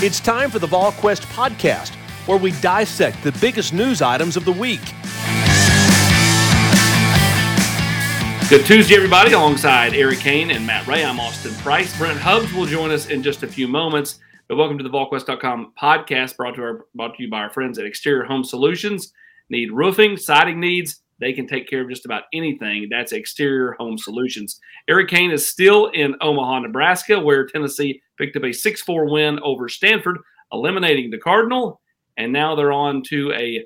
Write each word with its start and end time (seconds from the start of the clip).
It's 0.00 0.20
time 0.20 0.48
for 0.48 0.60
the 0.60 0.66
VolQuest 0.68 1.22
podcast, 1.32 1.96
where 2.28 2.38
we 2.38 2.52
dissect 2.60 3.20
the 3.24 3.32
biggest 3.40 3.72
news 3.72 4.00
items 4.00 4.36
of 4.36 4.44
the 4.44 4.52
week. 4.52 4.78
Good 8.48 8.64
Tuesday, 8.64 8.94
everybody. 8.94 9.32
Alongside 9.32 9.94
Eric 9.94 10.20
Cain 10.20 10.52
and 10.52 10.64
Matt 10.64 10.86
Ray, 10.86 11.04
I'm 11.04 11.18
Austin 11.18 11.52
Price. 11.64 11.98
Brent 11.98 12.16
Hubbs 12.16 12.52
will 12.52 12.66
join 12.66 12.92
us 12.92 13.08
in 13.08 13.24
just 13.24 13.42
a 13.42 13.48
few 13.48 13.66
moments. 13.66 14.20
But 14.46 14.54
welcome 14.54 14.78
to 14.78 14.84
the 14.84 14.90
VolQuest.com 14.90 15.72
podcast 15.76 16.36
brought 16.36 16.54
to, 16.54 16.62
our, 16.62 16.86
brought 16.94 17.16
to 17.16 17.24
you 17.24 17.28
by 17.28 17.40
our 17.40 17.50
friends 17.50 17.76
at 17.76 17.84
Exterior 17.84 18.22
Home 18.22 18.44
Solutions. 18.44 19.12
Need 19.50 19.72
roofing, 19.72 20.16
siding 20.16 20.60
needs, 20.60 21.02
they 21.20 21.32
can 21.32 21.46
take 21.46 21.68
care 21.68 21.82
of 21.82 21.90
just 21.90 22.04
about 22.04 22.24
anything. 22.32 22.88
That's 22.90 23.12
Exterior 23.12 23.72
Home 23.78 23.98
Solutions. 23.98 24.60
Eric 24.88 25.08
Cain 25.08 25.30
is 25.30 25.46
still 25.46 25.86
in 25.88 26.14
Omaha, 26.20 26.60
Nebraska, 26.60 27.18
where 27.18 27.46
Tennessee 27.46 28.00
picked 28.16 28.36
up 28.36 28.44
a 28.44 28.52
6 28.52 28.82
4 28.82 29.10
win 29.10 29.38
over 29.40 29.68
Stanford, 29.68 30.18
eliminating 30.52 31.10
the 31.10 31.18
Cardinal. 31.18 31.80
And 32.16 32.32
now 32.32 32.54
they're 32.54 32.72
on 32.72 33.02
to 33.08 33.32
a 33.32 33.64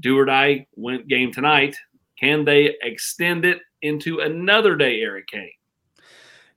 do 0.00 0.18
or 0.18 0.24
die 0.24 0.66
game 1.08 1.32
tonight. 1.32 1.76
Can 2.18 2.44
they 2.44 2.74
extend 2.82 3.44
it 3.44 3.58
into 3.82 4.20
another 4.20 4.76
day, 4.76 5.00
Eric 5.00 5.28
Cain? 5.28 5.50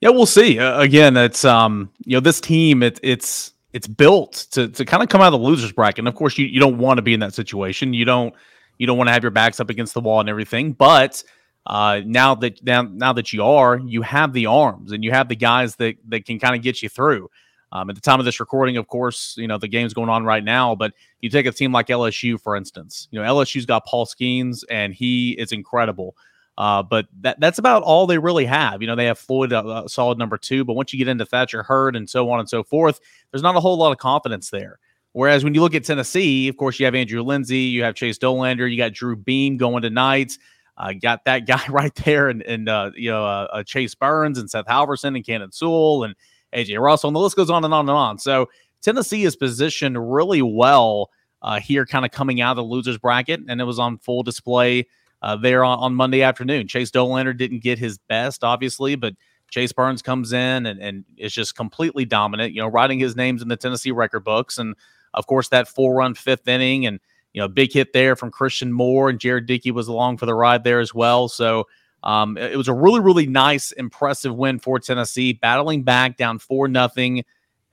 Yeah, 0.02 0.10
we'll 0.10 0.28
see. 0.28 0.60
Uh, 0.60 0.80
again, 0.80 1.18
it's 1.18 1.44
um, 1.44 1.92
you 2.06 2.16
know, 2.16 2.20
this 2.20 2.40
team 2.40 2.84
it, 2.84 3.00
it's 3.02 3.54
it's 3.74 3.88
built 3.88 4.48
to 4.52 4.68
to 4.70 4.86
kind 4.86 5.02
of 5.02 5.10
come 5.10 5.22
out 5.22 5.34
of 5.34 5.40
the 5.40 5.46
losers 5.46 5.72
bracket. 5.72 6.00
And 6.00 6.08
of 6.08 6.16
course, 6.16 6.38
you, 6.38 6.46
you 6.46 6.60
don't 6.60 6.78
want 6.78 7.00
to 7.00 7.02
be 7.02 7.14
in 7.14 7.20
that 7.22 7.34
situation. 7.34 7.94
You 7.94 8.06
don't 8.06 8.34
you 8.78 8.88
don't 8.88 8.98
want 8.98 9.08
to 9.08 9.14
have 9.14 9.24
your 9.24 9.32
backs 9.32 9.60
up 9.60 9.70
against 9.70 9.94
the 9.94 10.02
wall 10.02 10.20
and 10.20 10.30
everything. 10.30 10.74
But 10.74 11.24
uh, 11.66 12.02
now 12.06 12.36
that 12.36 12.64
now, 12.64 12.84
now 12.84 13.14
that 13.14 13.34
you 13.34 13.44
are, 13.44 13.80
you 13.80 14.02
have 14.02 14.34
the 14.34 14.46
arms 14.46 14.92
and 14.92 15.04
you 15.04 15.12
have 15.12 15.30
the 15.30 15.36
guys 15.36 15.76
that 15.78 15.96
that 16.10 16.26
can 16.26 16.40
kind 16.40 16.56
of 16.56 16.62
get 16.62 16.82
you 16.82 16.90
through. 16.90 17.30
Um, 17.74 17.90
at 17.90 17.96
the 17.96 18.02
time 18.02 18.20
of 18.20 18.26
this 18.26 18.40
recording, 18.40 18.78
of 18.78 18.88
course, 18.88 19.36
you 19.38 19.48
know 19.48 19.58
the 19.58 19.68
game's 19.68 19.94
going 19.94 20.10
on 20.10 20.24
right 20.24 20.44
now. 20.44 20.76
But 20.76 20.94
you 21.20 21.30
take 21.30 21.46
a 21.46 21.52
team 21.52 21.72
like 21.72 21.88
LSU, 21.88 22.40
for 22.40 22.56
instance. 22.56 23.08
You 23.12 23.22
know 23.22 23.28
LSU's 23.28 23.66
got 23.66 23.86
Paul 23.86 24.06
Skenes, 24.06 24.64
and 24.70 24.94
he 24.94 25.32
is 25.32 25.52
incredible. 25.52 26.16
Uh, 26.58 26.82
but 26.82 27.06
that 27.22 27.40
that's 27.40 27.60
about 27.60 27.84
all 27.84 28.08
they 28.08 28.18
really 28.18 28.46
have. 28.46 28.82
You 28.82 28.88
know, 28.88 28.96
they 28.96 29.06
have 29.06 29.20
Floyd, 29.20 29.52
a, 29.52 29.84
a, 29.84 29.90
solid 29.90 30.18
number 30.18 30.38
two, 30.38 30.66
but 30.66 30.74
once 30.74 30.92
you 30.92 30.98
get 30.98 31.08
into 31.08 31.26
Thatcher 31.26 31.62
Hurd 31.62 31.96
and 31.96 32.10
so 32.10 32.30
on 32.32 32.40
and 32.40 32.50
so 32.50 32.64
forth, 32.64 33.00
there's 33.32 33.44
not 33.44 33.56
a 33.56 33.60
whole 33.60 33.78
lot 33.78 33.92
of 33.92 34.00
confidence 34.00 34.50
there. 34.50 34.80
Whereas 35.18 35.44
when 35.44 35.56
you 35.56 35.62
look 35.62 35.74
at 35.74 35.84
Tennessee, 35.84 36.48
of 36.48 36.58
course, 36.58 36.80
you 36.80 36.86
have 36.86 36.94
Andrew 36.94 37.24
Lindsey, 37.24 37.58
you 37.58 37.82
have 37.82 37.96
Chase 37.96 38.20
Dollander, 38.20 38.70
you 38.70 38.78
got 38.78 38.94
Drew 38.94 39.16
Beam 39.16 39.58
going 39.58 39.82
tonight. 39.82 40.38
Uh, 40.78 40.94
got 40.94 41.26
that 41.26 41.48
guy 41.48 41.66
right 41.70 41.96
there, 41.96 42.30
and, 42.30 42.44
and 42.44 42.70
uh, 42.70 42.92
you 42.96 43.10
know 43.10 43.26
uh, 43.26 43.48
uh, 43.52 43.64
Chase 43.64 43.96
Burns 43.96 44.38
and 44.38 44.48
Seth 44.48 44.68
Halverson 44.68 45.16
and 45.16 45.26
Camden 45.26 45.52
Sewell 45.52 46.04
and 46.04 46.14
AJ 46.54 46.80
Russell, 46.80 47.08
and 47.08 47.16
the 47.16 47.20
list 47.20 47.36
goes 47.36 47.50
on 47.50 47.66
and 47.66 47.74
on 47.74 47.90
and 47.90 47.98
on. 47.98 48.20
So 48.20 48.48
Tennessee 48.84 49.24
is 49.24 49.36
positioned 49.36 50.14
really 50.14 50.44
well 50.44 51.10
uh, 51.42 51.60
here, 51.60 51.88
kind 51.88 52.06
of 52.06 52.12
coming 52.12 52.40
out 52.40 52.52
of 52.52 52.58
the 52.58 52.64
losers 52.72 53.00
bracket, 53.00 53.40
and 53.48 53.60
it 53.60 53.64
was 53.64 53.80
on 53.80 53.98
full 53.98 54.22
display 54.22 54.86
uh, 55.24 55.36
there 55.36 55.66
on, 55.66 55.80
on, 55.80 55.96
Monday 55.96 56.22
afternoon. 56.22 56.68
Chase 56.68 56.92
Dollander 56.92 57.36
didn't 57.36 57.64
get 57.64 57.80
his 57.80 57.98
best, 58.08 58.44
obviously, 58.44 58.94
but 58.94 59.16
Chase 59.50 59.74
Burns 59.74 60.04
comes 60.04 60.32
in 60.32 60.68
and, 60.68 60.80
and 60.80 61.06
is 61.18 61.34
just 61.34 61.56
completely 61.56 62.06
dominant, 62.06 62.54
you 62.54 62.62
know, 62.62 62.68
writing 62.68 63.00
his 63.00 63.16
names 63.16 63.42
in 63.42 63.48
the 63.48 63.58
Tennessee 63.58 63.92
record 63.92 64.24
books. 64.24 64.60
And 64.60 64.76
of 65.18 65.28
course, 65.28 65.50
that 65.50 65.68
four 65.68 65.96
run 65.96 66.14
fifth 66.14 66.48
inning 66.48 66.86
and, 66.86 67.00
you 67.34 67.42
know, 67.42 67.48
big 67.48 67.74
hit 67.74 67.92
there 67.92 68.16
from 68.16 68.32
Christian 68.32 68.72
Moore 68.72 69.10
and 69.10 69.20
Jared 69.20 69.48
Dickey 69.48 69.72
was 69.72 69.88
along 69.88 70.18
for 70.18 70.26
the 70.26 70.36
ride 70.36 70.64
there 70.64 70.80
as 70.80 70.94
well. 70.94 71.28
So 71.28 71.68
um, 72.04 72.38
it 72.38 72.56
was 72.56 72.68
a 72.68 72.74
really, 72.74 73.00
really 73.00 73.28
nice, 73.28 73.72
impressive 73.72 74.34
win 74.34 74.60
for 74.60 74.80
Tennessee, 74.80 75.34
battling 75.34 75.84
back 75.84 76.18
down 76.18 76.40
four 76.40 76.68
nothing 76.68 77.26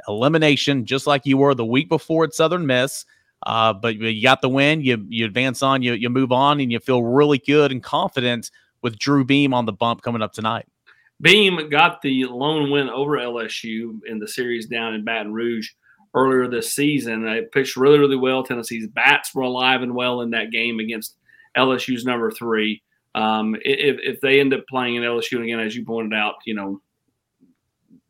elimination, 0.08 0.86
just 0.86 1.06
like 1.06 1.26
you 1.26 1.36
were 1.36 1.54
the 1.54 1.64
week 1.64 1.88
before 1.88 2.24
at 2.24 2.34
Southern 2.34 2.66
Miss. 2.66 3.04
Uh, 3.46 3.74
but 3.74 3.96
you 3.96 4.22
got 4.22 4.40
the 4.40 4.48
win. 4.48 4.80
You 4.80 5.04
you 5.08 5.26
advance 5.26 5.62
on. 5.62 5.82
You 5.82 5.92
you 5.92 6.08
move 6.08 6.32
on, 6.32 6.60
and 6.60 6.72
you 6.72 6.80
feel 6.80 7.02
really 7.02 7.36
good 7.36 7.72
and 7.72 7.82
confident 7.82 8.50
with 8.80 8.98
Drew 8.98 9.22
Beam 9.22 9.52
on 9.52 9.66
the 9.66 9.72
bump 9.72 10.00
coming 10.00 10.22
up 10.22 10.32
tonight. 10.32 10.66
Beam 11.20 11.68
got 11.68 12.00
the 12.00 12.24
lone 12.24 12.70
win 12.70 12.88
over 12.88 13.18
LSU 13.18 14.00
in 14.06 14.18
the 14.18 14.26
series 14.26 14.66
down 14.66 14.94
in 14.94 15.04
Baton 15.04 15.32
Rouge 15.32 15.70
earlier 16.14 16.48
this 16.48 16.74
season. 16.74 17.24
They 17.24 17.42
pitched 17.52 17.76
really 17.76 17.98
really 17.98 18.16
well. 18.16 18.42
Tennessee's 18.42 18.86
bats 18.88 19.34
were 19.34 19.42
alive 19.42 19.82
and 19.82 19.94
well 19.94 20.20
in 20.20 20.30
that 20.30 20.50
game 20.50 20.78
against 20.78 21.16
LSU's 21.56 22.04
number 22.04 22.30
three. 22.30 22.82
Um, 23.14 23.54
if, 23.64 23.98
if 24.02 24.20
they 24.20 24.40
end 24.40 24.52
up 24.54 24.66
playing 24.68 24.96
in 24.96 25.02
LSU 25.02 25.42
again, 25.42 25.60
as 25.60 25.76
you 25.76 25.84
pointed 25.84 26.16
out, 26.16 26.34
you 26.44 26.54
know, 26.54 26.80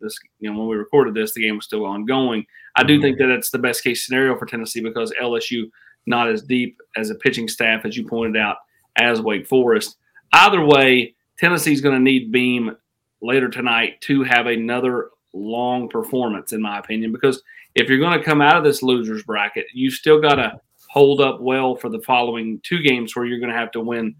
this, 0.00 0.18
you 0.40 0.50
know, 0.50 0.58
when 0.58 0.68
we 0.68 0.76
recorded 0.76 1.14
this, 1.14 1.34
the 1.34 1.42
game 1.42 1.56
was 1.56 1.66
still 1.66 1.84
ongoing. 1.84 2.44
I 2.76 2.84
do 2.84 2.94
mm-hmm. 2.94 3.02
think 3.02 3.18
that 3.18 3.30
it's 3.30 3.50
the 3.50 3.58
best 3.58 3.82
case 3.82 4.04
scenario 4.04 4.36
for 4.38 4.46
Tennessee 4.46 4.80
because 4.80 5.12
LSU 5.20 5.64
not 6.06 6.28
as 6.28 6.42
deep 6.42 6.78
as 6.96 7.10
a 7.10 7.14
pitching 7.14 7.48
staff 7.48 7.84
as 7.84 7.96
you 7.96 8.06
pointed 8.06 8.40
out 8.40 8.56
as 8.96 9.20
Wake 9.20 9.46
Forest. 9.46 9.96
Either 10.32 10.64
way, 10.64 11.14
Tennessee's 11.38 11.80
going 11.80 11.94
to 11.94 12.02
need 12.02 12.32
Beam 12.32 12.76
later 13.22 13.48
tonight 13.48 14.00
to 14.02 14.22
have 14.22 14.46
another 14.46 15.10
long 15.32 15.88
performance, 15.88 16.52
in 16.52 16.62
my 16.62 16.78
opinion, 16.78 17.12
because 17.12 17.42
if 17.74 17.88
you're 17.88 17.98
going 17.98 18.18
to 18.18 18.24
come 18.24 18.40
out 18.40 18.56
of 18.56 18.64
this 18.64 18.82
losers 18.82 19.22
bracket, 19.22 19.66
you 19.72 19.90
still 19.90 20.20
got 20.20 20.36
to 20.36 20.60
hold 20.88 21.20
up 21.20 21.40
well 21.40 21.74
for 21.74 21.88
the 21.88 22.00
following 22.02 22.60
two 22.62 22.80
games 22.82 23.14
where 23.14 23.24
you're 23.24 23.40
going 23.40 23.52
to 23.52 23.58
have 23.58 23.72
to 23.72 23.80
win 23.80 24.14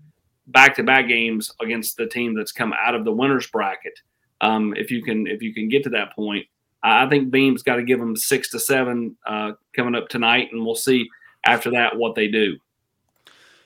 back-to-back 0.48 1.09
games 1.09 1.50
against 1.60 1.97
the 1.97 2.06
team 2.06 2.34
that's 2.34 2.53
come 2.53 2.75
out 2.84 2.94
of 2.94 3.04
the 3.04 3.12
winners 3.12 3.47
bracket. 3.47 3.98
Um, 4.41 4.75
if 4.76 4.91
you 4.91 5.03
can, 5.03 5.26
if 5.26 5.41
you 5.41 5.54
can 5.54 5.69
get 5.69 5.84
to 5.84 5.91
that 5.91 6.15
point, 6.15 6.47
I 6.82 7.09
think 7.09 7.31
Beam's 7.31 7.62
got 7.62 7.76
to 7.76 7.82
give 7.82 7.98
them 7.98 8.15
six 8.15 8.50
to 8.50 8.60
seven 8.60 9.16
uh, 9.26 9.53
coming 9.75 9.94
up 9.94 10.09
tonight, 10.09 10.48
and 10.53 10.65
we'll 10.65 10.75
see 10.75 11.09
after 11.44 11.71
that 11.71 11.97
what 11.97 12.15
they 12.15 12.28
do. 12.28 12.59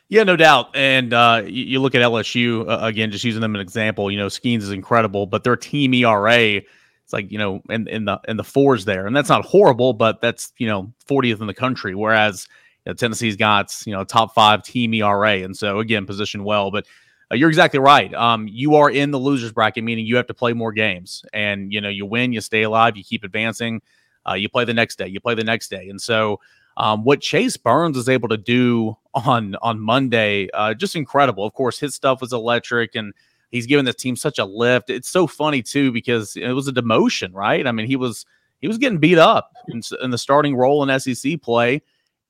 Yeah, 0.08 0.22
no 0.22 0.36
doubt. 0.36 0.74
And 0.74 1.12
uh, 1.12 1.42
you, 1.46 1.80
look 1.80 1.94
at 1.94 2.00
LSU 2.00 2.66
uh, 2.68 2.84
again, 2.86 3.10
just 3.10 3.24
using 3.24 3.42
them 3.42 3.54
an 3.54 3.60
example. 3.60 4.10
You 4.10 4.16
know, 4.18 4.28
Skenes 4.28 4.62
is 4.62 4.70
incredible, 4.70 5.26
but 5.26 5.44
their 5.44 5.56
team 5.56 5.92
ERA, 5.94 6.62
it's 7.08 7.14
like 7.14 7.32
you 7.32 7.38
know, 7.38 7.62
in, 7.70 7.88
in 7.88 8.04
the 8.04 8.20
in 8.28 8.36
the 8.36 8.44
fours 8.44 8.84
there, 8.84 9.06
and 9.06 9.16
that's 9.16 9.30
not 9.30 9.42
horrible, 9.42 9.94
but 9.94 10.20
that's 10.20 10.52
you 10.58 10.66
know, 10.66 10.92
40th 11.08 11.40
in 11.40 11.46
the 11.46 11.54
country. 11.54 11.94
Whereas 11.94 12.46
you 12.84 12.90
know, 12.90 12.94
Tennessee's 12.94 13.34
got 13.34 13.74
you 13.86 13.94
know 13.94 14.04
top 14.04 14.34
five 14.34 14.62
team 14.62 14.92
ERA, 14.92 15.36
and 15.38 15.56
so 15.56 15.78
again, 15.78 16.04
positioned 16.04 16.44
well. 16.44 16.70
But 16.70 16.84
uh, 17.32 17.36
you're 17.36 17.48
exactly 17.48 17.80
right. 17.80 18.12
Um, 18.12 18.46
you 18.46 18.74
are 18.74 18.90
in 18.90 19.10
the 19.10 19.18
losers 19.18 19.52
bracket, 19.52 19.84
meaning 19.84 20.04
you 20.04 20.16
have 20.16 20.26
to 20.26 20.34
play 20.34 20.52
more 20.52 20.70
games, 20.70 21.24
and 21.32 21.72
you 21.72 21.80
know 21.80 21.88
you 21.88 22.04
win, 22.04 22.34
you 22.34 22.42
stay 22.42 22.64
alive, 22.64 22.94
you 22.94 23.02
keep 23.02 23.24
advancing. 23.24 23.80
Uh, 24.28 24.34
you 24.34 24.50
play 24.50 24.66
the 24.66 24.74
next 24.74 24.98
day, 24.98 25.06
you 25.06 25.18
play 25.18 25.34
the 25.34 25.42
next 25.42 25.70
day, 25.70 25.88
and 25.88 25.98
so 26.02 26.38
um, 26.76 27.04
what 27.04 27.22
Chase 27.22 27.56
Burns 27.56 27.96
is 27.96 28.10
able 28.10 28.28
to 28.28 28.36
do 28.36 28.98
on 29.14 29.56
on 29.62 29.80
Monday, 29.80 30.50
uh, 30.52 30.74
just 30.74 30.94
incredible. 30.94 31.46
Of 31.46 31.54
course, 31.54 31.78
his 31.78 31.94
stuff 31.94 32.20
was 32.20 32.34
electric, 32.34 32.96
and 32.96 33.14
he's 33.50 33.66
given 33.66 33.84
the 33.84 33.92
team 33.92 34.16
such 34.16 34.38
a 34.38 34.44
lift. 34.44 34.90
It's 34.90 35.08
so 35.08 35.26
funny 35.26 35.62
too 35.62 35.92
because 35.92 36.36
it 36.36 36.52
was 36.52 36.68
a 36.68 36.72
demotion, 36.72 37.34
right? 37.34 37.66
I 37.66 37.72
mean, 37.72 37.86
he 37.86 37.96
was 37.96 38.26
he 38.60 38.68
was 38.68 38.78
getting 38.78 38.98
beat 38.98 39.18
up 39.18 39.52
in, 39.68 39.82
in 40.02 40.10
the 40.10 40.18
starting 40.18 40.56
role 40.56 40.88
in 40.88 41.00
SEC 41.00 41.40
play 41.40 41.82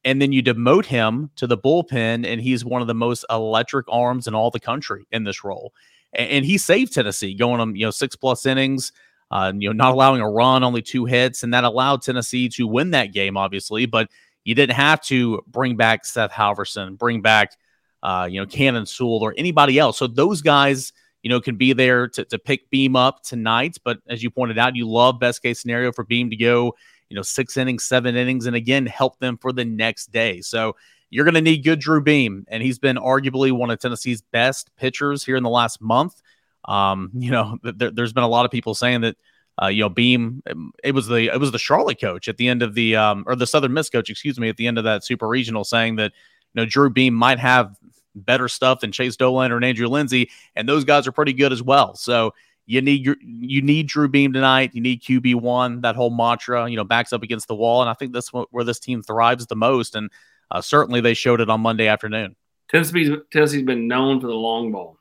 and 0.04 0.22
then 0.22 0.32
you 0.32 0.42
demote 0.42 0.86
him 0.86 1.30
to 1.36 1.46
the 1.46 1.58
bullpen, 1.58 2.26
and 2.26 2.40
he's 2.40 2.64
one 2.64 2.80
of 2.80 2.86
the 2.86 2.94
most 2.94 3.24
electric 3.30 3.86
arms 3.88 4.26
in 4.26 4.34
all 4.34 4.50
the 4.50 4.60
country 4.60 5.06
in 5.10 5.24
this 5.24 5.44
role. 5.44 5.72
And, 6.12 6.30
and 6.30 6.44
he 6.44 6.58
saved 6.58 6.94
Tennessee, 6.94 7.34
going 7.34 7.60
on 7.60 7.74
you 7.74 7.86
know 7.86 7.90
six 7.90 8.16
plus 8.16 8.46
innings, 8.46 8.92
uh, 9.30 9.52
you 9.54 9.68
know 9.68 9.72
not 9.72 9.92
allowing 9.92 10.20
a 10.20 10.30
run, 10.30 10.62
only 10.62 10.82
two 10.82 11.04
hits, 11.04 11.42
and 11.42 11.52
that 11.52 11.64
allowed 11.64 12.02
Tennessee 12.02 12.48
to 12.50 12.66
win 12.66 12.92
that 12.92 13.12
game, 13.12 13.36
obviously. 13.36 13.86
But 13.86 14.08
you 14.44 14.54
didn't 14.54 14.76
have 14.76 15.00
to 15.02 15.42
bring 15.46 15.76
back 15.76 16.06
Seth 16.06 16.30
Halverson, 16.30 16.96
bring 16.96 17.20
back 17.20 17.56
uh, 18.02 18.28
you 18.30 18.40
know 18.40 18.46
Camden 18.46 18.86
Sewell 18.86 19.22
or 19.22 19.34
anybody 19.36 19.78
else. 19.78 19.98
So 19.98 20.06
those 20.06 20.42
guys 20.42 20.92
you 21.22 21.30
know, 21.30 21.40
can 21.40 21.56
be 21.56 21.72
there 21.72 22.08
to, 22.08 22.24
to 22.24 22.38
pick 22.38 22.70
Beam 22.70 22.96
up 22.96 23.22
tonight. 23.22 23.78
But 23.84 23.98
as 24.08 24.22
you 24.22 24.30
pointed 24.30 24.58
out, 24.58 24.76
you 24.76 24.88
love 24.88 25.18
best 25.18 25.42
case 25.42 25.60
scenario 25.60 25.92
for 25.92 26.04
Beam 26.04 26.30
to 26.30 26.36
go 26.36 26.74
you 27.08 27.16
know, 27.16 27.22
six 27.22 27.56
innings, 27.56 27.84
seven 27.84 28.16
innings, 28.16 28.46
and 28.46 28.54
again, 28.54 28.86
help 28.86 29.18
them 29.18 29.38
for 29.38 29.52
the 29.52 29.64
next 29.64 30.12
day. 30.12 30.40
So 30.40 30.76
you're 31.10 31.24
going 31.24 31.34
to 31.34 31.40
need 31.40 31.64
good 31.64 31.80
Drew 31.80 32.02
Beam, 32.02 32.44
and 32.48 32.62
he's 32.62 32.78
been 32.78 32.96
arguably 32.96 33.50
one 33.50 33.70
of 33.70 33.78
Tennessee's 33.80 34.20
best 34.20 34.70
pitchers 34.76 35.24
here 35.24 35.36
in 35.36 35.42
the 35.42 35.50
last 35.50 35.80
month. 35.80 36.20
Um, 36.66 37.10
you 37.14 37.30
know, 37.30 37.58
there, 37.62 37.92
has 37.96 38.12
been 38.12 38.24
a 38.24 38.28
lot 38.28 38.44
of 38.44 38.50
people 38.50 38.74
saying 38.74 39.02
that, 39.02 39.16
uh, 39.60 39.68
you 39.68 39.82
know, 39.82 39.88
Beam, 39.88 40.42
um, 40.50 40.72
it 40.84 40.92
was 40.92 41.08
the 41.08 41.32
it 41.34 41.40
was 41.40 41.50
the 41.50 41.58
Charlotte 41.58 42.00
coach 42.00 42.28
at 42.28 42.36
the 42.36 42.46
end 42.46 42.62
of 42.62 42.74
the 42.74 42.94
um, 42.94 43.24
or 43.26 43.34
the 43.34 43.46
Southern 43.46 43.72
Miss 43.72 43.90
coach, 43.90 44.08
excuse 44.08 44.38
me, 44.38 44.48
at 44.48 44.56
the 44.56 44.66
end 44.66 44.78
of 44.78 44.84
that 44.84 45.04
Super 45.04 45.26
Regional, 45.26 45.64
saying 45.64 45.96
that 45.96 46.12
you 46.54 46.60
know 46.60 46.64
Drew 46.64 46.90
Beam 46.90 47.14
might 47.14 47.40
have 47.40 47.76
better 48.20 48.48
stuff 48.48 48.80
than 48.80 48.92
Chase 48.92 49.16
Dollander 49.16 49.56
and 49.56 49.64
Andrew 49.64 49.88
Lindsey, 49.88 50.30
and 50.54 50.68
those 50.68 50.84
guys 50.84 51.06
are 51.06 51.12
pretty 51.12 51.32
good 51.32 51.52
as 51.52 51.62
well. 51.62 51.94
So 51.94 52.34
you 52.66 52.82
need 52.82 53.04
your 53.04 53.16
you 53.20 53.62
need 53.62 53.86
Drew 53.86 54.08
Beam 54.08 54.32
tonight. 54.32 54.72
You 54.74 54.82
need 54.82 55.02
QB 55.02 55.36
one. 55.36 55.80
That 55.80 55.96
whole 55.96 56.10
mantra, 56.10 56.68
you 56.68 56.76
know, 56.76 56.84
backs 56.84 57.12
up 57.12 57.22
against 57.22 57.48
the 57.48 57.54
wall, 57.54 57.80
and 57.80 57.90
I 57.90 57.94
think 57.94 58.12
that's 58.12 58.28
where 58.28 58.64
this 58.64 58.78
team 58.78 59.02
thrives 59.02 59.46
the 59.46 59.56
most. 59.56 59.94
And 59.94 60.10
uh, 60.50 60.60
certainly 60.60 61.00
they 61.00 61.14
showed 61.14 61.40
it 61.40 61.48
on 61.48 61.60
Monday 61.60 61.86
afternoon. 61.86 62.36
Tennessee's, 62.70 63.10
Tennessee's 63.32 63.62
been 63.62 63.88
known 63.88 64.20
for 64.20 64.26
the 64.26 64.34
long 64.34 64.70
ball 64.72 64.98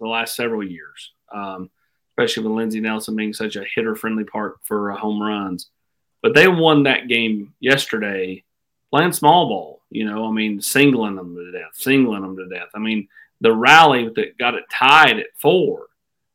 the 0.00 0.08
last 0.08 0.34
several 0.36 0.62
years, 0.62 1.12
um, 1.34 1.70
especially 2.12 2.44
with 2.44 2.52
Lindsey 2.52 2.80
Nelson 2.80 3.16
being 3.16 3.32
such 3.32 3.56
a 3.56 3.64
hitter 3.74 3.94
friendly 3.94 4.24
part 4.24 4.58
for 4.62 4.92
uh, 4.92 4.96
home 4.96 5.22
runs. 5.22 5.68
but 6.22 6.34
they 6.34 6.48
won 6.48 6.84
that 6.84 7.08
game 7.08 7.54
yesterday 7.60 8.42
playing 8.90 9.12
small 9.12 9.48
ball. 9.48 9.75
You 9.90 10.04
know, 10.04 10.26
I 10.26 10.32
mean, 10.32 10.60
singling 10.60 11.16
them 11.16 11.34
to 11.34 11.52
death, 11.52 11.74
singling 11.74 12.22
them 12.22 12.36
to 12.36 12.48
death. 12.48 12.68
I 12.74 12.78
mean, 12.78 13.08
the 13.40 13.54
rally 13.54 14.08
that 14.16 14.38
got 14.38 14.54
it 14.54 14.64
tied 14.70 15.18
at 15.18 15.26
four 15.40 15.86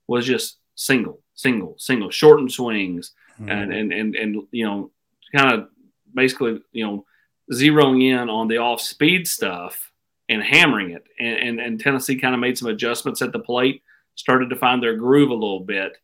was 0.07 0.25
just 0.25 0.57
single, 0.75 1.19
single, 1.35 1.75
single, 1.77 2.09
shortened 2.09 2.51
swings, 2.51 3.13
mm-hmm. 3.39 3.49
and 3.49 3.73
and 3.73 3.93
and 3.93 4.15
and 4.15 4.43
you 4.51 4.65
know, 4.65 4.91
kind 5.35 5.53
of 5.53 5.69
basically 6.13 6.61
you 6.71 6.85
know 6.85 7.05
zeroing 7.51 8.03
in 8.03 8.29
on 8.29 8.47
the 8.47 8.57
off 8.57 8.81
speed 8.81 9.27
stuff 9.27 9.91
and 10.29 10.41
hammering 10.41 10.91
it. 10.91 11.03
And, 11.19 11.37
and, 11.37 11.59
and 11.59 11.79
Tennessee 11.79 12.17
kind 12.17 12.33
of 12.33 12.39
made 12.39 12.57
some 12.57 12.69
adjustments 12.69 13.21
at 13.21 13.33
the 13.33 13.39
plate, 13.39 13.83
started 14.15 14.49
to 14.49 14.55
find 14.55 14.81
their 14.81 14.95
groove 14.95 15.29
a 15.29 15.33
little 15.33 15.59
bit. 15.59 15.97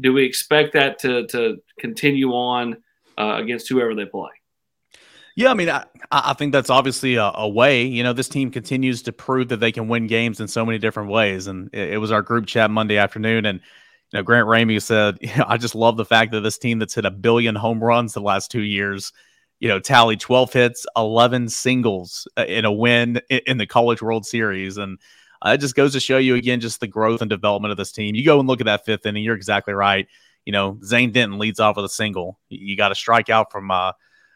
Do 0.00 0.12
we 0.12 0.24
expect 0.24 0.74
that 0.74 1.00
to, 1.00 1.26
to 1.28 1.60
continue 1.78 2.30
on 2.30 2.76
uh, 3.18 3.38
against 3.40 3.68
whoever 3.68 3.94
they 3.94 4.06
play? 4.06 4.30
Yeah, 5.36 5.50
I 5.50 5.54
mean, 5.54 5.68
I, 5.68 5.84
I 6.12 6.32
think 6.34 6.52
that's 6.52 6.70
obviously 6.70 7.16
a, 7.16 7.30
a, 7.34 7.48
way. 7.48 7.84
You 7.84 8.04
know, 8.04 8.12
this 8.12 8.28
team 8.28 8.52
continues 8.52 9.02
to 9.02 9.12
prove 9.12 9.48
that 9.48 9.58
they 9.58 9.72
can 9.72 9.88
win 9.88 10.06
games 10.06 10.40
in 10.40 10.46
so 10.46 10.64
many 10.64 10.78
different 10.78 11.10
ways. 11.10 11.48
And 11.48 11.70
it, 11.72 11.94
it 11.94 11.98
was 11.98 12.12
our 12.12 12.22
group 12.22 12.46
chat 12.46 12.70
Monday 12.70 12.98
afternoon, 12.98 13.44
and 13.44 13.60
you 14.12 14.18
know, 14.18 14.22
Grant 14.22 14.46
Ramey 14.46 14.80
said, 14.80 15.18
"I 15.46 15.56
just 15.56 15.74
love 15.74 15.96
the 15.96 16.04
fact 16.04 16.32
that 16.32 16.42
this 16.42 16.58
team 16.58 16.78
that's 16.78 16.94
hit 16.94 17.04
a 17.04 17.10
billion 17.10 17.56
home 17.56 17.82
runs 17.82 18.12
the 18.12 18.20
last 18.20 18.50
two 18.50 18.62
years 18.62 19.12
you 19.60 19.68
know, 19.68 19.80
tally 19.80 20.14
12 20.16 20.52
hits, 20.52 20.86
11 20.94 21.48
singles 21.48 22.28
uh, 22.36 22.44
in 22.44 22.66
a 22.66 22.72
win 22.72 23.20
in 23.30 23.56
the 23.56 23.66
College 23.66 24.02
World 24.02 24.26
Series. 24.26 24.76
And 24.76 24.98
uh, 25.40 25.50
it 25.50 25.58
just 25.58 25.74
goes 25.74 25.92
to 25.92 26.00
show 26.00 26.18
you 26.18 26.34
again 26.34 26.60
just 26.60 26.80
the 26.80 26.86
growth 26.86 27.22
and 27.22 27.30
development 27.30 27.70
of 27.70 27.78
this 27.78 27.90
team. 27.90 28.14
You 28.14 28.24
go 28.24 28.38
and 28.38 28.46
look 28.46 28.60
at 28.60 28.66
that 28.66 28.84
fifth 28.84 29.06
inning, 29.06 29.24
you're 29.24 29.34
exactly 29.34 29.72
right. 29.72 30.06
You 30.44 30.52
know, 30.52 30.78
Zane 30.84 31.12
Denton 31.12 31.38
leads 31.38 31.60
off 31.60 31.76
with 31.76 31.86
a 31.86 31.90
single. 31.90 32.38
You 32.50 32.76
got 32.76 32.92
a 32.92 32.94
strikeout 32.94 33.46
from 33.50 33.70
uh, 33.70 33.92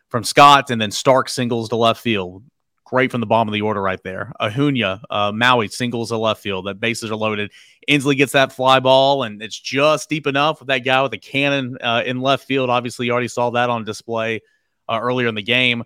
from 0.09 0.25
Scott, 0.25 0.71
and 0.71 0.81
then 0.81 0.91
Stark 0.91 1.29
singles 1.29 1.69
to 1.69 1.77
left 1.77 2.01
field. 2.01 2.43
Great 2.85 3.11
from 3.11 3.21
the 3.21 3.27
bottom 3.27 3.49
of 3.49 3.53
the 3.53 3.61
order 3.61 3.83
right 3.83 4.03
there. 4.03 4.33
Ahuna, 4.41 5.03
uh, 5.11 5.31
Maui 5.33 5.69
singles 5.69 6.09
to 6.09 6.17
left 6.17 6.43
field. 6.43 6.67
That 6.67 6.81
bases 6.81 7.11
are 7.11 7.17
loaded. 7.17 7.53
Ensley 7.87 8.15
gets 8.15 8.33
that 8.33 8.53
fly 8.53 8.81
ball, 8.81 9.25
and 9.25 9.43
it's 9.43 9.59
just 9.59 10.09
deep 10.09 10.27
enough 10.27 10.61
with 10.61 10.69
that 10.69 10.79
guy 10.79 11.03
with 11.03 11.11
the 11.11 11.19
cannon 11.19 11.77
uh, 11.83 12.03
in 12.07 12.21
left 12.21 12.47
field. 12.47 12.71
Obviously, 12.71 13.07
you 13.07 13.13
already 13.13 13.29
saw 13.29 13.51
that 13.51 13.69
on 13.69 13.85
display 13.85 14.41
uh, 14.89 14.99
earlier 15.01 15.29
in 15.29 15.35
the 15.35 15.43
game. 15.43 15.85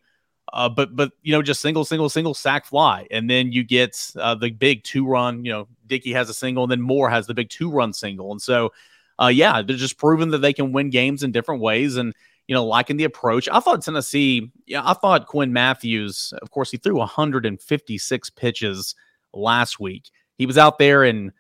Uh, 0.53 0.69
but 0.69 0.95
but 0.95 1.13
you 1.23 1.33
know 1.33 1.41
just 1.41 1.63
single 1.63 1.85
single 1.85 2.09
single 2.09 2.35
sack 2.35 2.67
fly, 2.67 3.07
and 3.11 3.29
then 3.29 3.53
you 3.53 3.65
get 3.65 3.99
uh, 4.17 4.35
the 4.35 4.51
big 4.51 4.85
two 4.85 5.07
run. 5.07 5.45
You 5.45 5.53
know 5.53 5.69
Dickey 5.87 6.13
has 6.13 6.29
a 6.29 6.35
single, 6.35 6.65
and 6.65 6.71
then 6.71 6.81
Moore 6.81 7.09
has 7.09 7.27
the 7.27 7.35
big 7.35 7.49
two 7.49 7.71
run 7.71 7.93
single, 7.93 8.33
and 8.33 8.43
so 8.43 8.73
uh, 9.21 9.29
yeah, 9.29 9.63
they're 9.63 9.77
just 9.77 9.99
proving 9.99 10.31
that 10.31 10.39
they 10.39 10.53
can 10.53 10.73
win 10.73 10.91
games 10.91 11.23
in 11.23 11.33
different 11.33 11.63
ways, 11.63 11.97
and 11.97 12.15
you 12.49 12.55
know 12.55 12.65
liking 12.65 12.97
the 12.97 13.05
approach. 13.05 13.49
I 13.51 13.61
thought 13.61 13.83
Tennessee, 13.83 14.51
yeah, 14.67 14.83
I 14.85 14.95
thought 14.95 15.27
Quinn 15.27 15.53
Matthews. 15.53 16.33
Of 16.43 16.51
course, 16.51 16.71
he 16.71 16.77
threw 16.77 16.97
156 16.99 18.31
pitches 18.31 18.95
last 19.33 19.81
week. 19.81 20.11
He 20.39 20.47
was 20.47 20.59
out 20.59 20.79
there 20.79 21.05
in 21.05 21.33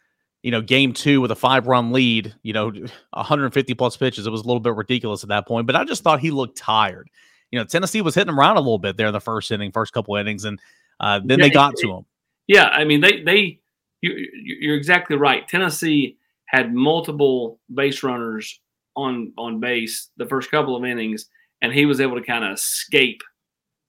you 0.42 0.50
know 0.50 0.62
game 0.62 0.92
two 0.92 1.20
with 1.20 1.30
a 1.30 1.36
five 1.36 1.66
run 1.66 1.92
lead. 1.92 2.34
You 2.42 2.52
know 2.52 2.72
150 3.10 3.74
plus 3.74 3.96
pitches. 3.96 4.26
It 4.26 4.30
was 4.30 4.42
a 4.42 4.46
little 4.46 4.60
bit 4.60 4.74
ridiculous 4.74 5.22
at 5.22 5.28
that 5.28 5.46
point, 5.46 5.66
but 5.66 5.76
I 5.76 5.84
just 5.84 6.02
thought 6.02 6.20
he 6.20 6.30
looked 6.30 6.56
tired 6.56 7.08
you 7.52 7.58
know, 7.58 7.64
Tennessee 7.64 8.00
was 8.00 8.14
hitting 8.14 8.28
them 8.28 8.40
around 8.40 8.56
a 8.56 8.60
little 8.60 8.78
bit 8.78 8.96
there 8.96 9.06
in 9.06 9.12
the 9.12 9.20
first 9.20 9.52
inning, 9.52 9.70
first 9.70 9.92
couple 9.92 10.16
innings, 10.16 10.44
and 10.44 10.58
uh, 10.98 11.20
then 11.22 11.38
yeah, 11.38 11.44
they 11.44 11.50
got 11.50 11.76
to 11.76 11.92
him. 11.92 12.06
Yeah, 12.48 12.64
I 12.64 12.84
mean, 12.84 13.02
they 13.02 13.22
they 13.22 13.60
you, 14.00 14.26
you're 14.42 14.76
exactly 14.76 15.16
right. 15.16 15.46
Tennessee 15.46 16.16
had 16.46 16.74
multiple 16.74 17.60
base 17.72 18.02
runners 18.02 18.58
on 18.96 19.32
on 19.38 19.60
base 19.60 20.10
the 20.16 20.26
first 20.26 20.50
couple 20.50 20.76
of 20.76 20.84
innings, 20.84 21.28
and 21.60 21.72
he 21.72 21.86
was 21.86 22.00
able 22.00 22.16
to 22.16 22.26
kind 22.26 22.44
of 22.44 22.52
escape. 22.52 23.20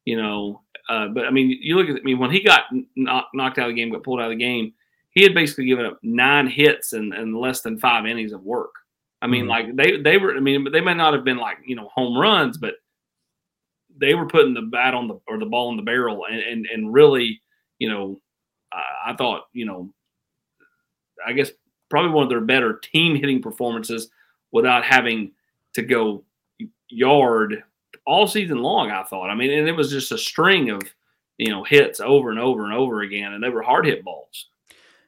You 0.06 0.22
know, 0.22 0.62
uh, 0.90 1.08
but 1.08 1.26
I 1.26 1.32
mean, 1.32 1.58
you 1.62 1.76
look 1.76 1.90
at 1.90 1.96
I 1.96 2.04
mean 2.04 2.20
when 2.20 2.32
he 2.32 2.44
got 2.44 2.64
knocked, 2.96 3.30
knocked 3.34 3.58
out 3.58 3.70
of 3.70 3.76
the 3.76 3.82
game, 3.82 3.92
got 3.92 4.04
pulled 4.04 4.20
out 4.20 4.32
of 4.32 4.38
the 4.38 4.44
game, 4.44 4.74
he 5.12 5.24
had 5.24 5.34
basically 5.34 5.66
given 5.66 5.86
up 5.86 6.00
nine 6.04 6.48
hits 6.48 6.94
and, 6.94 7.14
and 7.14 7.38
less 7.38 7.62
than 7.62 7.80
five 7.80 8.06
innings 8.06 8.34
of 8.34 8.44
work. 8.44 8.74
I 9.22 9.28
mean, 9.28 9.46
mm-hmm. 9.46 9.50
like 9.50 9.76
they 9.76 10.02
they 10.02 10.18
were. 10.18 10.36
I 10.36 10.40
mean, 10.40 10.68
they 10.72 10.82
may 10.82 10.94
not 10.94 11.14
have 11.14 11.24
been 11.24 11.38
like 11.38 11.58
you 11.66 11.76
know 11.76 11.90
home 11.94 12.18
runs, 12.18 12.58
but 12.58 12.76
they 13.96 14.16
were 14.16 14.28
putting 14.28 14.54
the 14.54 14.64
bat 14.64 14.94
on 14.94 15.08
the 15.08 15.20
or 15.28 15.40
the 15.40 15.46
ball 15.46 15.72
in 15.72 15.78
the 15.78 15.84
barrel, 15.84 16.26
and 16.30 16.40
and, 16.42 16.66
and 16.66 16.94
really, 16.94 17.42
you 17.80 17.90
know, 17.90 18.20
I, 18.74 19.12
I 19.12 19.16
thought, 19.16 19.44
you 19.54 19.66
know, 19.66 19.94
I 21.26 21.32
guess 21.32 21.52
probably 21.90 22.12
one 22.12 22.24
of 22.24 22.30
their 22.30 22.42
better 22.42 22.80
team 22.80 23.16
hitting 23.16 23.42
performances 23.42 24.10
without 24.54 24.86
having 24.86 25.32
to 25.74 25.82
go 25.82 26.24
yard 26.88 27.64
all 28.06 28.28
season 28.28 28.60
long. 28.60 28.92
I 28.92 29.04
thought. 29.04 29.30
I 29.30 29.36
mean, 29.36 29.52
and 29.52 29.68
it 29.68 29.76
was 29.76 29.92
just 29.92 30.14
a 30.14 30.18
string 30.18 30.70
of 30.70 30.82
you 31.38 31.50
know 31.50 31.66
hits 31.66 32.00
over 32.00 32.30
and 32.30 32.40
over 32.40 32.64
and 32.64 32.74
over 32.74 33.02
again, 33.02 33.34
and 33.34 33.44
they 33.44 33.50
were 33.50 33.62
hard 33.62 33.86
hit 33.86 34.06
balls. 34.06 34.48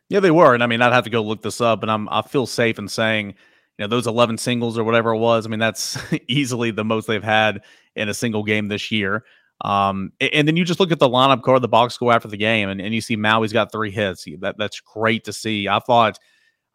Yeah, 0.10 0.20
they 0.20 0.32
were, 0.32 0.54
and 0.54 0.62
I 0.62 0.68
mean, 0.68 0.82
I'd 0.82 0.94
have 0.94 1.06
to 1.06 1.10
go 1.10 1.24
look 1.24 1.42
this 1.42 1.62
up, 1.62 1.82
and 1.82 1.92
I'm 1.92 2.10
I 2.10 2.22
feel 2.22 2.46
safe 2.46 2.78
in 2.78 2.88
saying, 2.88 3.30
you 3.30 3.84
know, 3.84 3.88
those 3.88 4.08
11 4.08 4.38
singles 4.38 4.78
or 4.78 4.84
whatever 4.84 5.14
it 5.14 5.20
was. 5.20 5.46
I 5.46 5.50
mean, 5.50 5.60
that's 5.60 5.98
easily 6.28 6.72
the 6.72 6.84
most 6.84 7.08
they've 7.08 7.24
had 7.24 7.62
in 7.96 8.10
a 8.10 8.14
single 8.14 8.44
game 8.44 8.68
this 8.68 8.92
year. 8.92 9.24
Um, 9.62 10.12
and 10.20 10.48
then 10.48 10.58
you 10.58 10.66
just 10.66 10.82
look 10.82 10.92
at 10.92 11.00
the 11.00 11.10
lineup 11.10 11.42
card, 11.42 11.62
the 11.62 11.70
box 11.70 11.94
score 11.94 12.12
after 12.12 12.28
the 12.28 12.38
game, 12.38 12.70
and, 12.70 12.82
and 12.82 12.94
you 12.94 13.00
see 13.00 13.16
Maui's 13.16 13.54
got 13.54 13.72
three 13.72 13.90
hits. 13.90 14.26
That 14.40 14.58
that's 14.58 14.82
great 14.82 15.24
to 15.26 15.34
see. 15.34 15.68
I 15.68 15.80
thought, 15.80 16.20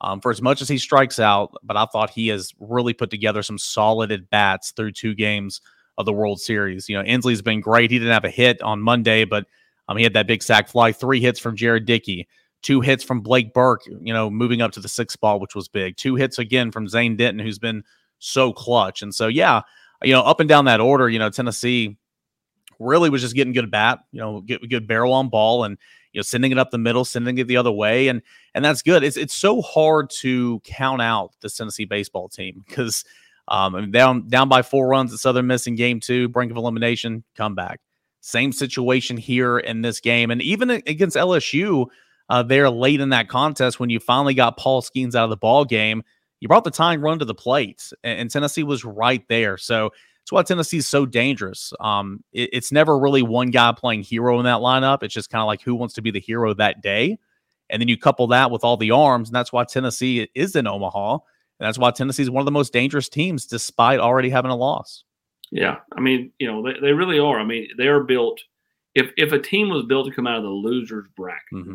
um, 0.01 0.21
for 0.21 0.31
as 0.31 0.41
much 0.41 0.63
as 0.63 0.69
he 0.69 0.79
strikes 0.79 1.19
out, 1.19 1.53
but 1.63 1.77
I 1.77 1.87
thought 1.87 2.11
he 2.11 2.29
has 2.29 2.53
really 2.59 2.93
put 2.93 3.11
together 3.11 3.43
some 3.43 3.59
solid 3.59 4.11
at 4.13 4.31
bats 4.31 4.73
through 4.73 4.93
two 4.93 5.15
games 5.15 5.61
of 5.99 6.07
the 6.07 6.13
World 6.13 6.41
Series. 6.41 6.89
You 6.89 6.97
know, 6.97 7.03
Ensley's 7.03 7.43
been 7.43 7.61
great. 7.61 7.91
He 7.91 7.99
didn't 7.99 8.15
have 8.15 8.25
a 8.25 8.31
hit 8.31 8.63
on 8.63 8.81
Monday, 8.81 9.25
but 9.25 9.47
um, 9.89 9.97
he 9.97 10.03
had 10.03 10.15
that 10.15 10.27
big 10.27 10.43
sac 10.43 10.69
fly. 10.69 10.93
Three 10.93 11.21
hits 11.21 11.39
from 11.39 11.57
Jared 11.57 11.85
Dickey, 11.85 12.29
two 12.63 12.81
hits 12.81 13.05
from 13.05 13.21
Blake 13.21 13.53
Burke. 13.53 13.83
You 13.87 14.15
know, 14.15 14.31
moving 14.31 14.63
up 14.63 14.73
to 14.73 14.81
the 14.81 14.89
sixth 14.89 15.21
ball, 15.21 15.39
which 15.41 15.55
was 15.55 15.69
big. 15.69 15.97
Two 15.97 16.15
hits 16.15 16.39
again 16.39 16.71
from 16.71 16.89
Zane 16.89 17.17
Denton, 17.17 17.45
who's 17.45 17.59
been 17.59 17.85
so 18.19 18.53
clutch. 18.53 19.03
And 19.03 19.15
so, 19.15 19.27
yeah, 19.27 19.63
you 20.03 20.13
know, 20.13 20.23
up 20.23 20.41
and 20.41 20.49
down 20.49 20.65
that 20.67 20.81
order, 20.81 21.09
you 21.09 21.19
know, 21.19 21.29
Tennessee 21.31 21.99
really 22.79 23.11
was 23.11 23.21
just 23.21 23.35
getting 23.35 23.53
good 23.53 23.71
bat, 23.71 23.99
you 24.13 24.21
know, 24.21 24.41
get 24.41 24.67
good 24.69 24.87
barrel 24.87 25.13
on 25.13 25.29
ball 25.29 25.65
and 25.65 25.77
you 26.13 26.19
know, 26.19 26.23
sending 26.23 26.53
it 26.53 26.59
up 26.59 26.71
the 26.71 26.79
middle, 26.79 27.05
sending 27.05 27.39
it 27.39 27.47
the 27.47 27.57
other 27.57 27.73
way, 27.73 28.09
and 28.09 28.23
and 28.55 28.65
that's 28.65 28.83
good. 28.83 29.03
It's 29.03 29.17
it's 29.17 29.35
so 29.35 29.63
hard 29.63 30.11
to 30.21 30.61
count 30.61 31.03
out 31.03 31.33
the 31.41 31.51
Tennessee 31.51 31.85
baseball 31.85 32.29
team 32.29 32.65
because 32.67 33.05
um, 33.49 33.91
down 33.91 34.29
down 34.29 34.49
by 34.49 34.63
four 34.63 34.89
runs 34.89 35.13
at 35.13 35.19
Southern 35.19 35.47
Miss 35.47 35.67
in 35.67 35.75
game 35.77 36.01
two, 36.01 36.29
brink 36.29 36.51
of 36.51 36.57
elimination, 36.57 37.25
comeback. 37.37 37.81
Same 38.21 38.53
situation 38.53 39.17
here 39.17 39.59
in 39.59 39.83
this 39.83 40.01
game, 40.01 40.31
and 40.31 40.43
even 40.43 40.71
against 40.71 41.17
LSU, 41.17 41.87
uh, 42.29 42.43
there 42.43 42.69
late 42.69 43.01
in 43.01 43.11
that 43.11 43.29
contest 43.29 43.81
when 43.81 43.91
you 43.91 43.99
finally 43.99 44.35
got 44.35 44.57
Paul 44.59 44.83
Skenes 44.83 45.15
out 45.15 45.25
of 45.25 45.31
the 45.31 45.37
ball 45.37 45.65
game 45.65 46.03
you 46.41 46.49
brought 46.49 46.65
the 46.65 46.71
tying 46.71 47.01
run 47.01 47.19
to 47.19 47.25
the 47.25 47.35
plate, 47.35 47.93
and, 48.03 48.31
Tennessee 48.31 48.63
was 48.63 48.85
right 48.85 49.23
there. 49.29 49.59
So 49.59 49.91
that's 50.31 50.37
why 50.37 50.43
Tennessee 50.45 50.77
is 50.77 50.87
so 50.87 51.07
dangerous. 51.07 51.73
Um, 51.81 52.23
it, 52.33 52.51
it's 52.53 52.71
never 52.71 52.97
really 52.97 53.23
one 53.23 53.51
guy 53.51 53.73
playing 53.73 54.03
hero 54.03 54.39
in 54.39 54.45
that 54.45 54.59
lineup. 54.59 55.03
It's 55.03 55.13
just 55.13 55.29
kind 55.29 55.43
of 55.43 55.49
like 55.49 55.61
who 55.61 55.75
wants 55.75 55.95
to 55.95 56.03
be 56.03 56.13
the 56.13 56.21
hero 56.21 56.55
that 56.55 56.83
day. 56.83 57.19
And 57.69 57.83
then 57.83 57.89
you 57.89 57.99
couple 57.99 58.29
that 58.29 58.53
with 58.53 58.63
all 58.63 58.77
the 58.77 58.93
arms, 58.93 59.29
and 59.29 59.35
that's 59.35 59.53
why 59.53 59.65
Tennessee 59.65 60.29
is 60.37 60.55
in 60.55 60.69
Omaha. 60.69 61.15
And 61.15 61.67
that's 61.67 61.79
why 61.79 61.91
Tennessee 61.91 62.23
is 62.23 62.31
one 62.31 62.41
of 62.41 62.45
the 62.45 62.53
most 62.53 62.73
dangerous 62.73 63.09
teams, 63.09 63.45
despite 63.45 63.99
already 63.99 64.31
having 64.31 64.53
a 64.53 64.57
loss. 64.57 65.05
Yeah, 65.51 65.79
I 65.97 66.01
mean, 66.01 66.33
you 66.39 66.47
know, 66.47 66.63
they, 66.63 66.79
they 66.81 66.93
really 66.93 67.19
are. 67.19 67.41
I 67.41 67.45
mean, 67.45 67.69
they 67.77 67.89
are 67.89 68.05
built. 68.05 68.41
If 68.95 69.11
if 69.17 69.33
a 69.33 69.39
team 69.39 69.69
was 69.69 69.85
built 69.85 70.07
to 70.07 70.13
come 70.13 70.29
out 70.29 70.37
of 70.37 70.45
the 70.45 70.49
losers 70.49 71.07
bracket, 71.17 71.43
mm-hmm. 71.53 71.75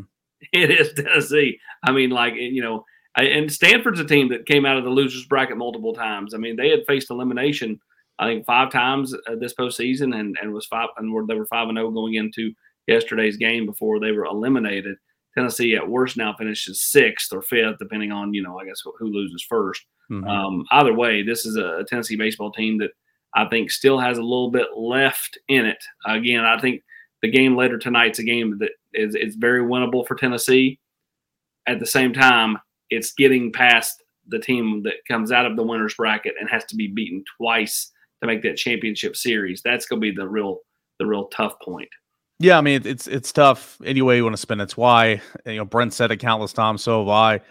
it 0.53 0.71
is 0.71 0.93
Tennessee. 0.93 1.59
I 1.83 1.91
mean, 1.91 2.09
like 2.09 2.35
you 2.35 2.61
know, 2.61 2.85
and 3.17 3.51
Stanford's 3.51 3.99
a 3.99 4.05
team 4.05 4.29
that 4.29 4.45
came 4.45 4.65
out 4.65 4.77
of 4.77 4.85
the 4.85 4.89
losers 4.89 5.25
bracket 5.25 5.57
multiple 5.57 5.93
times. 5.93 6.33
I 6.33 6.37
mean, 6.37 6.55
they 6.55 6.69
had 6.69 6.85
faced 6.87 7.09
elimination, 7.09 7.79
I 8.19 8.27
think, 8.27 8.45
five 8.45 8.71
times 8.71 9.13
uh, 9.13 9.35
this 9.39 9.53
postseason, 9.53 10.17
and 10.17 10.37
and 10.41 10.53
was 10.53 10.65
five 10.65 10.89
and 10.97 11.11
were, 11.11 11.25
they 11.25 11.35
were 11.35 11.45
five 11.45 11.67
and 11.67 11.77
zero 11.77 11.87
oh 11.87 11.91
going 11.91 12.15
into 12.15 12.53
yesterday's 12.87 13.37
game 13.37 13.65
before 13.65 13.99
they 13.99 14.11
were 14.11 14.25
eliminated. 14.25 14.97
Tennessee 15.35 15.75
at 15.75 15.89
worst 15.89 16.15
now 16.15 16.33
finishes 16.33 16.81
sixth 16.81 17.33
or 17.33 17.41
fifth, 17.41 17.77
depending 17.79 18.11
on 18.11 18.33
you 18.33 18.41
know 18.41 18.57
I 18.59 18.65
guess 18.65 18.81
who 18.83 19.07
loses 19.07 19.45
1st 19.51 19.79
mm-hmm. 20.11 20.27
um, 20.27 20.65
either 20.71 20.93
way, 20.93 21.23
this 21.23 21.45
is 21.45 21.57
a 21.57 21.83
Tennessee 21.87 22.15
baseball 22.15 22.51
team 22.51 22.77
that 22.79 22.91
I 23.33 23.45
think 23.45 23.69
still 23.69 23.99
has 23.99 24.17
a 24.17 24.23
little 24.23 24.49
bit 24.49 24.67
left 24.77 25.37
in 25.49 25.65
it. 25.65 25.83
Again, 26.05 26.45
I 26.45 26.59
think 26.59 26.83
the 27.21 27.29
game 27.29 27.57
later 27.57 27.77
tonight's 27.77 28.19
a 28.19 28.23
game 28.23 28.59
that 28.59 28.71
is 28.93 29.15
it's 29.15 29.35
very 29.35 29.61
winnable 29.61 30.07
for 30.07 30.15
Tennessee. 30.15 30.79
At 31.67 31.79
the 31.79 31.85
same 31.85 32.13
time, 32.13 32.57
it's 32.89 33.13
getting 33.13 33.51
past 33.51 34.03
the 34.27 34.39
team 34.39 34.83
that 34.83 35.05
comes 35.07 35.31
out 35.31 35.45
of 35.45 35.55
the 35.55 35.63
winners 35.63 35.95
bracket 35.95 36.35
and 36.39 36.49
has 36.49 36.63
to 36.65 36.75
be 36.75 36.87
beaten 36.87 37.23
twice 37.37 37.91
to 38.21 38.27
make 38.27 38.43
that 38.43 38.57
championship 38.57 39.15
series. 39.15 39.61
That's 39.63 39.85
going 39.85 40.01
to 40.01 40.11
be 40.11 40.15
the 40.15 40.27
real 40.27 40.59
the 40.99 41.05
real 41.05 41.25
tough 41.27 41.59
point. 41.61 41.89
Yeah, 42.39 42.57
I 42.57 42.61
mean 42.61 42.81
it's 42.85 43.07
it's 43.07 43.31
tough 43.31 43.77
any 43.85 44.01
way 44.01 44.17
you 44.17 44.23
want 44.23 44.35
to 44.35 44.41
spin. 44.41 44.59
It's 44.59 44.77
why 44.77 45.21
you 45.45 45.57
know 45.57 45.65
Brent 45.65 45.93
said 45.93 46.11
it 46.11 46.17
countless 46.17 46.53
times. 46.53 46.83
So 46.83 46.99
have 46.99 47.09
I. 47.09 47.41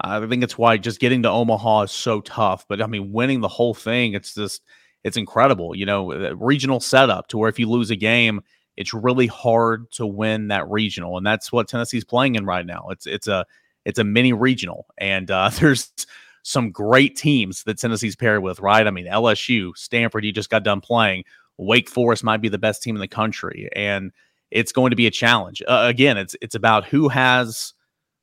I 0.00 0.24
think 0.28 0.44
it's 0.44 0.56
why 0.56 0.76
just 0.76 1.00
getting 1.00 1.24
to 1.24 1.30
Omaha 1.30 1.82
is 1.82 1.90
so 1.90 2.20
tough. 2.20 2.64
But 2.68 2.80
I 2.80 2.86
mean, 2.86 3.12
winning 3.12 3.40
the 3.40 3.48
whole 3.48 3.74
thing, 3.74 4.14
it's 4.14 4.32
just 4.32 4.62
it's 5.02 5.16
incredible. 5.16 5.74
You 5.74 5.86
know, 5.86 6.12
regional 6.34 6.78
setup 6.78 7.26
to 7.28 7.38
where 7.38 7.48
if 7.48 7.58
you 7.58 7.68
lose 7.68 7.90
a 7.90 7.96
game, 7.96 8.40
it's 8.76 8.94
really 8.94 9.26
hard 9.26 9.90
to 9.92 10.06
win 10.06 10.48
that 10.48 10.68
regional, 10.70 11.16
and 11.16 11.26
that's 11.26 11.50
what 11.50 11.66
Tennessee's 11.66 12.04
playing 12.04 12.36
in 12.36 12.46
right 12.46 12.64
now. 12.64 12.88
It's 12.90 13.08
it's 13.08 13.26
a 13.26 13.44
it's 13.84 13.98
a 13.98 14.04
mini 14.04 14.32
regional, 14.32 14.86
and 14.98 15.30
uh, 15.30 15.48
there's 15.58 15.90
some 16.42 16.70
great 16.70 17.16
teams 17.16 17.62
that 17.64 17.78
Tennessee's 17.78 18.16
paired 18.16 18.42
with, 18.42 18.60
right? 18.60 18.86
I 18.86 18.90
mean, 18.90 19.06
LSU, 19.06 19.76
Stanford, 19.76 20.24
you 20.24 20.32
just 20.32 20.50
got 20.50 20.62
done 20.62 20.80
playing. 20.80 21.24
Wake 21.56 21.88
Forest 21.88 22.24
might 22.24 22.40
be 22.40 22.48
the 22.48 22.58
best 22.58 22.82
team 22.82 22.96
in 22.96 23.00
the 23.00 23.08
country, 23.08 23.68
and 23.74 24.12
it's 24.50 24.72
going 24.72 24.90
to 24.90 24.96
be 24.96 25.06
a 25.06 25.10
challenge. 25.10 25.62
Uh, 25.66 25.84
again, 25.84 26.16
it's 26.16 26.36
it's 26.40 26.54
about 26.54 26.84
who 26.84 27.08
has 27.08 27.74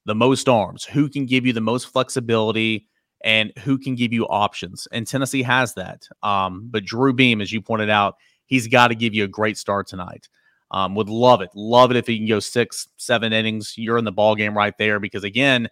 the 0.06 0.16
most 0.16 0.48
arms, 0.48 0.86
who 0.86 1.10
can 1.10 1.26
give 1.26 1.46
you 1.46 1.54
the 1.54 1.62
most 1.62 1.86
flexibility, 1.86 2.88
and 3.24 3.52
who 3.60 3.78
can 3.78 3.96
give 3.96 4.14
you 4.14 4.26
options. 4.28 4.88
And 4.92 5.06
Tennessee 5.06 5.44
has 5.44 5.74
that. 5.74 6.08
Um, 6.24 6.68
but 6.70 6.86
Drew 6.86 7.12
Beam, 7.12 7.42
as 7.42 7.52
you 7.52 7.62
pointed 7.62 7.90
out, 7.90 8.16
he's 8.46 8.68
got 8.68 8.90
to 8.90 8.96
give 8.96 9.14
you 9.14 9.24
a 9.24 9.28
great 9.28 9.58
start 9.58 9.88
tonight. 9.88 10.30
Um, 10.72 10.96
would 10.96 11.10
love 11.10 11.42
it, 11.42 11.50
love 11.56 11.92
it 11.92 11.98
if 11.98 12.08
he 12.08 12.18
can 12.18 12.28
go 12.28 12.40
six, 12.40 12.88
seven 12.98 13.34
innings. 13.34 13.78
You're 13.78 13.98
in 13.98 14.06
the 14.06 14.12
ball 14.12 14.36
game 14.36 14.56
right 14.56 14.78
there 14.78 15.00
because 15.00 15.24
again, 15.24 15.70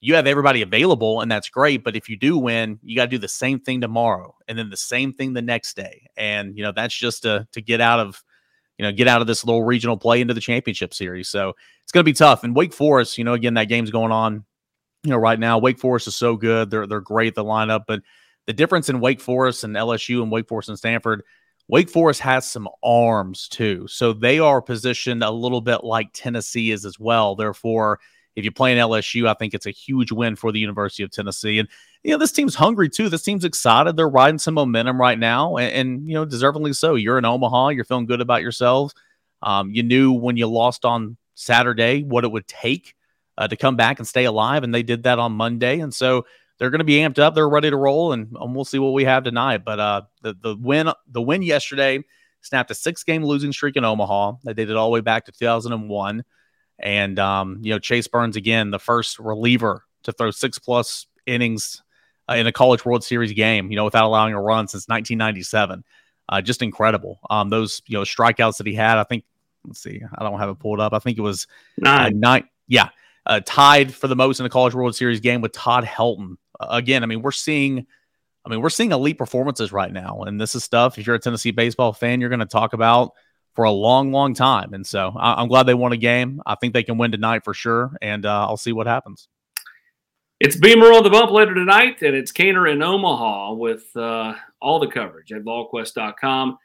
you 0.00 0.14
have 0.14 0.26
everybody 0.26 0.62
available, 0.62 1.20
and 1.20 1.30
that's 1.30 1.50
great. 1.50 1.84
But 1.84 1.94
if 1.94 2.08
you 2.08 2.16
do 2.16 2.38
win, 2.38 2.78
you 2.82 2.96
got 2.96 3.04
to 3.04 3.10
do 3.10 3.18
the 3.18 3.28
same 3.28 3.60
thing 3.60 3.80
tomorrow, 3.80 4.34
and 4.48 4.58
then 4.58 4.70
the 4.70 4.76
same 4.76 5.12
thing 5.12 5.34
the 5.34 5.42
next 5.42 5.76
day. 5.76 6.06
And 6.16 6.56
you 6.56 6.62
know 6.62 6.72
that's 6.72 6.94
just 6.94 7.22
to 7.22 7.46
to 7.52 7.60
get 7.60 7.80
out 7.80 8.00
of 8.00 8.22
you 8.78 8.84
know 8.84 8.92
get 8.92 9.08
out 9.08 9.20
of 9.20 9.26
this 9.26 9.44
little 9.44 9.62
regional 9.62 9.98
play 9.98 10.20
into 10.20 10.34
the 10.34 10.40
championship 10.40 10.94
series. 10.94 11.28
So 11.28 11.54
it's 11.82 11.92
going 11.92 12.02
to 12.04 12.10
be 12.10 12.14
tough. 12.14 12.44
And 12.44 12.56
Wake 12.56 12.72
Forest, 12.72 13.18
you 13.18 13.24
know, 13.24 13.34
again 13.34 13.54
that 13.54 13.68
game's 13.68 13.90
going 13.90 14.12
on. 14.12 14.44
You 15.02 15.10
know, 15.10 15.16
right 15.16 15.38
now 15.38 15.58
Wake 15.58 15.78
Forest 15.78 16.08
is 16.08 16.16
so 16.16 16.36
good; 16.36 16.70
they're 16.70 16.86
they're 16.86 17.00
great 17.00 17.34
the 17.34 17.44
lineup, 17.44 17.82
but 17.86 18.00
the 18.46 18.54
difference 18.54 18.88
in 18.88 19.00
Wake 19.00 19.20
Forest 19.20 19.64
and 19.64 19.76
LSU 19.76 20.22
and 20.22 20.32
Wake 20.32 20.48
Forest 20.48 20.70
and 20.70 20.78
Stanford. 20.78 21.22
Wake 21.68 21.88
Forest 21.88 22.20
has 22.22 22.50
some 22.50 22.68
arms 22.82 23.46
too. 23.46 23.86
So 23.86 24.12
they 24.12 24.40
are 24.40 24.60
positioned 24.60 25.22
a 25.22 25.30
little 25.30 25.60
bit 25.60 25.84
like 25.84 26.08
Tennessee 26.12 26.72
is 26.72 26.84
as 26.84 26.98
well. 26.98 27.36
Therefore, 27.36 28.00
if 28.36 28.44
you 28.44 28.52
play 28.52 28.72
in 28.72 28.78
LSU, 28.78 29.26
I 29.26 29.34
think 29.34 29.54
it's 29.54 29.66
a 29.66 29.70
huge 29.70 30.12
win 30.12 30.36
for 30.36 30.52
the 30.52 30.60
University 30.60 31.02
of 31.02 31.10
Tennessee. 31.10 31.58
And 31.58 31.68
you 32.02 32.12
know, 32.12 32.18
this 32.18 32.32
team's 32.32 32.54
hungry 32.54 32.88
too. 32.88 33.08
This 33.08 33.22
team's 33.22 33.44
excited. 33.44 33.96
They're 33.96 34.08
riding 34.08 34.38
some 34.38 34.54
momentum 34.54 35.00
right 35.00 35.18
now, 35.18 35.56
and, 35.56 35.72
and 35.72 36.08
you 36.08 36.14
know, 36.14 36.24
deservingly 36.24 36.74
so. 36.74 36.94
You're 36.94 37.18
in 37.18 37.24
Omaha. 37.24 37.68
You're 37.68 37.84
feeling 37.84 38.06
good 38.06 38.20
about 38.20 38.42
yourselves. 38.42 38.94
Um, 39.42 39.70
you 39.70 39.82
knew 39.82 40.12
when 40.12 40.36
you 40.36 40.46
lost 40.46 40.84
on 40.84 41.16
Saturday 41.34 42.02
what 42.02 42.24
it 42.24 42.32
would 42.32 42.46
take 42.46 42.94
uh, 43.38 43.48
to 43.48 43.56
come 43.56 43.76
back 43.76 43.98
and 43.98 44.08
stay 44.08 44.24
alive, 44.24 44.64
and 44.64 44.74
they 44.74 44.82
did 44.82 45.02
that 45.04 45.18
on 45.18 45.32
Monday. 45.32 45.80
And 45.80 45.92
so 45.92 46.26
they're 46.58 46.70
going 46.70 46.80
to 46.80 46.84
be 46.84 46.96
amped 46.96 47.18
up. 47.18 47.34
They're 47.34 47.48
ready 47.48 47.70
to 47.70 47.76
roll, 47.76 48.12
and, 48.12 48.34
and 48.38 48.54
we'll 48.54 48.64
see 48.64 48.78
what 48.78 48.92
we 48.92 49.04
have 49.04 49.24
tonight. 49.24 49.64
But 49.64 49.80
uh, 49.80 50.02
the 50.22 50.34
the 50.40 50.56
win 50.56 50.90
the 51.10 51.22
win 51.22 51.42
yesterday 51.42 52.02
snapped 52.42 52.70
a 52.70 52.74
six 52.74 53.04
game 53.04 53.24
losing 53.24 53.52
streak 53.52 53.76
in 53.76 53.84
Omaha. 53.84 54.34
They 54.44 54.54
did 54.54 54.70
it 54.70 54.76
all 54.76 54.88
the 54.88 54.94
way 54.94 55.00
back 55.00 55.24
to 55.26 55.32
2001. 55.32 56.24
And 56.82 57.18
um, 57.18 57.58
you 57.62 57.72
know, 57.72 57.78
Chase 57.78 58.08
Burns 58.08 58.36
again, 58.36 58.70
the 58.70 58.78
first 58.78 59.18
reliever 59.18 59.84
to 60.04 60.12
throw 60.12 60.30
six 60.30 60.58
plus 60.58 61.06
innings 61.26 61.82
uh, 62.28 62.34
in 62.34 62.46
a 62.46 62.52
College 62.52 62.84
World 62.84 63.04
Series 63.04 63.32
game, 63.32 63.70
you 63.70 63.76
know, 63.76 63.84
without 63.84 64.04
allowing 64.04 64.34
a 64.34 64.40
run 64.40 64.68
since 64.68 64.88
1997. 64.88 65.84
Uh, 66.28 66.40
just 66.40 66.62
incredible. 66.62 67.18
Um, 67.28 67.48
those 67.50 67.82
you 67.86 67.98
know 67.98 68.04
strikeouts 68.04 68.58
that 68.58 68.66
he 68.66 68.74
had, 68.74 68.98
I 68.98 69.04
think. 69.04 69.24
Let's 69.66 69.82
see, 69.82 70.00
I 70.16 70.24
don't 70.24 70.38
have 70.38 70.48
it 70.48 70.58
pulled 70.58 70.80
up. 70.80 70.94
I 70.94 71.00
think 71.00 71.18
it 71.18 71.22
was 71.22 71.46
nine. 71.76 72.00
Uh, 72.00 72.10
nine 72.14 72.48
yeah, 72.66 72.90
uh, 73.26 73.40
tied 73.44 73.92
for 73.92 74.08
the 74.08 74.16
most 74.16 74.40
in 74.40 74.46
a 74.46 74.48
College 74.48 74.74
World 74.74 74.94
Series 74.94 75.20
game 75.20 75.42
with 75.42 75.52
Todd 75.52 75.84
Helton. 75.84 76.36
Uh, 76.58 76.68
again, 76.70 77.02
I 77.02 77.06
mean, 77.06 77.20
we're 77.20 77.32
seeing. 77.32 77.86
I 78.42 78.48
mean, 78.48 78.62
we're 78.62 78.70
seeing 78.70 78.92
elite 78.92 79.18
performances 79.18 79.70
right 79.70 79.92
now, 79.92 80.22
and 80.22 80.40
this 80.40 80.54
is 80.54 80.64
stuff. 80.64 80.96
If 80.96 81.06
you're 81.06 81.16
a 81.16 81.18
Tennessee 81.18 81.50
baseball 81.50 81.92
fan, 81.92 82.20
you're 82.20 82.30
going 82.30 82.40
to 82.40 82.46
talk 82.46 82.72
about 82.72 83.12
for 83.54 83.64
a 83.64 83.70
long, 83.70 84.12
long 84.12 84.34
time. 84.34 84.72
And 84.74 84.86
so 84.86 85.12
I, 85.16 85.42
am 85.42 85.48
glad 85.48 85.64
they 85.64 85.74
won 85.74 85.92
a 85.92 85.96
game. 85.96 86.40
I 86.46 86.54
think 86.54 86.72
they 86.72 86.82
can 86.82 86.98
win 86.98 87.12
tonight 87.12 87.44
for 87.44 87.54
sure. 87.54 87.96
And 88.00 88.24
uh, 88.24 88.46
I'll 88.46 88.56
see 88.56 88.72
what 88.72 88.86
happens. 88.86 89.28
It's 90.40 90.56
Beamer 90.56 90.92
on 90.92 91.02
the 91.02 91.10
bump 91.10 91.30
later 91.32 91.54
tonight, 91.54 92.00
and 92.00 92.16
it's 92.16 92.32
Caner 92.32 92.72
in 92.72 92.82
Omaha 92.82 93.52
with 93.52 93.94
uh, 93.94 94.32
all 94.62 94.78
the 94.78 94.86
coverage 94.86 95.32
at 95.32 95.42
VolQuest.com. 95.42 96.56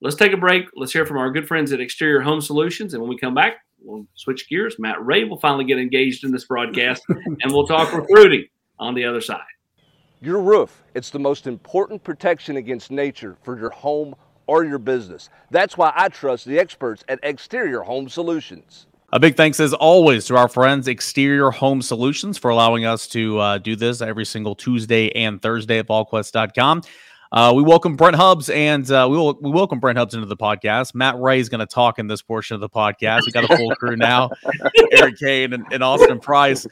Let's 0.00 0.14
take 0.14 0.32
a 0.32 0.36
break. 0.36 0.66
Let's 0.76 0.92
hear 0.92 1.04
from 1.04 1.18
our 1.18 1.30
good 1.32 1.48
friends 1.48 1.72
at 1.72 1.80
Exterior 1.80 2.20
Home 2.20 2.40
Solutions. 2.40 2.94
And 2.94 3.02
when 3.02 3.10
we 3.10 3.18
come 3.18 3.34
back, 3.34 3.56
we'll 3.82 4.06
switch 4.14 4.48
gears. 4.48 4.76
Matt 4.78 5.04
Ray 5.04 5.24
will 5.24 5.40
finally 5.40 5.64
get 5.64 5.78
engaged 5.78 6.24
in 6.24 6.30
this 6.30 6.44
broadcast, 6.44 7.02
and 7.08 7.52
we'll 7.52 7.66
talk 7.66 7.92
recruiting 7.92 8.46
on 8.78 8.94
the 8.94 9.04
other 9.04 9.20
side. 9.20 9.40
Your 10.22 10.40
roof, 10.40 10.84
it's 10.94 11.10
the 11.10 11.18
most 11.18 11.46
important 11.48 12.04
protection 12.04 12.58
against 12.58 12.90
nature 12.90 13.36
for 13.42 13.58
your 13.58 13.70
home 13.70 14.14
or 14.50 14.64
your 14.64 14.80
business. 14.80 15.30
That's 15.52 15.78
why 15.78 15.92
I 15.94 16.08
trust 16.08 16.44
the 16.44 16.58
experts 16.58 17.04
at 17.08 17.20
Exterior 17.22 17.82
Home 17.82 18.08
Solutions. 18.08 18.88
A 19.12 19.20
big 19.20 19.36
thanks, 19.36 19.60
as 19.60 19.72
always, 19.72 20.24
to 20.26 20.36
our 20.36 20.48
friends 20.48 20.88
Exterior 20.88 21.52
Home 21.52 21.80
Solutions 21.80 22.36
for 22.36 22.50
allowing 22.50 22.84
us 22.84 23.06
to 23.08 23.38
uh, 23.38 23.58
do 23.58 23.76
this 23.76 24.02
every 24.02 24.24
single 24.24 24.56
Tuesday 24.56 25.08
and 25.12 25.40
Thursday 25.40 25.78
at 25.78 25.86
VolQuest.com. 25.86 26.82
Uh, 27.30 27.52
we 27.54 27.62
welcome 27.62 27.94
Brent 27.94 28.16
Hubbs 28.16 28.50
and 28.50 28.90
uh, 28.90 29.06
we, 29.08 29.16
will, 29.16 29.38
we 29.40 29.52
welcome 29.52 29.78
Brent 29.78 29.96
Hubbs 29.96 30.14
into 30.14 30.26
the 30.26 30.36
podcast. 30.36 30.96
Matt 30.96 31.20
Ray 31.20 31.38
is 31.38 31.48
going 31.48 31.60
to 31.60 31.66
talk 31.66 32.00
in 32.00 32.08
this 32.08 32.20
portion 32.20 32.56
of 32.56 32.60
the 32.60 32.68
podcast. 32.68 33.26
We 33.26 33.30
got 33.30 33.48
a 33.48 33.56
full 33.56 33.72
crew 33.76 33.94
now 33.94 34.30
Eric 34.92 35.18
Cain 35.18 35.52
and, 35.52 35.64
and, 35.70 35.84
Austin 35.84 36.18
Price. 36.18 36.66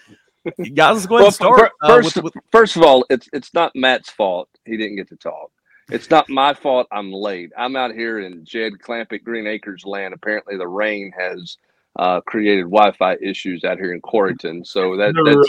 Guys, 0.75 0.95
let's 0.95 1.07
go 1.07 1.19
ahead 1.19 1.21
well, 1.21 1.27
and 1.27 1.35
start. 1.35 1.73
First, 1.87 2.17
uh, 2.19 2.23
with, 2.25 2.35
with... 2.35 2.45
first 2.51 2.75
of 2.75 2.83
all, 2.83 3.07
it's, 3.09 3.29
it's 3.33 3.55
not 3.55 3.71
Matt's 3.77 4.11
fault 4.11 4.49
he 4.65 4.77
didn't 4.77 4.97
get 4.97 5.09
to 5.11 5.17
talk. 5.17 5.53
It's 5.91 6.11
not 6.11 6.29
my 6.29 6.53
fault. 6.53 6.87
I'm 6.93 7.13
late. 7.13 7.51
I'm 7.57 7.77
out 7.77 7.93
here 7.93 8.19
in 8.21 8.45
Jed 8.45 8.75
Clampett 8.85 9.25
Green 9.25 9.47
Acres 9.47 9.85
land. 9.87 10.13
Apparently, 10.13 10.57
the 10.57 10.69
rain 10.69 11.13
has 11.19 11.57
uh, 11.99 12.21
created 12.23 12.65
Wi-Fi 12.65 13.17
issues 13.23 13.65
out 13.65 13.79
here 13.79 13.93
in 13.95 14.03
Corryton. 14.03 14.67
So 14.67 14.97
that, 14.97 15.15
that's 15.25 15.49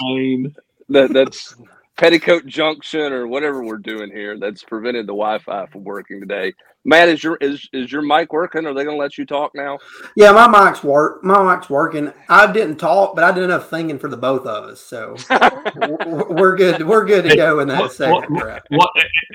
that, 0.89 1.13
that's 1.13 1.55
Petticoat 1.99 2.45
Junction 2.45 3.11
or 3.11 3.27
whatever 3.27 3.61
we're 3.61 3.77
doing 3.77 4.09
here. 4.09 4.39
That's 4.39 4.63
prevented 4.63 5.05
the 5.05 5.13
Wi-Fi 5.13 5.65
from 5.65 5.83
working 5.83 6.21
today. 6.21 6.53
Matt, 6.85 7.09
is 7.09 7.21
your 7.21 7.35
is 7.41 7.67
is 7.73 7.91
your 7.91 8.01
mic 8.01 8.31
working? 8.31 8.65
Are 8.65 8.73
they 8.73 8.85
going 8.85 8.95
to 8.95 9.01
let 9.01 9.17
you 9.17 9.25
talk 9.25 9.51
now? 9.53 9.77
Yeah, 10.15 10.31
my 10.31 10.47
mic's 10.47 10.81
work. 10.81 11.25
My 11.25 11.53
mic's 11.53 11.69
working. 11.69 12.13
I 12.29 12.49
didn't 12.49 12.77
talk, 12.77 13.15
but 13.15 13.25
I 13.25 13.33
did 13.33 13.43
enough 13.43 13.69
thinking 13.69 13.99
for 13.99 14.07
the 14.07 14.15
both 14.15 14.45
of 14.45 14.63
us, 14.63 14.79
so 14.79 15.17
we're 16.29 16.55
good. 16.55 16.87
We're 16.87 17.03
good 17.03 17.25
to 17.25 17.35
go 17.35 17.59
in 17.59 17.67
that 17.67 17.81
what, 17.81 17.91
second. 17.91 18.33
What, 18.33 18.63
what, 18.69 18.89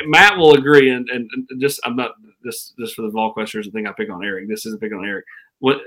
Matt 0.06 0.38
will 0.38 0.54
agree, 0.54 0.88
and, 0.88 1.06
and, 1.10 1.28
and 1.34 1.60
just 1.60 1.80
I'm 1.84 1.96
not 1.96 2.12
just 2.42 2.78
just 2.78 2.94
for 2.94 3.02
the 3.02 3.10
Vol 3.10 3.34
questions. 3.34 3.68
I 3.68 3.70
think 3.72 3.86
I 3.86 3.92
pick 3.92 4.10
on 4.10 4.24
Eric. 4.24 4.48
This 4.48 4.64
isn't 4.64 4.80
pick 4.80 4.94
on 4.94 5.04
Eric. 5.04 5.26
What 5.58 5.82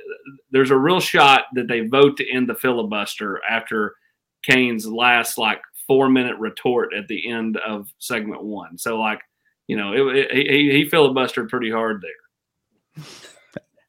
there's 0.52 0.72
a 0.72 0.78
real 0.78 1.00
shot 1.00 1.46
that 1.56 1.68
they 1.68 1.88
vote 1.88 2.18
to 2.18 2.32
end 2.32 2.48
the 2.48 2.56
filibuster 2.56 3.42
after 3.50 3.96
Cain's 4.44 4.86
last 4.86 5.40
like 5.40 5.60
four 5.88 6.10
minute 6.10 6.38
retort 6.38 6.94
at 6.94 7.08
the 7.08 7.30
end 7.30 7.58
of 7.58 7.92
segment 7.98 8.44
one. 8.44 8.78
So 8.78 9.00
like 9.00 9.22
you 9.68 9.76
know, 9.76 9.94
it, 9.94 10.18
it, 10.18 10.48
he, 10.48 10.72
he 10.72 10.90
filibustered 10.90 11.50
pretty 11.50 11.70
hard 11.70 12.02
there. 12.02 13.04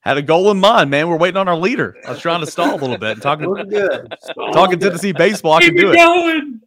Had 0.00 0.17
a 0.17 0.23
goal 0.23 0.50
in 0.50 0.59
mind, 0.59 0.90
man. 0.90 1.09
We're 1.09 1.19
waiting 1.19 1.37
on 1.37 1.49
our 1.49 1.57
leader. 1.57 1.95
I 2.07 2.11
was 2.11 2.21
trying 2.21 2.40
to 2.40 2.50
stall 2.50 2.75
a 2.75 2.78
little 2.78 2.97
bit 2.97 3.12
and 3.12 3.23
talking, 3.23 3.52
good. 3.52 4.14
talking 4.52 4.78
Tennessee 4.78 5.12
baseball. 5.12 5.52
I 5.52 5.61
can 5.61 5.75
do 5.75 5.90
it. 5.93 5.97
Going. 5.97 6.61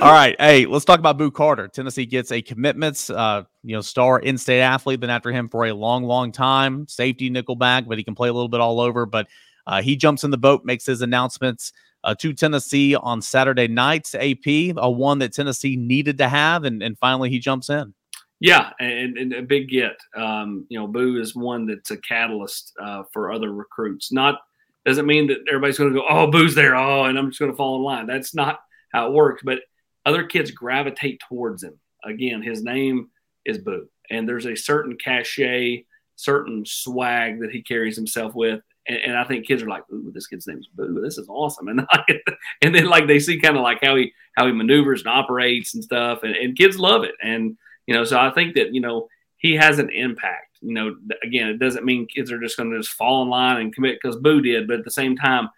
All 0.00 0.12
right, 0.12 0.34
hey, 0.40 0.64
let's 0.64 0.86
talk 0.86 0.98
about 0.98 1.18
Boo 1.18 1.30
Carter. 1.30 1.68
Tennessee 1.68 2.06
gets 2.06 2.32
a 2.32 2.40
commitments, 2.40 3.10
uh, 3.10 3.42
you 3.62 3.74
know, 3.74 3.82
star 3.82 4.20
in-state 4.20 4.62
athlete. 4.62 5.00
Been 5.00 5.10
after 5.10 5.30
him 5.30 5.48
for 5.48 5.66
a 5.66 5.72
long, 5.72 6.04
long 6.04 6.32
time. 6.32 6.88
Safety 6.88 7.30
nickelback, 7.30 7.86
but 7.86 7.98
he 7.98 8.04
can 8.04 8.14
play 8.14 8.30
a 8.30 8.32
little 8.32 8.48
bit 8.48 8.60
all 8.60 8.80
over. 8.80 9.04
But 9.04 9.28
uh, 9.66 9.82
he 9.82 9.94
jumps 9.94 10.24
in 10.24 10.30
the 10.30 10.38
boat, 10.38 10.64
makes 10.64 10.86
his 10.86 11.02
announcements 11.02 11.72
uh, 12.04 12.14
to 12.16 12.32
Tennessee 12.32 12.94
on 12.94 13.22
Saturday 13.22 13.68
nights. 13.68 14.14
AP, 14.14 14.74
a 14.76 14.90
one 14.90 15.18
that 15.20 15.32
Tennessee 15.32 15.76
needed 15.76 16.18
to 16.18 16.28
have, 16.28 16.64
and, 16.64 16.82
and 16.82 16.98
finally 16.98 17.30
he 17.30 17.38
jumps 17.38 17.70
in. 17.70 17.94
Yeah, 18.40 18.70
and, 18.80 19.16
and, 19.16 19.32
a 19.32 19.42
big 19.42 19.68
get. 19.68 19.96
Um, 20.16 20.66
you 20.68 20.76
know, 20.76 20.88
Boo 20.88 21.20
is 21.20 21.36
one 21.36 21.66
that's 21.66 21.92
a 21.92 21.96
catalyst 21.96 22.72
uh, 22.82 23.04
for 23.12 23.30
other 23.30 23.52
recruits. 23.52 24.10
Not 24.10 24.40
doesn't 24.84 25.06
mean 25.06 25.28
that 25.28 25.44
everybody's 25.46 25.78
going 25.78 25.92
to 25.92 26.00
go, 26.00 26.04
oh, 26.08 26.28
Boo's 26.28 26.56
there, 26.56 26.74
oh, 26.74 27.04
and 27.04 27.16
I'm 27.16 27.30
just 27.30 27.38
going 27.38 27.52
to 27.52 27.56
fall 27.56 27.76
in 27.76 27.82
line. 27.82 28.06
That's 28.08 28.34
not 28.34 28.58
how 28.92 29.06
it 29.06 29.12
works. 29.12 29.42
But 29.44 29.60
other 30.04 30.24
kids 30.24 30.50
gravitate 30.50 31.20
towards 31.28 31.62
him. 31.62 31.78
Again, 32.04 32.42
his 32.42 32.64
name 32.64 33.10
is 33.44 33.58
Boo, 33.58 33.86
and 34.10 34.28
there's 34.28 34.46
a 34.46 34.56
certain 34.56 34.96
cachet, 34.96 35.84
certain 36.16 36.64
swag 36.66 37.40
that 37.42 37.52
he 37.52 37.62
carries 37.62 37.94
himself 37.94 38.34
with. 38.34 38.60
And, 38.86 38.98
and 38.98 39.16
I 39.16 39.24
think 39.24 39.46
kids 39.46 39.62
are 39.62 39.68
like, 39.68 39.84
"Ooh, 39.92 40.10
this 40.12 40.26
kid's 40.26 40.46
name 40.46 40.58
is 40.58 40.68
Boo. 40.74 41.00
This 41.02 41.18
is 41.18 41.28
awesome!" 41.28 41.68
And 41.68 41.78
like, 41.92 42.24
and 42.62 42.74
then 42.74 42.86
like 42.86 43.06
they 43.06 43.18
see 43.18 43.40
kind 43.40 43.56
of 43.56 43.62
like 43.62 43.78
how 43.82 43.96
he 43.96 44.12
how 44.36 44.46
he 44.46 44.52
maneuvers 44.52 45.00
and 45.00 45.08
operates 45.08 45.74
and 45.74 45.84
stuff, 45.84 46.22
and, 46.22 46.34
and 46.34 46.56
kids 46.56 46.78
love 46.78 47.04
it. 47.04 47.14
And 47.22 47.56
you 47.86 47.94
know, 47.94 48.04
so 48.04 48.18
I 48.18 48.30
think 48.30 48.54
that, 48.54 48.74
you 48.74 48.80
know, 48.80 49.08
he 49.38 49.54
has 49.56 49.78
an 49.78 49.90
impact. 49.90 50.58
You 50.60 50.74
know, 50.74 50.96
again, 51.22 51.48
it 51.48 51.58
doesn't 51.58 51.84
mean 51.84 52.06
kids 52.06 52.30
are 52.30 52.40
just 52.40 52.56
going 52.56 52.70
to 52.70 52.78
just 52.78 52.92
fall 52.92 53.22
in 53.22 53.28
line 53.28 53.60
and 53.60 53.74
commit 53.74 53.98
because 54.00 54.16
Boo 54.16 54.40
did, 54.40 54.68
but 54.68 54.78
at 54.78 54.84
the 54.84 54.90
same 54.90 55.16
time, 55.16 55.48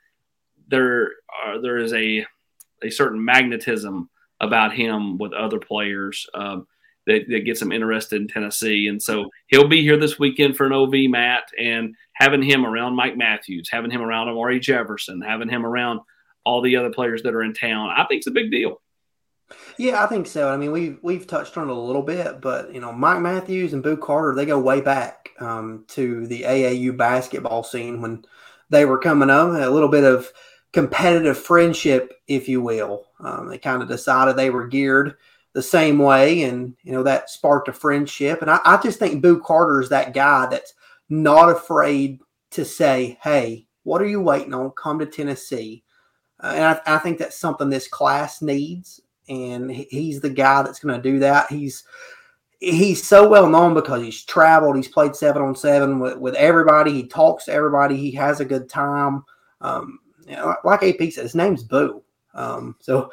there 0.69 1.13
are, 1.45 1.61
there 1.61 1.79
is 1.79 1.93
a 1.93 2.27
a 2.83 2.91
certain 2.91 3.23
magnetism 3.25 4.09
about 4.41 4.75
him 4.75 5.17
with 5.19 5.33
other 5.33 5.59
players. 5.59 6.27
Um, 6.35 6.67
that, 7.07 7.23
that 7.29 7.45
gets 7.45 7.61
him 7.61 7.73
interested 7.73 8.21
in 8.21 8.29
Tennessee. 8.29 8.87
And 8.89 9.03
so 9.03 9.31
he'll 9.49 9.69
be 9.69 9.83
here 9.83 9.97
this 9.97 10.19
weekend 10.19 10.57
for 10.57 10.67
an 10.67 10.73
OV, 10.73 11.11
Matt, 11.11 11.45
and 11.59 11.95
having 12.15 12.43
him 12.43 12.65
around 12.65 12.97
Mike 12.97 13.17
Matthews, 13.17 13.69
having 13.71 13.91
him 13.91 14.03
around 14.03 14.29
Amari 14.29 14.61
Jefferson, 14.61 15.21
having 15.21 15.49
him 15.49 15.67
around 15.67 16.01
all 16.45 16.63
the 16.63 16.77
other 16.77 16.91
players 16.91 17.23
that 17.23 17.35
are 17.35 17.43
in 17.43 17.55
town, 17.55 17.91
I 17.91 18.05
think 18.05 18.19
it's 18.19 18.27
a 18.27 18.33
big 18.33 18.51
deal. 18.51 18.81
Yeah, 19.77 20.03
I 20.03 20.07
think 20.07 20.27
so. 20.27 20.49
I 20.49 20.57
mean, 20.57 20.73
we've 20.73 20.99
we've 21.03 21.27
touched 21.27 21.57
on 21.59 21.69
it 21.69 21.73
a 21.73 21.79
little 21.79 22.03
bit, 22.03 22.41
but 22.41 22.73
you 22.73 22.81
know, 22.81 22.93
Mike 22.93 23.21
Matthews 23.21 23.73
and 23.73 23.83
Boo 23.83 23.97
Carter, 23.97 24.35
they 24.35 24.47
go 24.47 24.59
way 24.59 24.81
back 24.81 25.31
um, 25.39 25.85
to 25.89 26.27
the 26.27 26.43
AAU 26.43 26.97
basketball 26.97 27.63
scene 27.63 28.01
when 28.01 28.25
they 28.71 28.85
were 28.85 28.99
coming 28.99 29.31
up. 29.31 29.51
A 29.51 29.69
little 29.69 29.89
bit 29.89 30.05
of 30.05 30.33
competitive 30.73 31.39
friendship, 31.39 32.15
if 32.27 32.49
you 32.49 32.63
will. 32.63 33.07
Um, 33.21 33.49
they 33.49 33.59
kind 33.59 33.83
of 33.83 33.89
decided 33.89 34.37
they 34.37 34.51
were 34.51 34.67
geared 34.67 35.17
the 35.55 35.63
same 35.63 35.99
way, 35.99 36.43
and 36.43 36.77
you 36.83 36.93
know 36.93 37.03
that 37.03 37.31
sparked 37.31 37.69
a 37.69 37.73
friendship. 37.73 38.43
And 38.43 38.51
I, 38.51 38.61
I 38.65 38.77
just 38.83 38.99
think 38.99 39.23
Boo 39.23 39.41
Carter 39.41 39.81
is 39.81 39.89
that 39.89 40.15
guy 40.15 40.47
that's 40.47 40.75
not 41.09 41.49
afraid 41.49 42.21
to 42.51 42.65
say, 42.65 43.19
"Hey, 43.23 43.67
what 43.85 44.03
are 44.03 44.07
you 44.07 44.21
waiting 44.21 44.55
on? 44.55 44.71
Come 44.73 44.99
to 44.99 45.07
Tennessee." 45.07 45.83
Uh, 46.43 46.53
and 46.55 46.65
I, 46.65 46.97
I, 46.97 46.99
think 46.99 47.19
that's 47.19 47.39
something 47.39 47.71
this 47.71 47.87
class 47.87 48.43
needs 48.43 49.01
and 49.29 49.71
he's 49.71 50.21
the 50.21 50.31
guy 50.31 50.63
that's 50.63 50.81
going 50.81 51.01
to 51.01 51.11
do 51.11 51.19
that. 51.21 51.51
He's 51.51 51.85
he's 52.61 53.07
so 53.07 53.29
well 53.29 53.49
known 53.49 53.75
because 53.75 54.03
he's 54.03 54.25
traveled. 54.25 54.77
He's 54.77 54.89
played 54.89 55.15
seven 55.15 55.43
on 55.43 55.55
seven 55.55 55.99
with, 55.99 56.19
with 56.19 56.35
everybody. 56.35 56.93
He 56.93 57.07
talks 57.07 57.45
to 57.47 57.53
everybody. 57.53 57.97
He 57.97 58.13
has 58.13 58.41
a 58.41 58.45
good 58.45 58.69
time. 58.69 59.25
Um, 59.61 60.01
you 60.27 60.37
know, 60.37 60.55
like 60.65 60.83
AP 60.83 61.13
said, 61.13 61.25
his 61.25 61.35
name's 61.35 61.63
Boo. 61.63 62.03
Um, 62.35 62.77
so 62.81 63.11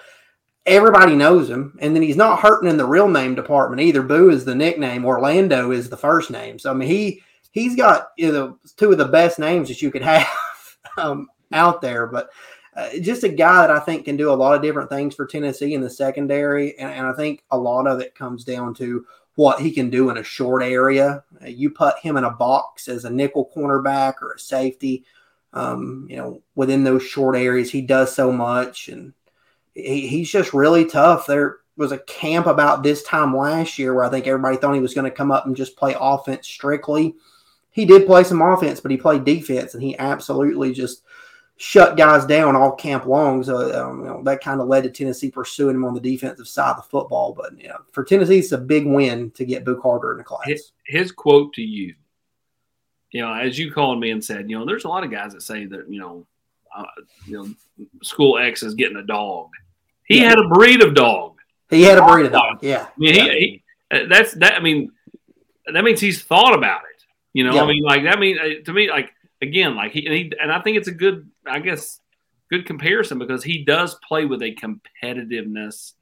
everybody 0.66 1.16
knows 1.16 1.50
him. 1.50 1.78
And 1.80 1.96
then 1.96 2.04
he's 2.04 2.18
not 2.18 2.40
hurting 2.40 2.70
in 2.70 2.78
the 2.78 2.86
real 2.86 3.08
name 3.08 3.36
department 3.36 3.82
either. 3.82 4.02
Boo 4.02 4.30
is 4.30 4.46
the 4.46 4.56
nickname. 4.56 5.06
Orlando 5.06 5.72
is 5.72 5.90
the 5.90 5.98
first 5.98 6.32
name. 6.32 6.60
So 6.60 6.72
I 6.72 6.74
mean, 6.74 6.90
he 6.90 7.24
he's 7.52 7.76
got 7.76 8.10
you 8.18 8.32
know 8.32 8.58
two 8.78 8.92
of 8.92 8.98
the 8.98 9.06
best 9.06 9.40
names 9.40 9.68
that 9.68 9.82
you 9.82 9.92
could 9.92 10.02
have 10.04 10.28
um, 10.98 11.28
out 11.52 11.82
there. 11.82 12.08
But 12.08 12.30
uh, 12.76 12.90
just 13.02 13.24
a 13.24 13.30
guy 13.30 13.68
that 13.68 13.76
I 13.76 13.80
think 13.80 14.06
can 14.06 14.16
do 14.16 14.32
a 14.32 14.34
lot 14.34 14.56
of 14.56 14.62
different 14.62 14.90
things 14.90 15.14
for 15.14 15.26
Tennessee 15.26 15.74
in 15.74 15.82
the 15.82 15.90
secondary. 15.90 16.78
And, 16.80 16.92
and, 16.92 17.08
I 17.08 17.12
think 17.14 17.44
a 17.52 17.58
lot 17.58 17.86
of 17.86 18.00
it 18.00 18.16
comes 18.16 18.46
down 18.46 18.74
to 18.76 19.06
what 19.36 19.60
he 19.60 19.72
can 19.72 19.90
do 19.90 20.10
in 20.10 20.18
a 20.18 20.24
short 20.24 20.64
area. 20.64 21.24
Uh, 21.44 21.48
you 21.48 21.70
put 21.70 22.00
him 22.00 22.16
in 22.16 22.24
a 22.24 22.32
box 22.32 22.88
as 22.88 23.04
a 23.04 23.10
nickel 23.10 23.52
cornerback 23.54 24.22
or 24.22 24.32
a 24.32 24.40
safety, 24.40 25.04
um, 25.52 26.08
you 26.10 26.16
know, 26.16 26.42
within 26.56 26.86
those 26.86 27.04
short 27.04 27.36
areas, 27.36 27.70
he 27.70 27.82
does 27.82 28.16
so 28.16 28.32
much. 28.32 28.88
And 28.88 29.14
he, 29.74 30.08
he's 30.08 30.32
just 30.32 30.54
really 30.54 30.86
tough. 30.86 31.28
There 31.28 31.58
was 31.78 31.92
a 31.92 32.00
camp 32.00 32.48
about 32.48 32.84
this 32.84 33.04
time 33.04 33.36
last 33.36 33.80
year 33.80 33.94
where 33.94 34.04
I 34.04 34.10
think 34.10 34.28
everybody 34.28 34.58
thought 34.58 34.76
he 34.76 34.82
was 34.82 34.94
going 34.94 35.10
to 35.10 35.16
come 35.16 35.32
up 35.32 35.46
and 35.46 35.56
just 35.56 35.78
play 35.78 35.96
offense 36.00 36.48
strictly. 36.48 37.16
He 37.72 37.86
did 37.86 38.06
play 38.06 38.24
some 38.24 38.42
offense, 38.42 38.80
but 38.80 38.92
he 38.92 38.98
played 38.98 39.24
defense, 39.24 39.74
and 39.74 39.84
he 39.84 39.98
absolutely 39.98 40.74
just– 40.74 41.04
shut 41.62 41.96
guys 41.96 42.26
down 42.26 42.56
all 42.56 42.72
camp 42.72 43.06
long. 43.06 43.44
So 43.44 43.58
um, 43.80 44.00
you 44.00 44.06
know, 44.06 44.24
that 44.24 44.42
kind 44.42 44.60
of 44.60 44.68
led 44.68 44.84
to 44.84 44.90
Tennessee 44.90 45.30
pursuing 45.30 45.76
him 45.76 45.86
on 45.86 45.94
the 45.94 46.00
defensive 46.00 46.48
side 46.48 46.72
of 46.72 46.78
the 46.78 46.82
football. 46.90 47.34
But 47.34 47.60
you 47.60 47.68
know, 47.68 47.78
for 47.92 48.04
Tennessee, 48.04 48.40
it's 48.40 48.52
a 48.52 48.58
big 48.58 48.88
win 48.88 49.30
to 49.32 49.46
get 49.46 49.64
Boo 49.64 49.80
Carter 49.80 50.12
in 50.14 50.18
the 50.18 50.24
class. 50.24 50.48
His, 50.48 50.72
his, 50.88 51.12
quote 51.12 51.54
to 51.54 51.62
you, 51.62 51.94
you 53.12 53.22
know, 53.22 53.32
as 53.32 53.60
you 53.60 53.72
called 53.72 54.00
me 54.00 54.10
and 54.10 54.26
said, 54.26 54.50
you 54.50 54.58
know, 54.58 54.66
there's 54.66 54.86
a 54.86 54.90
lot 54.90 55.04
of 55.04 55.12
guys 55.12 55.34
that 55.34 55.44
say 55.44 55.66
that 55.68 55.88
you 55.88 56.00
know, 56.00 56.26
uh, 56.76 56.84
you 57.28 57.38
know, 57.38 57.54
school 58.02 58.40
X 58.40 58.64
is 58.64 58.74
getting 58.74 58.98
a 58.98 59.04
dog. 59.04 59.50
He 60.12 60.22
yeah. 60.22 60.30
had 60.30 60.40
a 60.40 60.48
breed 60.48 60.82
of 60.84 60.94
dog. 60.94 61.38
He 61.70 61.84
had 61.84 61.98
a 61.98 62.06
breed 62.06 62.26
of 62.26 62.34
dog. 62.34 62.60
Yeah. 62.62 62.88
I 62.88 63.00
mean, 63.00 63.16
yeah. 63.16 63.24
He, 63.24 63.64
he, 63.92 64.06
that's 64.08 64.34
that. 64.36 64.56
I 64.56 64.60
mean, 64.60 64.92
that 65.72 65.84
means 65.84 66.02
he's 66.02 66.22
thought 66.22 66.54
about 66.54 66.82
it. 66.82 67.04
You 67.34 67.46
know, 67.46 67.56
yeah. 67.56 67.64
I 67.64 67.68
mean, 67.68 67.84
like 67.84 68.04
that 68.04 68.20
mean 68.20 68.38
uh, 68.38 68.64
to 68.66 68.74
me, 68.74 68.90
like 68.90 69.14
again, 69.42 69.76
like 69.76 69.94
he 69.94 70.06
and, 70.06 70.14
he 70.14 70.32
and 70.42 70.52
I 70.52 70.62
think 70.62 70.78
it's 70.78 70.90
a 70.90 70.94
good, 70.94 71.30
I 71.48 71.60
guess, 71.60 72.02
good 72.50 72.66
comparison 72.66 73.20
because 73.20 73.44
he 73.44 73.64
does 73.64 73.96
play 74.08 74.26
with 74.26 74.42
a 74.42 74.54
competitiveness 74.54 75.94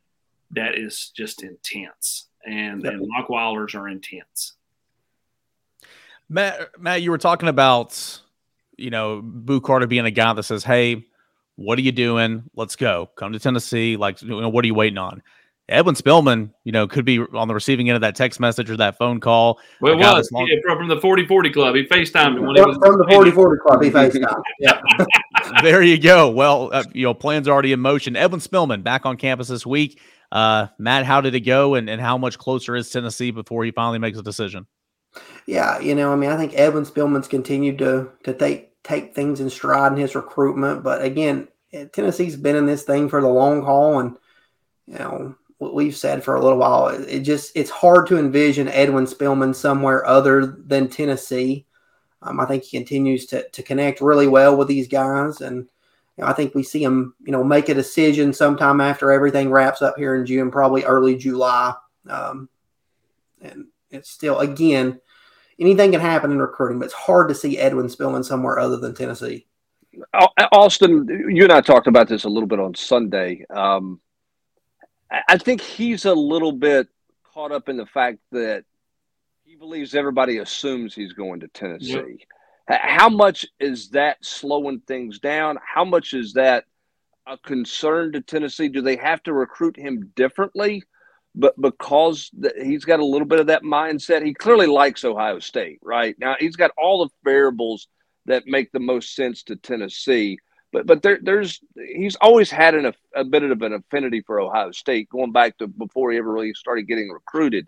that 0.52 0.76
is 0.76 1.12
just 1.16 1.44
intense, 1.44 2.28
and 2.46 2.84
yep. 2.84 2.94
and 2.94 3.08
Wilders 3.30 3.76
are 3.76 3.88
intense. 3.88 4.54
Matt, 6.28 6.80
Matt, 6.80 7.02
you 7.02 7.12
were 7.12 7.18
talking 7.18 7.50
about, 7.50 8.22
you 8.78 8.90
know, 8.90 9.22
Boo 9.24 9.62
Carter 9.62 9.88
being 9.88 10.06
a 10.06 10.12
guy 10.12 10.34
that 10.34 10.44
says, 10.44 10.64
"Hey, 10.64 11.06
what 11.60 11.78
are 11.78 11.82
you 11.82 11.92
doing? 11.92 12.44
Let's 12.56 12.76
go. 12.76 13.10
Come 13.16 13.34
to 13.34 13.40
Tennessee. 13.40 13.98
Like, 13.98 14.22
you 14.22 14.42
know, 14.42 14.50
what 14.50 14.64
are 14.64 14.68
you 14.68 14.74
waiting 14.76 14.98
on?" 14.98 15.22
Edwin 15.70 15.94
Spillman, 15.96 16.52
you 16.64 16.72
know, 16.72 16.88
could 16.88 17.06
be 17.06 17.20
on 17.20 17.48
the 17.48 17.54
receiving 17.54 17.90
end 17.90 17.96
of 17.96 18.02
that 18.02 18.16
text 18.16 18.40
message 18.40 18.70
or 18.72 18.78
that 18.78 18.98
phone 18.98 19.20
call. 19.20 19.60
Well, 19.82 19.94
it 19.94 19.98
was 19.98 20.32
long- 20.32 20.50
from 20.66 20.88
the 20.88 21.00
4040 21.00 21.50
club. 21.52 21.76
He 21.76 21.84
FaceTimed 21.84 22.40
when 22.40 22.56
he 22.56 22.62
was 22.62 22.78
from 22.78 22.98
the 22.98 23.06
4040 23.08 23.62
club. 23.62 23.84
He 23.84 23.92
FaceTimed. 23.92 24.42
Yeah. 24.60 24.82
there 25.62 25.82
you 25.82 26.00
go. 26.00 26.30
Well, 26.30 26.70
uh, 26.74 26.84
you 26.94 27.04
know, 27.04 27.14
plans 27.14 27.48
already 27.48 27.72
in 27.72 27.80
motion. 27.80 28.16
Edwin 28.16 28.42
Spillman 28.42 28.84
back 28.84 29.06
on 29.06 29.16
campus 29.16 29.48
this 29.48 29.66
week. 29.66 30.02
Uh, 30.32 30.68
Matt, 30.78 31.06
how 31.06 31.22
did 31.22 31.34
it 31.36 31.42
go, 31.42 31.76
and, 31.76 31.90
and 31.90 32.02
how 32.02 32.18
much 32.18 32.38
closer 32.38 32.76
is 32.76 32.90
Tennessee 32.90 33.32
before 33.32 33.64
he 33.64 33.72
finally 33.72 34.00
makes 34.00 34.18
a 34.18 34.24
decision? 34.24 34.66
Yeah, 35.46 35.80
you 35.80 35.96
know, 35.96 36.12
I 36.12 36.16
mean, 36.16 36.30
I 36.30 36.38
think 36.38 36.54
Edwin 36.56 36.84
Spillman's 36.86 37.28
continued 37.28 37.78
to 37.80 38.10
to 38.24 38.34
take 38.34 38.69
take 38.84 39.14
things 39.14 39.40
in 39.40 39.50
stride 39.50 39.92
in 39.92 39.98
his 39.98 40.16
recruitment, 40.16 40.84
but 40.84 41.04
again, 41.04 41.48
Tennessee's 41.92 42.36
been 42.36 42.56
in 42.56 42.66
this 42.66 42.84
thing 42.84 43.10
for 43.10 43.22
the 43.22 43.28
long 43.28 43.62
haul, 43.62 44.00
and 44.00 44.18
you 44.88 44.98
know, 44.98 45.36
what 45.60 45.76
we've 45.76 45.96
said 45.96 46.24
for 46.24 46.36
a 46.36 46.42
little 46.42 46.58
while. 46.58 46.88
It 46.88 47.20
just 47.20 47.52
it's 47.56 47.70
hard 47.70 48.08
to 48.08 48.18
envision 48.18 48.68
Edwin 48.70 49.06
Spillman 49.06 49.54
somewhere 49.54 50.06
other 50.06 50.46
than 50.46 50.88
Tennessee. 50.88 51.66
Um, 52.22 52.40
I 52.40 52.46
think 52.46 52.64
he 52.64 52.78
continues 52.78 53.26
to 53.28 53.48
to 53.50 53.64
connect 53.64 54.02
really 54.02 54.28
well 54.28 54.58
with 54.58 54.68
these 54.68 54.88
guys, 54.88 55.42
and 55.42 55.70
you 56.18 56.24
know, 56.24 56.28
I 56.28 56.34
think 56.34 56.56
we 56.56 56.64
see 56.64 56.84
him, 56.84 57.14
you 57.22 57.32
know, 57.32 57.44
make 57.44 57.70
a 57.70 57.74
decision 57.74 58.34
sometime 58.34 58.82
after 58.82 59.12
everything 59.12 59.52
wraps 59.52 59.82
up 59.82 59.98
here 59.98 60.16
in 60.16 60.26
June, 60.26 60.50
probably 60.50 60.84
early 60.84 61.16
July. 61.16 61.74
Um, 62.10 62.50
and 63.42 63.68
it's 63.92 64.10
still 64.10 64.40
again, 64.40 65.00
anything 65.60 65.92
can 65.92 66.02
happen 66.02 66.32
in 66.32 66.40
recruiting, 66.40 66.80
but 66.80 66.86
it's 66.86 66.94
hard 66.94 67.30
to 67.30 67.36
see 67.36 67.58
Edwin 67.58 67.88
Spillman 67.88 68.24
somewhere 68.24 68.60
other 68.60 68.78
than 68.78 68.96
Tennessee. 68.96 69.46
Austin, 70.52 71.08
you 71.30 71.44
and 71.44 71.52
I 71.52 71.62
talked 71.62 71.88
about 71.88 72.08
this 72.08 72.24
a 72.24 72.30
little 72.30 72.48
bit 72.48 72.60
on 72.60 72.76
Sunday. 72.76 73.46
Um, 73.50 74.00
I 75.28 75.38
think 75.38 75.62
he's 75.62 76.06
a 76.06 76.14
little 76.14 76.52
bit 76.52 76.88
caught 77.34 77.52
up 77.52 77.70
in 77.70 77.78
the 77.78 77.86
fact 77.86 78.20
that 78.32 78.64
he 79.44 79.56
believes 79.56 79.96
everybody 79.96 80.38
assumes 80.38 80.94
he's 80.94 81.14
going 81.14 81.40
to 81.40 81.48
Tennessee. 81.48 82.26
Yep. 82.70 82.80
How 82.82 83.10
much 83.10 83.48
is 83.60 83.90
that 83.90 84.24
slowing 84.24 84.82
things 84.82 85.18
down? 85.20 85.58
How 85.64 85.84
much 85.84 86.14
is 86.14 86.34
that 86.34 86.66
a 87.26 87.38
concern 87.38 88.12
to 88.12 88.22
Tennessee? 88.22 88.70
Do 88.70 88.82
they 88.82 88.96
have 88.98 89.24
to 89.24 89.34
recruit 89.34 89.76
him 89.76 90.12
differently? 90.16 90.84
But 91.40 91.60
because 91.60 92.30
he's 92.62 92.86
got 92.86 93.00
a 93.00 93.06
little 93.06 93.28
bit 93.28 93.40
of 93.40 93.48
that 93.48 93.64
mindset, 93.64 94.26
he 94.26 94.34
clearly 94.34 94.68
likes 94.68 95.06
Ohio 95.06 95.40
State, 95.40 95.80
right? 95.82 96.16
Now 96.20 96.36
he's 96.40 96.58
got 96.58 96.72
all 96.78 97.06
the 97.06 97.14
variables 97.24 97.88
that 98.26 98.46
make 98.46 98.72
the 98.72 98.80
most 98.80 99.16
sense 99.16 99.44
to 99.44 99.56
Tennessee 99.56 100.38
but 100.72 100.86
but 100.86 101.02
there, 101.02 101.20
there's 101.22 101.62
he's 101.76 102.16
always 102.18 102.52
had 102.52 102.76
an, 102.76 102.94
a 103.16 103.24
bit 103.24 103.44
of 103.44 103.62
an 103.62 103.74
affinity 103.74 104.22
for 104.22 104.40
Ohio 104.40 104.72
State 104.72 105.10
going 105.10 105.32
back 105.32 105.58
to 105.58 105.68
before 105.68 106.12
he 106.12 106.18
ever 106.18 106.32
really 106.32 106.54
started 106.54 106.88
getting 106.88 107.10
recruited. 107.10 107.68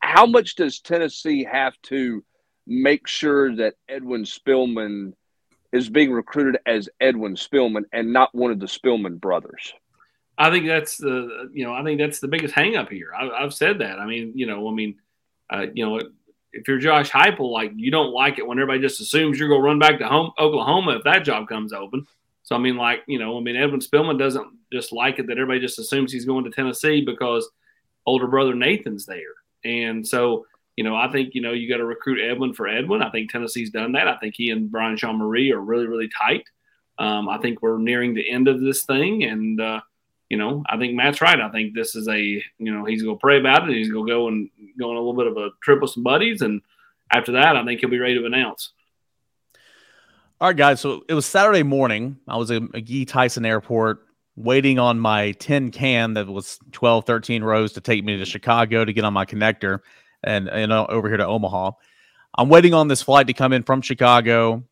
How 0.00 0.26
much 0.26 0.56
does 0.56 0.80
Tennessee 0.80 1.44
have 1.44 1.74
to 1.84 2.24
make 2.66 3.06
sure 3.06 3.54
that 3.56 3.74
Edwin 3.88 4.24
Spillman 4.24 5.14
is 5.72 5.88
being 5.88 6.12
recruited 6.12 6.60
as 6.66 6.88
Edwin 7.00 7.34
Spillman 7.34 7.84
and 7.92 8.12
not 8.12 8.34
one 8.34 8.50
of 8.50 8.60
the 8.60 8.66
Spillman 8.66 9.20
brothers? 9.20 9.72
I 10.38 10.50
think 10.50 10.66
that's 10.66 10.96
the 10.96 11.50
you 11.52 11.64
know 11.64 11.74
I 11.74 11.82
think 11.82 11.98
that's 12.00 12.20
the 12.20 12.28
biggest 12.28 12.54
hangup 12.54 12.90
here. 12.90 13.10
I, 13.14 13.42
have 13.42 13.52
said 13.52 13.80
that. 13.80 13.98
I 13.98 14.06
mean 14.06 14.32
you 14.34 14.46
know 14.46 14.68
I 14.68 14.72
mean 14.72 14.96
uh, 15.50 15.66
you 15.74 15.84
know 15.84 16.00
if 16.52 16.66
you're 16.66 16.78
Josh 16.78 17.10
Heupel, 17.10 17.52
like 17.52 17.72
you 17.76 17.90
don't 17.90 18.12
like 18.12 18.38
it 18.38 18.46
when 18.46 18.58
everybody 18.58 18.80
just 18.80 19.00
assumes 19.00 19.38
you're 19.38 19.48
going 19.48 19.60
to 19.60 19.66
run 19.66 19.78
back 19.78 19.98
to 19.98 20.06
home 20.06 20.32
Oklahoma 20.38 20.96
if 20.96 21.04
that 21.04 21.24
job 21.24 21.48
comes 21.48 21.72
open. 21.72 22.06
So 22.42 22.56
I 22.56 22.58
mean, 22.58 22.76
like 22.76 23.02
you 23.06 23.18
know, 23.18 23.36
I 23.36 23.40
mean, 23.40 23.56
Edwin 23.56 23.80
Spillman 23.80 24.18
doesn't 24.18 24.46
just 24.72 24.92
like 24.92 25.18
it 25.18 25.26
that 25.26 25.38
everybody 25.38 25.60
just 25.60 25.78
assumes 25.78 26.12
he's 26.12 26.24
going 26.24 26.44
to 26.44 26.50
Tennessee 26.50 27.04
because 27.04 27.48
older 28.06 28.26
brother 28.26 28.54
Nathan's 28.54 29.04
there, 29.04 29.34
and 29.64 30.06
so 30.06 30.46
you 30.76 30.84
know, 30.84 30.94
I 30.94 31.10
think 31.10 31.34
you 31.34 31.42
know 31.42 31.52
you 31.52 31.68
got 31.68 31.78
to 31.78 31.84
recruit 31.84 32.24
Edwin 32.24 32.54
for 32.54 32.68
Edwin. 32.68 33.02
I 33.02 33.10
think 33.10 33.30
Tennessee's 33.30 33.70
done 33.70 33.92
that. 33.92 34.08
I 34.08 34.16
think 34.16 34.34
he 34.36 34.50
and 34.50 34.70
Brian 34.70 34.96
Jean-Mary 34.96 35.52
are 35.52 35.60
really 35.60 35.86
really 35.86 36.08
tight. 36.16 36.44
Um, 36.98 37.28
I 37.28 37.38
think 37.38 37.60
we're 37.60 37.78
nearing 37.78 38.14
the 38.14 38.30
end 38.30 38.48
of 38.48 38.60
this 38.60 38.84
thing, 38.84 39.24
and 39.24 39.60
uh, 39.60 39.80
you 40.28 40.36
know, 40.36 40.62
I 40.68 40.76
think 40.76 40.94
Matt's 40.94 41.20
right. 41.20 41.40
I 41.40 41.50
think 41.50 41.74
this 41.74 41.94
is 41.94 42.08
a 42.08 42.20
you 42.20 42.44
know 42.58 42.84
he's 42.84 43.02
going 43.02 43.16
to 43.16 43.20
pray 43.20 43.38
about 43.38 43.68
it. 43.68 43.74
He's 43.74 43.90
going 43.90 44.06
to 44.06 44.12
go 44.12 44.28
and 44.28 44.50
go 44.78 44.90
on 44.90 44.96
a 44.96 45.00
little 45.00 45.16
bit 45.16 45.26
of 45.26 45.36
a 45.36 45.50
trip 45.62 45.80
with 45.80 45.90
some 45.90 46.02
buddies, 46.02 46.42
and 46.42 46.60
after 47.10 47.32
that, 47.32 47.56
I 47.56 47.64
think 47.64 47.80
he'll 47.80 47.90
be 47.90 47.98
ready 47.98 48.18
to 48.18 48.26
announce. 48.26 48.72
All 50.40 50.48
right, 50.48 50.56
guys. 50.56 50.80
So 50.80 51.04
it 51.08 51.14
was 51.14 51.26
Saturday 51.26 51.64
morning. 51.64 52.18
I 52.28 52.36
was 52.36 52.50
at 52.50 52.62
McGee 52.62 53.08
Tyson 53.08 53.44
Airport 53.44 54.06
waiting 54.36 54.78
on 54.78 55.00
my 55.00 55.32
tin 55.32 55.72
can 55.72 56.14
that 56.14 56.28
was 56.28 56.60
12, 56.70 57.04
13 57.04 57.42
rows 57.42 57.72
to 57.72 57.80
take 57.80 58.04
me 58.04 58.18
to 58.18 58.24
Chicago 58.24 58.84
to 58.84 58.92
get 58.92 59.04
on 59.04 59.12
my 59.12 59.26
connector 59.26 59.80
and, 60.22 60.48
and 60.48 60.72
over 60.72 61.08
here 61.08 61.16
to 61.16 61.26
Omaha. 61.26 61.72
I'm 62.36 62.48
waiting 62.48 62.72
on 62.72 62.86
this 62.86 63.02
flight 63.02 63.26
to 63.26 63.32
come 63.32 63.52
in 63.52 63.64
from 63.64 63.82
Chicago, 63.82 64.62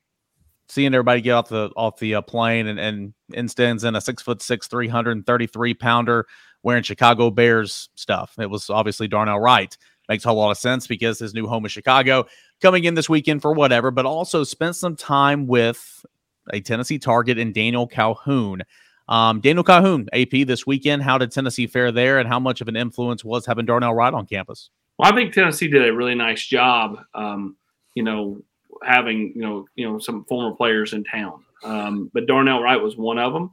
seeing 0.68 0.94
everybody 0.94 1.20
get 1.20 1.33
off 1.33 1.48
the 1.48 1.70
off 1.76 1.98
the 1.98 2.16
uh, 2.16 2.22
plane, 2.22 2.66
and 2.66 2.79
and 2.79 3.14
in 3.33 3.94
a 3.94 4.00
six 4.00 4.22
foot 4.22 4.42
six, 4.42 4.66
333 4.66 5.74
pounder 5.74 6.26
wearing 6.62 6.83
Chicago 6.83 7.31
Bears 7.31 7.88
stuff. 7.94 8.35
It 8.38 8.50
was 8.50 8.70
obviously 8.70 9.09
Darnell 9.09 9.38
Wright. 9.38 9.76
Makes 10.09 10.24
a 10.24 10.29
whole 10.29 10.38
lot 10.38 10.52
of 10.52 10.59
sense 10.59 10.87
because 10.87 11.18
his 11.18 11.35
new 11.35 11.46
home 11.46 11.66
is 11.66 11.72
Chicago, 11.72 12.26
coming 12.61 12.85
in 12.85 12.94
this 12.94 13.09
weekend 13.09 13.42
for 13.42 13.52
whatever, 13.52 13.90
but 13.90 14.07
also 14.07 14.44
spent 14.44 14.76
some 14.76 14.94
time 14.94 15.46
with 15.46 16.05
a 16.52 16.61
Tennessee 16.61 16.98
target 16.98 17.38
in 17.38 17.52
Daniel 17.52 17.87
Calhoun. 17.88 18.62
Um, 19.09 19.40
Daniel 19.40 19.64
Calhoun, 19.64 20.09
AP 20.12 20.46
this 20.46 20.66
weekend. 20.66 21.02
How 21.02 21.18
did 21.18 21.33
Tennessee 21.33 21.66
fare 21.66 21.90
there, 21.92 22.18
and 22.18 22.29
how 22.29 22.38
much 22.38 22.61
of 22.61 22.68
an 22.68 22.76
influence 22.76 23.24
was 23.24 23.46
having 23.46 23.66
Darnell 23.66 23.94
Wright 23.94 24.14
on 24.14 24.26
campus? 24.26 24.70
Well, 24.98 25.12
I 25.12 25.14
think 25.14 25.33
Tennessee 25.33 25.68
did 25.68 25.88
a 25.88 25.92
really 25.92 26.14
nice 26.14 26.44
job. 26.44 26.98
Um, 27.14 27.57
you 27.94 28.02
know, 28.02 28.42
having 28.87 29.33
you 29.35 29.42
know 29.42 29.66
you 29.75 29.88
know 29.88 29.99
some 29.99 30.25
former 30.25 30.55
players 30.55 30.92
in 30.92 31.05
town, 31.05 31.44
um, 31.64 32.11
but 32.14 32.27
Darnell 32.27 32.62
Wright 32.62 32.81
was 32.81 32.96
one 32.96 33.18
of 33.18 33.33
them, 33.33 33.53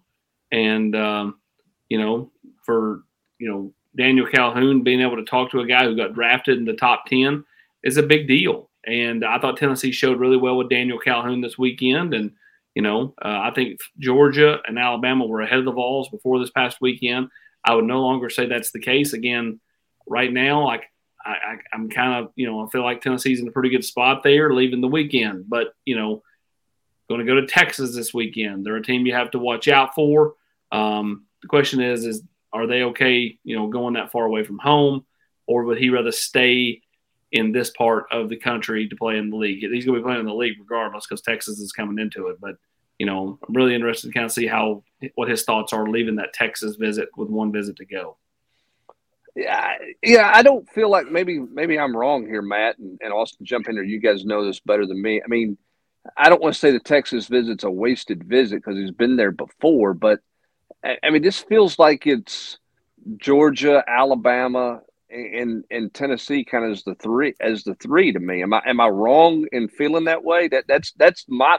and 0.52 0.96
um, 0.96 1.40
you 1.90 1.98
know 1.98 2.32
for 2.66 3.04
you 3.40 3.50
know 3.50 3.74
Daniel 3.96 4.28
Calhoun 4.28 4.84
being 4.84 5.02
able 5.02 5.18
to 5.18 5.26
talk 5.26 5.52
to 5.52 5.60
a 5.60 5.68
guy 5.68 5.86
who 5.86 5.96
got 5.96 6.14
drafted 6.14 6.58
in 6.58 6.66
the 6.66 6.74
top 6.74 7.06
ten 7.08 7.44
is 7.84 7.98
a 7.98 8.04
big 8.04 8.28
deal. 8.28 8.70
And 8.86 9.24
I 9.24 9.40
thought 9.40 9.58
Tennessee 9.58 9.92
showed 9.92 10.20
really 10.20 10.36
well 10.36 10.58
with 10.58 10.70
Daniel 10.70 11.00
Calhoun 11.00 11.42
this 11.42 11.58
weekend, 11.58 12.14
and 12.14 12.32
you 12.76 12.82
know, 12.82 13.14
uh, 13.24 13.40
I 13.44 13.52
think 13.54 13.80
Georgia 14.00 14.60
and 14.66 14.80
Alabama 14.80 15.26
were 15.26 15.42
ahead 15.42 15.60
of 15.60 15.66
the 15.66 15.72
Vols 15.72 16.10
before 16.10 16.40
this 16.40 16.50
past 16.50 16.78
weekend. 16.82 17.30
I 17.66 17.76
would 17.76 17.86
no 17.86 18.02
longer 18.02 18.30
say 18.30 18.48
that's 18.48 18.72
the 18.72 18.80
case. 18.80 19.14
Again, 19.14 19.60
right 20.08 20.32
now, 20.32 20.66
like 20.66 20.84
I, 21.26 21.58
am 21.74 21.90
kind 21.90 22.24
of, 22.24 22.32
you 22.36 22.46
know, 22.46 22.66
I 22.66 22.70
feel 22.70 22.84
like 22.84 23.02
Tennessee's 23.02 23.40
in 23.40 23.48
a 23.48 23.52
pretty 23.52 23.70
good 23.70 23.86
spot 23.86 24.24
there, 24.24 24.54
leaving 24.54 24.82
the 24.82 24.88
weekend. 24.88 25.50
But 25.50 25.74
you 25.86 25.96
know, 25.96 26.24
going 27.10 27.20
to 27.20 27.26
go 27.26 27.40
to 27.40 27.48
Texas 27.48 27.96
this 27.96 28.14
weekend. 28.14 28.66
They're 28.66 28.76
a 28.76 28.84
team 28.84 29.06
you 29.06 29.14
have 29.14 29.32
to 29.32 29.40
watch 29.40 29.68
out 29.68 29.96
for. 29.96 30.36
Um, 30.72 31.26
the 31.42 31.48
question 31.48 31.82
is, 31.82 32.06
is 32.06 32.24
are 32.52 32.68
they 32.68 32.84
okay, 32.84 33.38
you 33.44 33.56
know, 33.56 33.68
going 33.68 33.96
that 33.96 34.12
far 34.12 34.26
away 34.26 34.44
from 34.44 34.60
home, 34.60 35.06
or 35.48 35.64
would 35.64 35.78
he 35.78 35.90
rather 35.90 36.12
stay 36.12 36.82
in 37.34 37.52
this 37.52 37.72
part 37.72 38.06
of 38.12 38.30
the 38.30 38.38
country 38.38 38.88
to 38.88 38.96
play 38.96 39.18
in 39.18 39.32
the 39.32 39.36
league. 39.36 39.60
He's 39.60 39.86
going 39.86 39.96
to 39.96 40.02
be 40.02 40.04
playing 40.04 40.20
in 40.20 40.28
the 40.28 40.34
league 40.34 40.60
regardless 40.60 41.08
because 41.08 41.22
Texas 41.22 41.60
is 41.60 41.72
coming 41.72 41.98
into 41.98 42.28
it. 42.28 42.40
But 42.40 42.56
you 43.00 43.08
know, 43.08 43.40
I'm 43.46 43.56
really 43.56 43.74
interested 43.74 44.08
to 44.08 44.14
kind 44.14 44.26
of 44.26 44.32
see 44.32 44.46
how 44.46 44.84
what 45.16 45.28
his 45.28 45.44
thoughts 45.44 45.74
are 45.74 45.90
leaving 45.90 46.16
that 46.18 46.34
Texas 46.34 46.76
visit 46.76 47.10
with 47.18 47.30
one 47.30 47.52
visit 47.52 47.76
to 47.78 47.86
go. 47.86 48.18
Yeah, 49.36 49.74
yeah, 50.04 50.32
I 50.34 50.44
don't 50.44 50.70
feel 50.70 50.90
like 50.90 51.08
maybe 51.10 51.40
maybe 51.40 51.80
I'm 51.80 51.96
wrong 51.98 52.28
here, 52.28 52.42
Matt, 52.44 52.78
and, 52.78 53.00
and 53.02 53.12
Austin 53.14 53.46
jump 53.46 53.68
in 53.68 53.76
there. 53.76 53.84
You 53.84 54.00
guys 54.00 54.26
know 54.26 54.46
this 54.46 54.60
better 54.60 54.86
than 54.86 55.02
me. 55.02 55.22
I 55.24 55.28
mean, 55.28 55.58
I 56.16 56.30
don't 56.30 56.42
want 56.42 56.54
to 56.54 56.60
say 56.60 56.72
the 56.72 56.80
Texas 56.80 57.28
visit's 57.28 57.64
a 57.64 57.72
wasted 57.72 58.26
visit 58.26 58.58
because 58.58 58.78
he's 58.78 58.92
been 58.92 59.16
there 59.16 59.32
before, 59.32 59.96
but 59.96 60.20
I 60.84 61.10
mean, 61.10 61.22
this 61.24 61.40
feels 61.40 61.80
like 61.80 62.06
it's 62.06 62.60
Georgia, 63.18 63.84
Alabama, 63.88 64.82
and 65.10 65.64
and 65.72 65.94
Tennessee 65.94 66.44
kind 66.44 66.66
of 66.66 66.72
as 66.72 66.84
the 66.84 66.96
three 66.96 67.34
as 67.40 67.64
the 67.64 67.76
three 67.76 68.12
to 68.12 68.20
me. 68.20 68.44
Am 68.44 68.54
I 68.54 68.62
am 68.68 68.80
I 68.80 68.90
wrong 68.90 69.48
in 69.52 69.68
feeling 69.70 70.06
that 70.06 70.24
way? 70.24 70.48
That 70.48 70.66
that's 70.68 70.92
that's 70.94 71.26
my 71.28 71.58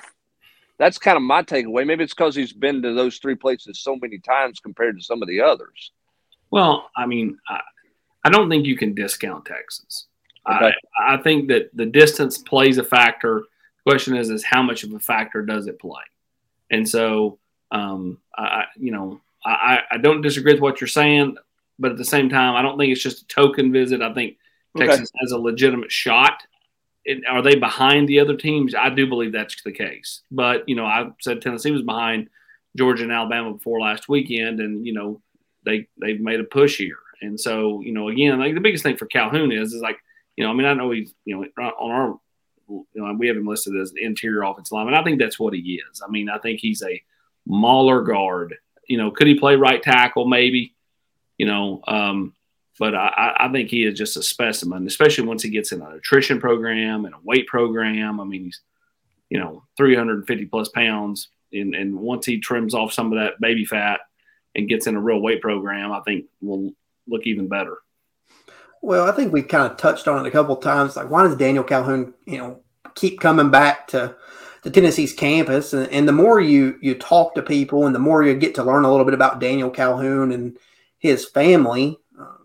that's 0.79 0.99
kind 0.99 1.17
of 1.17 1.23
my 1.23 1.43
takeaway. 1.43 1.87
Maybe 1.87 2.05
it's 2.05 2.15
because 2.15 2.37
he's 2.37 2.53
been 2.53 2.83
to 2.83 2.95
those 2.95 3.19
three 3.19 3.37
places 3.37 3.81
so 3.83 3.97
many 3.97 4.19
times 4.19 4.61
compared 4.61 4.99
to 4.99 5.05
some 5.05 5.23
of 5.23 5.29
the 5.29 5.41
others. 5.41 5.93
Well, 6.55 6.91
I 6.97 7.07
mean, 7.07 7.39
I, 7.49 7.61
I 8.25 8.31
don't 8.31 8.49
think 8.49 8.65
you 8.65 8.77
can 8.77 8.95
discount 8.95 9.45
Texas. 9.45 10.07
Okay. 10.49 10.73
I, 10.99 11.15
I 11.15 11.17
think 11.19 11.49
that 11.49 11.71
the 11.75 11.87
distance 11.87 12.39
plays 12.39 12.79
a 12.79 12.85
factor. 12.85 13.43
The 13.85 13.91
question 13.91 14.17
is, 14.17 14.31
is 14.31 14.45
how 14.45 14.63
much 14.63 14.85
of 14.85 14.93
a 14.93 15.01
factor 15.01 15.43
does 15.43 15.67
it 15.67 15.81
play? 15.81 16.03
And 16.71 16.89
so, 16.89 17.39
um, 17.71 18.19
I, 18.37 18.65
you 18.77 18.93
know, 18.93 19.21
I, 19.45 19.81
I 19.91 19.99
don't 19.99 20.23
disagree 20.23 20.53
with 20.53 20.63
what 20.63 20.81
you're 20.81 20.89
saying. 20.89 21.37
But 21.79 21.91
at 21.91 21.97
the 21.97 22.05
same 22.05 22.29
time, 22.29 22.55
I 22.55 22.63
don't 22.63 22.79
think 22.79 22.93
it's 22.93 23.03
just 23.03 23.23
a 23.23 23.27
token 23.27 23.73
visit. 23.73 24.01
I 24.01 24.15
think 24.15 24.37
Texas 24.77 25.11
okay. 25.11 25.19
has 25.21 25.33
a 25.33 25.39
legitimate 25.39 25.91
shot. 25.91 26.45
It, 27.05 27.27
are 27.29 27.43
they 27.43 27.57
behind 27.57 28.09
the 28.09 28.21
other 28.21 28.37
teams? 28.37 28.77
I 28.77 28.91
do 28.91 29.09
believe 29.09 29.33
that's 29.33 29.61
the 29.63 29.73
case. 29.73 30.23
But 30.31 30.69
you 30.69 30.77
know, 30.77 30.87
I 30.87 31.11
said 31.21 31.43
Tennessee 31.43 31.73
was 31.73 31.83
behind 31.83 32.31
Georgia 32.77 33.03
and 33.03 33.13
Alabama 33.13 33.55
before 33.55 33.81
last 33.81 34.09
weekend, 34.09 34.61
and 34.61 34.87
you 34.87 34.93
know, 34.93 35.21
they 35.65 35.89
they've 36.01 36.21
made 36.21 36.41
a 36.41 36.45
push 36.45 36.77
here. 36.77 36.99
And 37.21 37.41
so, 37.41 37.81
you 37.81 37.93
know, 37.93 38.09
again, 38.09 38.39
like 38.39 38.55
the 38.55 38.61
biggest 38.61 38.83
thing 38.83 38.97
for 38.97 39.07
Calhoun 39.07 39.53
is 39.53 39.73
is 39.73 39.81
like, 39.81 39.99
you 40.37 40.45
know, 40.45 40.51
I 40.51 40.55
mean, 40.55 40.67
I 40.67 40.75
know 40.75 40.91
he's 40.91 41.13
you 41.25 41.37
know 41.37 41.47
on 41.59 41.91
our 41.91 42.19
you 42.69 42.87
know, 42.95 43.15
we 43.19 43.29
have 43.29 43.37
him 43.37 43.47
listed 43.47 43.77
as 43.77 43.93
interior 43.97 44.43
offensive 44.43 44.73
lineman. 44.73 44.95
I 44.95 45.05
think 45.05 45.19
that's 45.19 45.39
what 45.39 45.53
he 45.53 45.83
is. 45.91 46.03
I 46.07 46.11
mean, 46.11 46.29
I 46.29 46.39
think 46.39 46.61
he's 46.61 46.83
a 46.83 47.03
mauler 47.47 48.03
guard. 48.03 48.57
You 48.89 48.99
know, 48.99 49.11
could 49.11 49.27
he 49.27 49.39
play 49.39 49.57
right 49.57 49.83
tackle? 49.83 50.27
Maybe 50.27 50.75
you 51.39 51.47
know. 51.47 51.83
Um, 51.87 52.35
but 52.79 52.95
I, 52.95 53.37
I, 53.39 53.53
think 53.53 53.71
he 53.71 53.85
is 53.85 53.97
just 53.97 54.17
a 54.17 54.23
specimen, 54.23 54.87
especially 54.87 55.27
once 55.27 55.43
he 55.43 55.51
gets 55.51 55.71
in 55.71 55.81
a 55.81 55.89
nutrition 55.89 56.41
program 56.41 57.05
and 57.05 57.15
a 57.15 57.19
weight 57.23 57.47
program. 57.47 58.21
I 58.21 58.25
mean, 58.25 58.45
he's, 58.45 58.61
you 59.31 59.39
know, 59.39 59.63
350 59.77 60.47
plus 60.47 60.69
pounds. 60.71 61.29
And, 61.53 61.75
and 61.75 61.97
once 61.97 62.27
he 62.27 62.41
trims 62.41 62.75
off 62.75 62.93
some 62.93 63.13
of 63.13 63.19
that 63.21 63.41
baby 63.41 63.65
fat 63.65 64.01
and 64.55 64.69
gets 64.69 64.87
in 64.87 64.97
a 64.97 65.01
real 65.01 65.21
weight 65.21 65.41
program, 65.41 65.93
I 65.93 66.01
think 66.01 66.27
will 66.41 66.73
look 67.07 67.23
even 67.27 67.49
better. 67.49 67.79
Well, 68.83 69.09
I 69.09 69.13
think 69.13 69.33
we've 69.33 69.49
kind 69.49 69.71
of 69.71 69.79
touched 69.79 70.09
on 70.09 70.25
it 70.25 70.29
a 70.29 70.31
couple 70.31 70.57
times. 70.57 70.97
Like, 70.97 71.09
why 71.09 71.23
does 71.23 71.37
Daniel 71.37 71.65
Calhoun, 71.65 72.13
you 72.27 72.39
know, 72.39 72.61
keep 72.95 73.19
coming 73.19 73.51
back 73.51 73.89
to 73.89 74.15
the 74.63 74.71
Tennessee's 74.71 75.15
campus? 75.15 75.73
And, 75.73 75.91
and 75.91 76.07
the 76.07 76.13
more 76.13 76.39
you 76.39 76.79
you 76.83 76.95
talk 76.95 77.35
to 77.35 77.43
people, 77.43 77.87
and 77.87 77.95
the 77.95 78.01
more 78.01 78.23
you 78.23 78.35
get 78.35 78.55
to 78.57 78.63
learn 78.63 78.85
a 78.85 78.91
little 78.91 79.07
bit 79.07 79.15
about 79.15 79.41
Daniel 79.41 79.71
Calhoun 79.71 80.33
and 80.33 80.59
his 80.99 81.25
family, 81.25 81.99
um, 82.19 82.39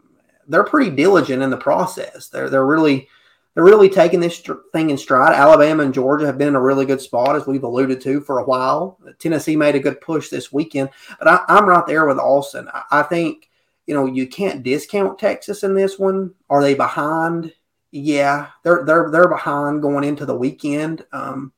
they're 0.47 0.63
pretty 0.63 0.91
diligent 0.91 1.43
in 1.43 1.49
the 1.49 1.57
process. 1.57 2.29
They're 2.29 2.49
they're 2.49 2.65
really 2.65 3.09
they're 3.59 3.65
really 3.65 3.89
taking 3.89 4.21
this 4.21 4.41
thing 4.71 4.89
in 4.89 4.97
stride. 4.97 5.33
Alabama 5.33 5.83
and 5.83 5.93
Georgia 5.93 6.25
have 6.25 6.37
been 6.37 6.47
in 6.47 6.55
a 6.55 6.61
really 6.61 6.85
good 6.85 7.01
spot, 7.01 7.35
as 7.35 7.45
we've 7.45 7.65
alluded 7.65 7.99
to 7.99 8.21
for 8.21 8.39
a 8.39 8.45
while. 8.45 8.97
Tennessee 9.19 9.57
made 9.57 9.75
a 9.75 9.81
good 9.81 9.99
push 9.99 10.29
this 10.29 10.53
weekend, 10.53 10.91
but 11.19 11.27
I, 11.27 11.57
am 11.57 11.67
right 11.67 11.85
there 11.85 12.05
with 12.05 12.19
Austin. 12.19 12.69
I, 12.73 12.83
I 12.89 13.03
think 13.03 13.49
you 13.85 13.93
know 13.93 14.05
you 14.05 14.27
can't 14.27 14.63
discount 14.63 15.19
Texas 15.19 15.63
in 15.63 15.73
this 15.73 15.99
one. 15.99 16.33
Are 16.49 16.61
they 16.61 16.73
behind? 16.73 17.51
Yeah, 17.91 18.47
they're 18.63 18.85
they're 18.85 19.09
they're 19.11 19.27
behind 19.27 19.81
going 19.81 20.05
into 20.05 20.25
the 20.25 20.37
weekend. 20.37 21.05
Um, 21.11 21.51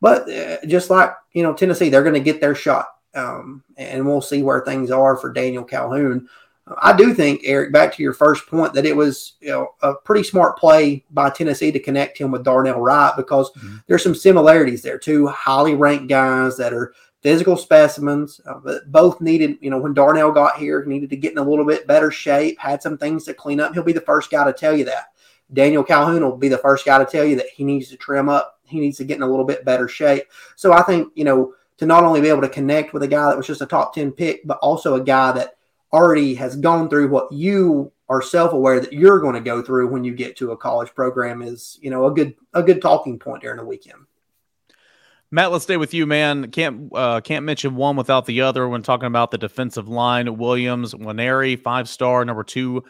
but 0.00 0.30
uh, 0.30 0.64
just 0.66 0.88
like 0.88 1.12
you 1.32 1.42
know 1.42 1.52
Tennessee, 1.52 1.90
they're 1.90 2.02
going 2.02 2.14
to 2.14 2.20
get 2.20 2.40
their 2.40 2.54
shot, 2.54 2.94
um, 3.14 3.62
and 3.76 4.06
we'll 4.06 4.22
see 4.22 4.42
where 4.42 4.62
things 4.62 4.90
are 4.90 5.18
for 5.18 5.30
Daniel 5.30 5.64
Calhoun. 5.64 6.30
I 6.78 6.96
do 6.96 7.12
think, 7.12 7.40
Eric, 7.44 7.72
back 7.72 7.92
to 7.94 8.02
your 8.02 8.12
first 8.12 8.46
point, 8.46 8.72
that 8.74 8.86
it 8.86 8.96
was 8.96 9.34
you 9.40 9.48
know 9.48 9.74
a 9.82 9.94
pretty 9.94 10.22
smart 10.22 10.58
play 10.58 11.04
by 11.10 11.30
Tennessee 11.30 11.72
to 11.72 11.80
connect 11.80 12.18
him 12.18 12.30
with 12.30 12.44
Darnell 12.44 12.80
Wright 12.80 13.12
because 13.16 13.50
mm-hmm. 13.52 13.78
there's 13.86 14.02
some 14.02 14.14
similarities 14.14 14.82
there. 14.82 14.98
Two 14.98 15.26
highly 15.26 15.74
ranked 15.74 16.08
guys 16.08 16.56
that 16.58 16.72
are 16.72 16.94
physical 17.20 17.56
specimens. 17.56 18.40
Uh, 18.46 18.60
but 18.62 18.90
both 18.92 19.20
needed, 19.20 19.58
you 19.60 19.70
know, 19.70 19.78
when 19.78 19.94
Darnell 19.94 20.30
got 20.30 20.56
here, 20.56 20.84
needed 20.84 21.10
to 21.10 21.16
get 21.16 21.32
in 21.32 21.38
a 21.38 21.48
little 21.48 21.64
bit 21.64 21.86
better 21.86 22.10
shape, 22.10 22.58
had 22.58 22.82
some 22.82 22.98
things 22.98 23.24
to 23.24 23.34
clean 23.34 23.60
up. 23.60 23.74
He'll 23.74 23.82
be 23.82 23.92
the 23.92 24.00
first 24.00 24.30
guy 24.30 24.44
to 24.44 24.52
tell 24.52 24.76
you 24.76 24.84
that. 24.84 25.06
Daniel 25.52 25.84
Calhoun 25.84 26.22
will 26.22 26.36
be 26.36 26.48
the 26.48 26.58
first 26.58 26.86
guy 26.86 26.98
to 26.98 27.04
tell 27.04 27.24
you 27.24 27.36
that 27.36 27.50
he 27.54 27.64
needs 27.64 27.88
to 27.90 27.96
trim 27.96 28.28
up. 28.28 28.60
He 28.64 28.80
needs 28.80 28.96
to 28.98 29.04
get 29.04 29.16
in 29.16 29.22
a 29.22 29.28
little 29.28 29.44
bit 29.44 29.64
better 29.64 29.86
shape. 29.86 30.24
So 30.56 30.72
I 30.72 30.82
think, 30.82 31.12
you 31.14 31.24
know, 31.24 31.54
to 31.78 31.86
not 31.86 32.04
only 32.04 32.20
be 32.20 32.28
able 32.28 32.40
to 32.42 32.48
connect 32.48 32.92
with 32.92 33.02
a 33.02 33.08
guy 33.08 33.28
that 33.28 33.36
was 33.36 33.46
just 33.46 33.60
a 33.60 33.66
top 33.66 33.94
10 33.94 34.12
pick, 34.12 34.46
but 34.46 34.58
also 34.58 34.94
a 34.94 35.02
guy 35.02 35.32
that– 35.32 35.56
already 35.92 36.34
has 36.34 36.56
gone 36.56 36.88
through 36.88 37.08
what 37.08 37.30
you 37.32 37.92
are 38.08 38.22
self-aware 38.22 38.80
that 38.80 38.92
you're 38.92 39.20
going 39.20 39.34
to 39.34 39.40
go 39.40 39.62
through 39.62 39.88
when 39.88 40.04
you 40.04 40.14
get 40.14 40.36
to 40.36 40.52
a 40.52 40.56
college 40.56 40.94
program 40.94 41.42
is 41.42 41.78
you 41.80 41.90
know 41.90 42.06
a 42.06 42.10
good 42.12 42.34
a 42.54 42.62
good 42.62 42.80
talking 42.80 43.18
point 43.18 43.42
during 43.42 43.58
the 43.58 43.64
weekend 43.64 43.98
Matt, 45.34 45.50
let's 45.50 45.64
stay 45.64 45.78
with 45.78 45.94
you, 45.94 46.06
man. 46.06 46.50
Can't 46.50 46.94
uh, 46.94 47.22
can't 47.22 47.46
mention 47.46 47.74
one 47.74 47.96
without 47.96 48.26
the 48.26 48.42
other 48.42 48.68
when 48.68 48.82
talking 48.82 49.06
about 49.06 49.30
the 49.30 49.38
defensive 49.38 49.88
line. 49.88 50.36
Williams, 50.36 50.92
Nwaneri, 50.92 51.58
five 51.58 51.88
star, 51.88 52.22
number 52.26 52.44
two 52.44 52.84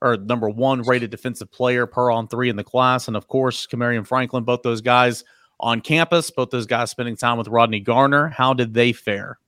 or 0.00 0.16
number 0.16 0.48
one 0.48 0.82
rated 0.82 1.10
defensive 1.10 1.50
player 1.50 1.86
per 1.86 2.12
on 2.12 2.28
three 2.28 2.50
in 2.50 2.54
the 2.54 2.62
class, 2.62 3.08
and 3.08 3.16
of 3.16 3.26
course, 3.26 3.66
Kamarion 3.66 4.06
Franklin. 4.06 4.44
Both 4.44 4.62
those 4.62 4.80
guys 4.80 5.24
on 5.58 5.80
campus. 5.80 6.30
Both 6.30 6.50
those 6.50 6.66
guys 6.66 6.92
spending 6.92 7.16
time 7.16 7.36
with 7.36 7.48
Rodney 7.48 7.80
Garner. 7.80 8.28
How 8.28 8.54
did 8.54 8.74
they 8.74 8.92
fare? 8.92 9.40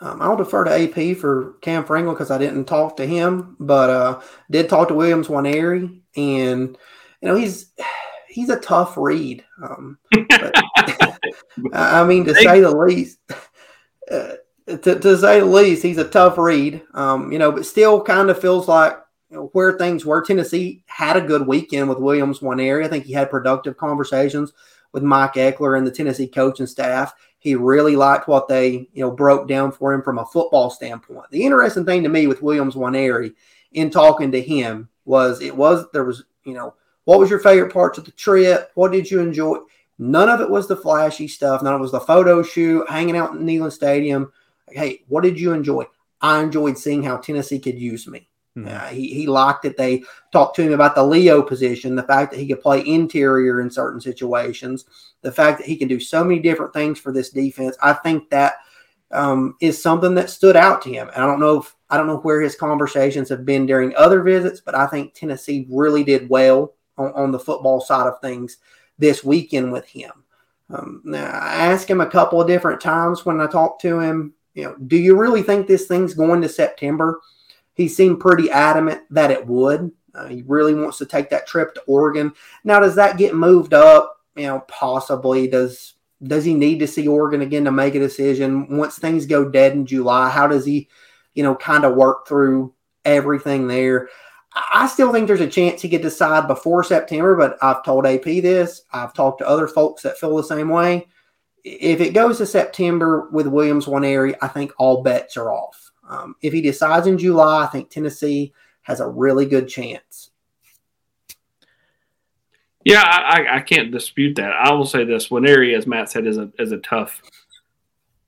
Um, 0.00 0.22
I'll 0.22 0.36
defer 0.36 0.64
to 0.64 0.70
AP 0.70 1.16
for 1.18 1.54
Cam 1.60 1.84
Franklin 1.84 2.14
because 2.14 2.30
I 2.30 2.38
didn't 2.38 2.64
talk 2.64 2.96
to 2.96 3.06
him, 3.06 3.56
but 3.60 3.90
uh, 3.90 4.20
did 4.50 4.68
talk 4.68 4.88
to 4.88 4.94
Williams 4.94 5.28
Nwaneri, 5.28 6.00
and 6.16 6.78
you 7.20 7.28
know 7.28 7.34
he's 7.34 7.72
he's 8.28 8.48
a 8.48 8.60
tough 8.60 8.96
read. 8.96 9.44
Um, 9.62 9.98
but, 10.10 10.54
I 11.72 12.04
mean, 12.04 12.24
to 12.24 12.34
say 12.34 12.60
the 12.60 12.74
least. 12.74 13.18
Uh, 14.10 14.32
to, 14.66 14.98
to 14.98 15.18
say 15.18 15.40
the 15.40 15.46
least, 15.46 15.82
he's 15.82 15.98
a 15.98 16.08
tough 16.08 16.38
read. 16.38 16.82
Um, 16.94 17.32
you 17.32 17.38
know, 17.38 17.52
but 17.52 17.66
still 17.66 18.02
kind 18.02 18.30
of 18.30 18.40
feels 18.40 18.68
like 18.68 18.96
you 19.30 19.36
know, 19.36 19.50
where 19.52 19.76
things 19.76 20.06
were. 20.06 20.22
Tennessee 20.22 20.82
had 20.86 21.16
a 21.16 21.20
good 21.20 21.46
weekend 21.46 21.88
with 21.88 21.98
Williams 21.98 22.40
Nwaneri. 22.40 22.84
I 22.84 22.88
think 22.88 23.04
he 23.04 23.12
had 23.12 23.30
productive 23.30 23.76
conversations 23.76 24.52
with 24.92 25.02
Mike 25.02 25.34
Ekeler 25.34 25.76
and 25.76 25.86
the 25.86 25.90
Tennessee 25.90 26.26
coaching 26.26 26.66
staff. 26.66 27.14
He 27.40 27.54
really 27.54 27.96
liked 27.96 28.28
what 28.28 28.48
they, 28.48 28.88
you 28.92 29.02
know, 29.02 29.10
broke 29.10 29.48
down 29.48 29.72
for 29.72 29.92
him 29.92 30.02
from 30.02 30.18
a 30.18 30.26
football 30.26 30.70
standpoint. 30.70 31.30
The 31.30 31.42
interesting 31.42 31.86
thing 31.86 32.02
to 32.02 32.08
me 32.08 32.26
with 32.26 32.42
Williams 32.42 32.74
Nwaneri 32.74 33.34
in 33.72 33.90
talking 33.90 34.30
to 34.32 34.40
him 34.40 34.88
was 35.06 35.40
it 35.40 35.56
was 35.56 35.86
there 35.92 36.04
was, 36.04 36.24
you 36.44 36.52
know, 36.52 36.74
what 37.04 37.18
was 37.18 37.30
your 37.30 37.40
favorite 37.40 37.72
parts 37.72 37.98
of 37.98 38.04
the 38.04 38.12
trip? 38.12 38.70
What 38.74 38.92
did 38.92 39.10
you 39.10 39.20
enjoy? 39.20 39.56
None 39.98 40.28
of 40.28 40.40
it 40.40 40.50
was 40.50 40.68
the 40.68 40.76
flashy 40.76 41.28
stuff. 41.28 41.62
None 41.62 41.74
of 41.74 41.80
it 41.80 41.82
was 41.82 41.92
the 41.92 42.00
photo 42.00 42.42
shoot, 42.42 42.88
hanging 42.88 43.16
out 43.16 43.32
in 43.32 43.44
Neyland 43.44 43.72
Stadium. 43.72 44.32
Hey, 44.68 45.02
what 45.08 45.22
did 45.22 45.40
you 45.40 45.52
enjoy? 45.52 45.84
I 46.20 46.42
enjoyed 46.42 46.78
seeing 46.78 47.02
how 47.02 47.16
Tennessee 47.16 47.58
could 47.58 47.78
use 47.78 48.06
me. 48.06 48.28
Mm-hmm. 48.56 48.68
Uh, 48.68 48.88
he, 48.88 49.14
he 49.14 49.26
liked 49.26 49.62
that 49.62 49.76
they 49.76 50.02
talked 50.32 50.56
to 50.56 50.62
him 50.62 50.72
about 50.72 50.94
the 50.94 51.04
Leo 51.04 51.42
position, 51.42 51.94
the 51.94 52.02
fact 52.02 52.32
that 52.32 52.40
he 52.40 52.48
could 52.48 52.60
play 52.60 52.84
interior 52.86 53.60
in 53.60 53.70
certain 53.70 54.00
situations, 54.00 54.84
the 55.22 55.30
fact 55.30 55.58
that 55.58 55.66
he 55.66 55.76
can 55.76 55.88
do 55.88 56.00
so 56.00 56.24
many 56.24 56.40
different 56.40 56.72
things 56.72 56.98
for 56.98 57.12
this 57.12 57.30
defense. 57.30 57.76
I 57.80 57.92
think 57.92 58.28
that 58.30 58.54
um, 59.12 59.56
is 59.60 59.80
something 59.80 60.14
that 60.14 60.30
stood 60.30 60.56
out 60.56 60.82
to 60.82 60.90
him. 60.90 61.08
And 61.08 61.22
I 61.22 61.26
don't 61.26 61.40
know 61.40 61.60
if 61.60 61.74
I 61.90 61.96
don't 61.96 62.06
know 62.06 62.18
where 62.18 62.40
his 62.40 62.54
conversations 62.54 63.28
have 63.28 63.44
been 63.44 63.66
during 63.66 63.94
other 63.96 64.22
visits, 64.22 64.60
but 64.60 64.74
I 64.74 64.86
think 64.86 65.14
Tennessee 65.14 65.66
really 65.68 66.04
did 66.04 66.28
well 66.28 66.74
on, 66.96 67.12
on 67.12 67.32
the 67.32 67.38
football 67.38 67.80
side 67.80 68.06
of 68.06 68.20
things 68.20 68.58
this 68.98 69.24
weekend 69.24 69.72
with 69.72 69.86
him. 69.88 70.12
Um, 70.72 71.02
now, 71.04 71.24
I 71.24 71.66
asked 71.66 71.90
him 71.90 72.00
a 72.00 72.10
couple 72.10 72.40
of 72.40 72.46
different 72.46 72.80
times 72.80 73.26
when 73.26 73.40
I 73.40 73.48
talked 73.48 73.82
to 73.82 73.98
him, 73.98 74.34
you 74.54 74.64
know, 74.64 74.76
do 74.86 74.96
you 74.96 75.16
really 75.16 75.42
think 75.42 75.66
this 75.66 75.86
thing's 75.86 76.14
going 76.14 76.42
to 76.42 76.48
September? 76.48 77.20
He 77.80 77.88
seemed 77.88 78.20
pretty 78.20 78.50
adamant 78.50 79.04
that 79.08 79.30
it 79.30 79.46
would. 79.46 79.90
Uh, 80.14 80.26
he 80.26 80.42
really 80.46 80.74
wants 80.74 80.98
to 80.98 81.06
take 81.06 81.30
that 81.30 81.46
trip 81.46 81.72
to 81.72 81.80
Oregon. 81.86 82.34
Now, 82.62 82.78
does 82.78 82.94
that 82.96 83.16
get 83.16 83.34
moved 83.34 83.72
up? 83.72 84.20
You 84.36 84.48
know, 84.48 84.60
possibly. 84.68 85.48
Does 85.48 85.94
does 86.22 86.44
he 86.44 86.52
need 86.52 86.80
to 86.80 86.86
see 86.86 87.08
Oregon 87.08 87.40
again 87.40 87.64
to 87.64 87.72
make 87.72 87.94
a 87.94 87.98
decision 87.98 88.76
once 88.76 88.98
things 88.98 89.24
go 89.24 89.48
dead 89.48 89.72
in 89.72 89.86
July? 89.86 90.28
How 90.28 90.46
does 90.46 90.66
he, 90.66 90.90
you 91.32 91.42
know, 91.42 91.54
kind 91.54 91.86
of 91.86 91.94
work 91.94 92.28
through 92.28 92.74
everything 93.06 93.66
there? 93.66 94.10
I 94.52 94.86
still 94.86 95.10
think 95.10 95.26
there's 95.26 95.40
a 95.40 95.48
chance 95.48 95.80
he 95.80 95.88
could 95.88 96.02
decide 96.02 96.48
before 96.48 96.84
September, 96.84 97.34
but 97.34 97.56
I've 97.62 97.82
told 97.82 98.04
AP 98.04 98.24
this. 98.24 98.82
I've 98.92 99.14
talked 99.14 99.38
to 99.38 99.48
other 99.48 99.68
folks 99.68 100.02
that 100.02 100.18
feel 100.18 100.36
the 100.36 100.42
same 100.42 100.68
way. 100.68 101.08
If 101.64 102.02
it 102.02 102.12
goes 102.12 102.36
to 102.38 102.46
September 102.46 103.30
with 103.32 103.46
Williams 103.46 103.86
Nwaneri, 103.86 104.36
I 104.42 104.48
think 104.48 104.72
all 104.76 105.02
bets 105.02 105.38
are 105.38 105.50
off. 105.50 105.89
Um, 106.10 106.34
if 106.42 106.52
he 106.52 106.60
decides 106.60 107.06
in 107.06 107.16
July, 107.16 107.64
I 107.64 107.66
think 107.68 107.88
Tennessee 107.88 108.52
has 108.82 109.00
a 109.00 109.08
really 109.08 109.46
good 109.46 109.68
chance. 109.68 110.30
Yeah, 112.84 113.02
I, 113.02 113.58
I 113.58 113.60
can't 113.60 113.92
dispute 113.92 114.36
that. 114.36 114.52
I 114.52 114.72
will 114.72 114.86
say 114.86 115.04
this: 115.04 115.28
Nwaneri, 115.28 115.76
as 115.76 115.86
Matt 115.86 116.10
said, 116.10 116.26
is 116.26 116.38
a 116.38 116.50
is 116.58 116.72
a 116.72 116.78
tough 116.78 117.22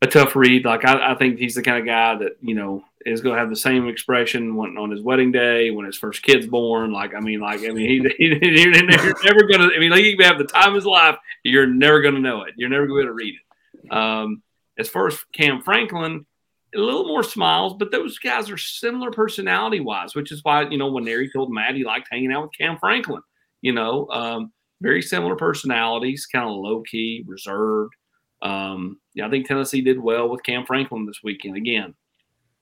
a 0.03 0.07
tough 0.07 0.37
read. 0.37 0.65
Like 0.65 0.85
I, 0.85 1.13
I 1.13 1.15
think 1.17 1.39
he's 1.39 1.55
the 1.55 1.63
kind 1.63 1.79
of 1.79 1.87
guy 1.87 2.17
that 2.17 2.37
you 2.41 2.55
know 2.55 2.85
is 3.05 3.21
going 3.21 3.35
to 3.35 3.41
have 3.41 3.51
the 3.51 3.57
same 3.57 3.89
expression 3.89 4.55
when, 4.57 4.77
on 4.77 4.91
his 4.91 5.01
wedding 5.01 5.33
day, 5.33 5.71
when 5.71 5.87
his 5.87 5.97
first 5.97 6.23
kid's 6.23 6.47
born. 6.47 6.93
Like, 6.93 7.15
I 7.15 7.21
mean, 7.21 7.41
like, 7.41 7.61
I 7.61 7.69
mean, 7.69 7.89
he, 7.89 8.09
he, 8.19 8.61
you're 8.61 8.71
never 8.71 9.43
going 9.47 9.61
to, 9.61 9.71
I 9.75 9.79
mean, 9.79 9.91
like, 9.91 10.03
he 10.03 10.17
can 10.17 10.27
have 10.27 10.39
the 10.39 10.45
time 10.45 10.69
of 10.69 10.75
his 10.75 10.87
life. 10.87 11.17
You're 11.43 11.67
never 11.67 12.01
going 12.01 12.15
to 12.15 12.21
know 12.21 12.43
it. 12.43 12.55
You're 12.57 12.69
never 12.69 12.87
going 12.87 13.07
to 13.07 13.13
read 13.13 13.35
it. 13.35 13.93
Um, 13.93 14.43
as 14.79 14.89
far 14.89 15.09
as 15.09 15.19
Cam 15.33 15.63
Franklin, 15.63 16.27
a 16.75 16.79
little 16.79 17.07
more 17.07 17.23
smiles, 17.23 17.75
but 17.79 17.91
those 17.91 18.19
guys 18.19 18.51
are 18.51 18.59
similar 18.59 19.11
personality 19.11 19.81
wise, 19.81 20.15
which 20.15 20.33
is 20.33 20.43
why, 20.43 20.63
you 20.69 20.79
know, 20.79 20.91
when 20.91 21.05
Nary 21.05 21.31
told 21.31 21.53
Matt 21.53 21.75
he 21.75 21.85
liked 21.85 22.09
hanging 22.11 22.33
out 22.33 22.43
with 22.43 22.59
Cam 22.59 22.79
Franklin, 22.79 23.23
you 23.61 23.73
know, 23.73 24.09
um, 24.09 24.53
very 24.81 25.03
similar 25.03 25.37
personalities, 25.37 26.27
kind 26.27 26.49
of 26.49 26.57
low 26.57 26.83
key, 26.83 27.25
reserved. 27.27 27.93
Um, 28.41 28.99
yeah, 29.15 29.27
I 29.27 29.31
think 29.31 29.47
Tennessee 29.47 29.83
did 29.83 30.01
well 30.01 30.29
with 30.29 30.43
Cam 30.43 30.67
Franklin 30.67 31.07
this 31.07 31.23
weekend. 31.23 31.57
Again, 31.57 31.95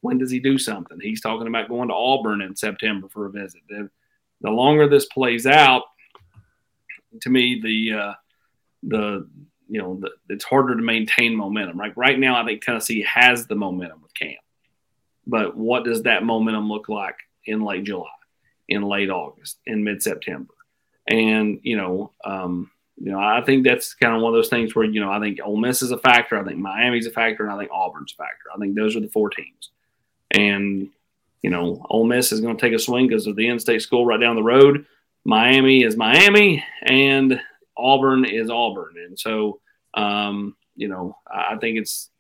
when 0.01 0.19
does 0.19 0.31
he 0.31 0.41
do 0.41 0.59
something? 0.59 0.99
He's 1.01 1.21
talking 1.21 1.47
about 1.47 1.69
going 1.69 1.89
to 1.89 1.95
Auburn 1.95 2.43
in 2.43 2.57
September 2.57 3.09
for 3.09 3.27
a 3.27 3.31
visit. 3.31 3.63
The, 3.69 3.89
the 4.41 4.51
longer 4.51 4.89
this 4.89 5.07
plays 5.07 5.47
out, 5.47 5.85
to 7.23 7.31
me, 7.31 7.61
the 7.63 7.99
uh, 7.99 8.13
the 8.83 9.29
you 9.71 9.81
know 9.81 9.99
the, 10.01 10.11
it's 10.29 10.45
harder 10.45 10.77
to 10.77 10.83
maintain 10.83 11.37
momentum. 11.37 11.79
Like 11.79 11.97
right 11.97 12.19
now, 12.19 12.41
I 12.41 12.45
think 12.45 12.63
Tennessee 12.63 13.03
has 13.03 13.47
the 13.47 13.55
momentum 13.55 14.03
with 14.03 14.13
Cam, 14.15 14.35
but 15.27 15.57
what 15.57 15.85
does 15.85 16.03
that 16.03 16.25
momentum 16.25 16.69
look 16.69 16.89
like 16.89 17.17
in 17.47 17.63
late 17.63 17.85
July, 17.85 18.09
in 18.69 18.83
late 18.83 19.11
August, 19.11 19.59
in 19.67 19.85
mid 19.85 20.03
September? 20.03 20.55
And 21.07 21.61
you 21.63 21.77
know, 21.77 22.13
um, 22.25 22.71
you 22.99 23.13
know, 23.13 23.21
I 23.21 23.43
think 23.43 23.65
that's 23.65 23.95
kind 23.95 24.15
of 24.15 24.21
one 24.21 24.35
of 24.35 24.37
those 24.37 24.51
things 24.51 24.75
where 24.75 24.85
you 24.85 25.01
know 25.01 25.11
I 25.11 25.21
think 25.21 25.39
Ole 25.43 25.57
Miss 25.57 25.83
is 25.83 25.93
a 25.93 25.99
factor, 25.99 26.37
I 26.37 26.45
think 26.45 26.59
Miami's 26.59 27.07
a 27.07 27.11
factor, 27.11 27.45
and 27.45 27.53
I 27.53 27.59
think 27.59 27.71
Auburn's 27.71 28.13
a 28.13 28.17
factor. 28.17 28.51
I 28.55 28.59
think 28.59 28.75
those 28.75 28.97
are 28.97 29.01
the 29.01 29.09
four 29.09 29.31
teams. 29.31 29.71
And, 30.31 30.89
you 31.43 31.51
know, 31.51 31.85
Ole 31.89 32.07
Miss 32.07 32.33
is 32.33 32.41
going 32.41 32.57
to 32.57 32.61
take 32.61 32.75
a 32.75 32.79
swing 32.79 33.09
because 33.09 33.27
of 33.27 33.37
the 33.37 33.49
in 33.49 33.59
state 33.59 33.83
school 33.83 34.07
right 34.07 34.21
down 34.21 34.37
the 34.37 34.43
road. 34.43 34.87
Miami 35.25 35.83
is 35.83 35.97
Miami, 35.97 36.65
and 36.83 37.41
Auburn 37.77 38.25
is 38.25 38.51
Auburn. 38.51 38.95
And 38.97 39.19
so, 39.19 39.61
um, 39.95 40.57
you 40.77 40.89
know, 40.89 41.17
I 41.31 41.57
think 41.57 41.79
it's 41.79 42.11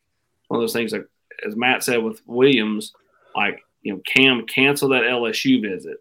one 0.48 0.58
of 0.58 0.62
those 0.62 0.72
things 0.72 0.92
like, 0.92 1.06
as 1.46 1.56
Matt 1.56 1.82
said 1.82 2.02
with 2.02 2.20
Williams, 2.26 2.92
like, 3.34 3.62
you 3.82 3.94
know, 3.94 4.00
Cam 4.06 4.46
cancel 4.46 4.90
that 4.90 5.04
LSU 5.04 5.62
visit. 5.62 5.98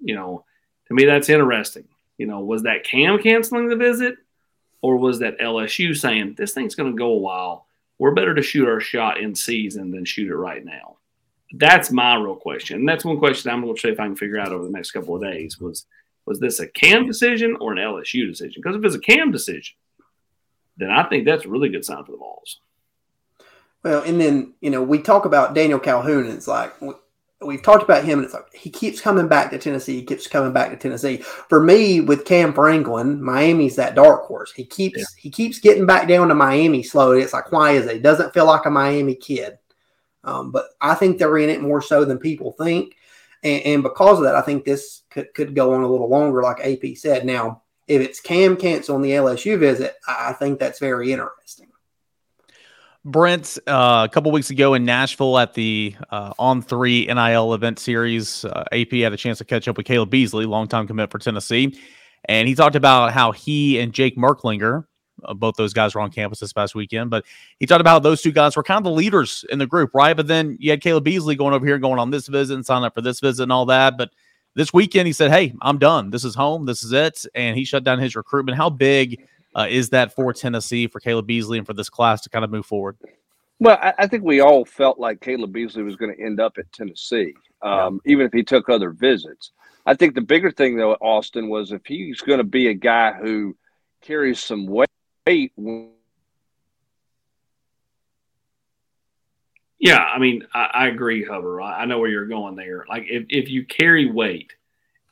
You 0.00 0.14
know, 0.14 0.44
to 0.88 0.94
me, 0.94 1.04
that's 1.04 1.28
interesting. 1.28 1.84
You 2.16 2.26
know, 2.26 2.40
was 2.40 2.62
that 2.64 2.84
Cam 2.84 3.18
canceling 3.20 3.68
the 3.68 3.76
visit, 3.76 4.16
or 4.80 4.96
was 4.96 5.20
that 5.20 5.38
LSU 5.38 5.96
saying 5.96 6.34
this 6.36 6.52
thing's 6.52 6.74
going 6.74 6.90
to 6.90 6.98
go 6.98 7.12
a 7.12 7.18
while? 7.18 7.66
We're 7.98 8.14
better 8.14 8.34
to 8.34 8.42
shoot 8.42 8.68
our 8.68 8.80
shot 8.80 9.20
in 9.20 9.34
season 9.34 9.90
than 9.90 10.04
shoot 10.04 10.28
it 10.28 10.36
right 10.36 10.64
now. 10.64 10.96
That's 11.52 11.90
my 11.90 12.14
real 12.16 12.36
question. 12.36 12.80
And 12.80 12.88
that's 12.88 13.04
one 13.04 13.18
question 13.18 13.50
I'm 13.50 13.62
going 13.62 13.74
to 13.74 13.80
see 13.80 13.88
if 13.88 13.98
I 13.98 14.06
can 14.06 14.16
figure 14.16 14.38
out 14.38 14.52
over 14.52 14.64
the 14.64 14.70
next 14.70 14.92
couple 14.92 15.16
of 15.16 15.22
days 15.22 15.58
was 15.58 15.86
was 16.28 16.38
this 16.38 16.60
a 16.60 16.68
Cam 16.68 17.06
decision 17.06 17.56
or 17.60 17.72
an 17.72 17.78
LSU 17.78 18.28
decision? 18.28 18.60
Because 18.62 18.76
if 18.76 18.84
it's 18.84 18.94
a 18.94 19.00
Cam 19.00 19.30
decision, 19.30 19.76
then 20.76 20.90
I 20.90 21.02
think 21.08 21.24
that's 21.24 21.44
a 21.44 21.48
really 21.48 21.68
good 21.68 21.84
sign 21.84 22.04
for 22.04 22.12
the 22.12 22.18
Vols. 22.18 22.60
Well, 23.82 24.02
and 24.02 24.20
then, 24.20 24.54
you 24.60 24.70
know, 24.70 24.82
we 24.82 25.00
talk 25.00 25.24
about 25.24 25.54
Daniel 25.54 25.78
Calhoun, 25.78 26.26
and 26.26 26.34
it's 26.34 26.48
like 26.48 26.72
we've 27.40 27.62
talked 27.62 27.84
about 27.84 28.04
him, 28.04 28.18
and 28.18 28.26
it's 28.26 28.34
like 28.34 28.52
he 28.52 28.70
keeps 28.70 29.00
coming 29.00 29.28
back 29.28 29.50
to 29.50 29.58
Tennessee. 29.58 29.96
He 29.96 30.04
keeps 30.04 30.26
coming 30.26 30.52
back 30.52 30.70
to 30.70 30.76
Tennessee. 30.76 31.18
For 31.18 31.62
me, 31.62 32.00
with 32.00 32.24
Cam 32.24 32.52
Franklin, 32.52 33.22
Miami's 33.22 33.76
that 33.76 33.94
dark 33.94 34.24
horse. 34.24 34.52
He 34.52 34.64
keeps 34.64 34.98
yeah. 34.98 35.04
he 35.16 35.30
keeps 35.30 35.60
getting 35.60 35.86
back 35.86 36.08
down 36.08 36.28
to 36.28 36.34
Miami 36.34 36.82
slowly. 36.82 37.22
It's 37.22 37.32
like, 37.32 37.52
why 37.52 37.72
is 37.72 37.86
it? 37.86 37.94
He 37.94 38.00
doesn't 38.00 38.34
feel 38.34 38.46
like 38.46 38.66
a 38.66 38.70
Miami 38.70 39.14
kid. 39.14 39.58
Um, 40.24 40.50
but 40.50 40.66
I 40.80 40.94
think 40.94 41.18
they're 41.18 41.38
in 41.38 41.48
it 41.48 41.62
more 41.62 41.80
so 41.80 42.04
than 42.04 42.18
people 42.18 42.52
think. 42.52 42.96
And, 43.42 43.62
and, 43.62 43.82
because 43.84 44.18
of 44.18 44.24
that, 44.24 44.34
I 44.34 44.42
think 44.42 44.64
this 44.64 45.02
could, 45.18 45.34
could 45.34 45.54
go 45.54 45.74
on 45.74 45.82
a 45.82 45.88
little 45.88 46.08
longer, 46.08 46.42
like 46.42 46.60
AP 46.60 46.96
said. 46.96 47.24
Now, 47.24 47.62
if 47.86 48.02
it's 48.02 48.20
Cam 48.20 48.52
on 48.52 49.02
the 49.02 49.10
LSU 49.10 49.58
visit, 49.58 49.96
I 50.06 50.32
think 50.32 50.58
that's 50.58 50.78
very 50.78 51.12
interesting. 51.12 51.68
Brent, 53.04 53.58
uh, 53.66 54.06
a 54.08 54.12
couple 54.12 54.30
weeks 54.32 54.50
ago 54.50 54.74
in 54.74 54.84
Nashville 54.84 55.38
at 55.38 55.54
the 55.54 55.94
uh, 56.10 56.34
On3 56.34 57.06
NIL 57.06 57.54
event 57.54 57.78
series, 57.78 58.44
uh, 58.44 58.64
AP 58.72 58.92
had 58.92 59.12
a 59.12 59.16
chance 59.16 59.38
to 59.38 59.44
catch 59.44 59.66
up 59.66 59.76
with 59.76 59.86
Caleb 59.86 60.10
Beasley, 60.10 60.44
longtime 60.44 60.86
commit 60.86 61.10
for 61.10 61.18
Tennessee, 61.18 61.78
and 62.24 62.46
he 62.48 62.54
talked 62.54 62.76
about 62.76 63.12
how 63.12 63.32
he 63.32 63.78
and 63.78 63.92
Jake 63.94 64.16
Merklinger, 64.16 64.84
uh, 65.24 65.34
both 65.34 65.54
those 65.56 65.72
guys 65.72 65.94
were 65.94 66.00
on 66.00 66.10
campus 66.10 66.40
this 66.40 66.52
past 66.52 66.74
weekend. 66.74 67.08
But 67.08 67.24
he 67.58 67.66
talked 67.66 67.80
about 67.80 68.02
those 68.02 68.20
two 68.20 68.32
guys 68.32 68.56
were 68.56 68.62
kind 68.62 68.78
of 68.78 68.84
the 68.84 68.90
leaders 68.90 69.44
in 69.48 69.58
the 69.58 69.66
group, 69.66 69.94
right? 69.94 70.16
But 70.16 70.26
then 70.26 70.56
you 70.60 70.70
had 70.70 70.82
Caleb 70.82 71.04
Beasley 71.04 71.36
going 71.36 71.54
over 71.54 71.64
here, 71.64 71.78
going 71.78 71.98
on 71.98 72.10
this 72.10 72.26
visit 72.26 72.54
and 72.54 72.66
signing 72.66 72.84
up 72.84 72.94
for 72.94 73.00
this 73.00 73.20
visit 73.20 73.44
and 73.44 73.52
all 73.52 73.66
that. 73.66 73.96
But 73.96 74.10
this 74.58 74.72
weekend, 74.72 75.06
he 75.06 75.12
said, 75.12 75.30
Hey, 75.30 75.54
I'm 75.62 75.78
done. 75.78 76.10
This 76.10 76.24
is 76.24 76.34
home. 76.34 76.66
This 76.66 76.82
is 76.82 76.90
it. 76.92 77.24
And 77.32 77.56
he 77.56 77.64
shut 77.64 77.84
down 77.84 78.00
his 78.00 78.16
recruitment. 78.16 78.58
How 78.58 78.68
big 78.68 79.24
uh, 79.54 79.68
is 79.70 79.90
that 79.90 80.16
for 80.16 80.32
Tennessee, 80.32 80.88
for 80.88 80.98
Caleb 80.98 81.28
Beasley, 81.28 81.58
and 81.58 81.66
for 81.66 81.74
this 81.74 81.88
class 81.88 82.22
to 82.22 82.28
kind 82.28 82.44
of 82.44 82.50
move 82.50 82.66
forward? 82.66 82.96
Well, 83.60 83.78
I, 83.80 83.94
I 84.00 84.06
think 84.08 84.24
we 84.24 84.40
all 84.40 84.64
felt 84.64 84.98
like 84.98 85.20
Caleb 85.20 85.52
Beasley 85.52 85.84
was 85.84 85.94
going 85.94 86.12
to 86.12 86.20
end 86.20 86.40
up 86.40 86.58
at 86.58 86.72
Tennessee, 86.72 87.34
um, 87.62 88.00
yeah. 88.04 88.12
even 88.12 88.26
if 88.26 88.32
he 88.32 88.42
took 88.42 88.68
other 88.68 88.90
visits. 88.90 89.52
I 89.86 89.94
think 89.94 90.16
the 90.16 90.22
bigger 90.22 90.50
thing, 90.50 90.76
though, 90.76 90.94
Austin, 90.94 91.48
was 91.48 91.70
if 91.70 91.86
he's 91.86 92.20
going 92.20 92.38
to 92.38 92.44
be 92.44 92.66
a 92.66 92.74
guy 92.74 93.12
who 93.12 93.56
carries 94.02 94.40
some 94.40 94.66
weight 94.66 94.88
weight. 95.28 95.52
Yeah, 99.78 99.98
I 99.98 100.18
mean, 100.18 100.46
I, 100.52 100.70
I 100.74 100.86
agree, 100.88 101.24
Hubbard. 101.24 101.62
I, 101.62 101.82
I 101.82 101.84
know 101.84 101.98
where 101.98 102.10
you're 102.10 102.26
going 102.26 102.56
there. 102.56 102.84
Like, 102.88 103.04
if, 103.08 103.26
if 103.28 103.48
you 103.48 103.64
carry 103.64 104.10
weight 104.10 104.52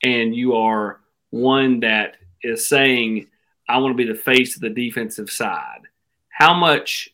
and 0.02 0.34
you 0.34 0.56
are 0.56 1.00
one 1.30 1.80
that 1.80 2.16
is 2.42 2.66
saying, 2.66 3.28
I 3.68 3.78
want 3.78 3.92
to 3.92 3.96
be 3.96 4.10
the 4.10 4.18
face 4.18 4.56
of 4.56 4.62
the 4.62 4.70
defensive 4.70 5.30
side, 5.30 5.82
how 6.28 6.54
much 6.54 7.10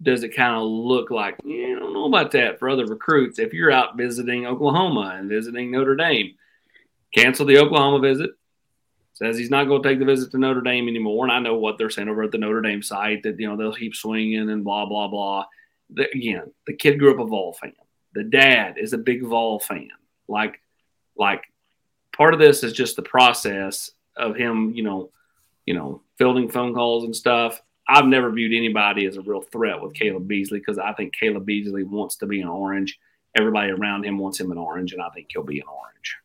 does 0.00 0.22
it 0.22 0.34
kind 0.34 0.54
of 0.54 0.62
look 0.62 1.10
like? 1.10 1.36
Yeah, 1.44 1.76
I 1.76 1.78
don't 1.78 1.92
know 1.92 2.06
about 2.06 2.30
that 2.32 2.58
for 2.58 2.68
other 2.68 2.86
recruits. 2.86 3.38
If 3.38 3.52
you're 3.52 3.72
out 3.72 3.96
visiting 3.96 4.46
Oklahoma 4.46 5.16
and 5.18 5.28
visiting 5.28 5.70
Notre 5.70 5.96
Dame, 5.96 6.34
cancel 7.14 7.46
the 7.46 7.58
Oklahoma 7.58 8.00
visit. 8.00 8.30
Says 9.14 9.36
he's 9.36 9.50
not 9.50 9.64
going 9.64 9.82
to 9.82 9.88
take 9.88 9.98
the 9.98 10.04
visit 10.04 10.30
to 10.30 10.38
Notre 10.38 10.60
Dame 10.60 10.86
anymore. 10.86 11.24
And 11.24 11.32
I 11.32 11.40
know 11.40 11.56
what 11.56 11.76
they're 11.76 11.90
saying 11.90 12.08
over 12.08 12.22
at 12.22 12.30
the 12.30 12.38
Notre 12.38 12.62
Dame 12.62 12.82
site 12.82 13.24
that 13.24 13.40
you 13.40 13.48
know 13.48 13.56
they'll 13.56 13.74
keep 13.74 13.96
swinging 13.96 14.48
and 14.48 14.62
blah 14.62 14.86
blah 14.86 15.08
blah. 15.08 15.46
The, 15.90 16.06
again, 16.14 16.52
the 16.66 16.74
kid 16.74 16.98
grew 16.98 17.12
up 17.12 17.20
a 17.20 17.26
Vol 17.26 17.52
fan. 17.54 17.72
The 18.14 18.24
dad 18.24 18.76
is 18.78 18.92
a 18.92 18.98
big 18.98 19.22
Vol 19.22 19.58
fan. 19.58 19.90
Like, 20.28 20.60
like 21.16 21.44
part 22.16 22.34
of 22.34 22.40
this 22.40 22.62
is 22.62 22.72
just 22.72 22.96
the 22.96 23.02
process 23.02 23.90
of 24.16 24.36
him, 24.36 24.72
you 24.74 24.82
know, 24.82 25.10
you 25.66 25.74
know, 25.74 26.02
fielding 26.16 26.48
phone 26.48 26.74
calls 26.74 27.04
and 27.04 27.14
stuff. 27.14 27.62
I've 27.88 28.06
never 28.06 28.30
viewed 28.30 28.54
anybody 28.54 29.06
as 29.06 29.16
a 29.16 29.22
real 29.22 29.40
threat 29.40 29.80
with 29.80 29.94
Caleb 29.94 30.28
Beasley 30.28 30.58
because 30.58 30.78
I 30.78 30.92
think 30.92 31.14
Caleb 31.14 31.46
Beasley 31.46 31.84
wants 31.84 32.16
to 32.16 32.26
be 32.26 32.40
an 32.40 32.48
orange. 32.48 32.98
Everybody 33.36 33.70
around 33.70 34.04
him 34.04 34.18
wants 34.18 34.40
him 34.40 34.50
an 34.50 34.58
orange, 34.58 34.92
and 34.92 35.00
I 35.00 35.08
think 35.10 35.28
he'll 35.30 35.42
be 35.42 35.60
an 35.60 35.68
orange. 35.68 36.16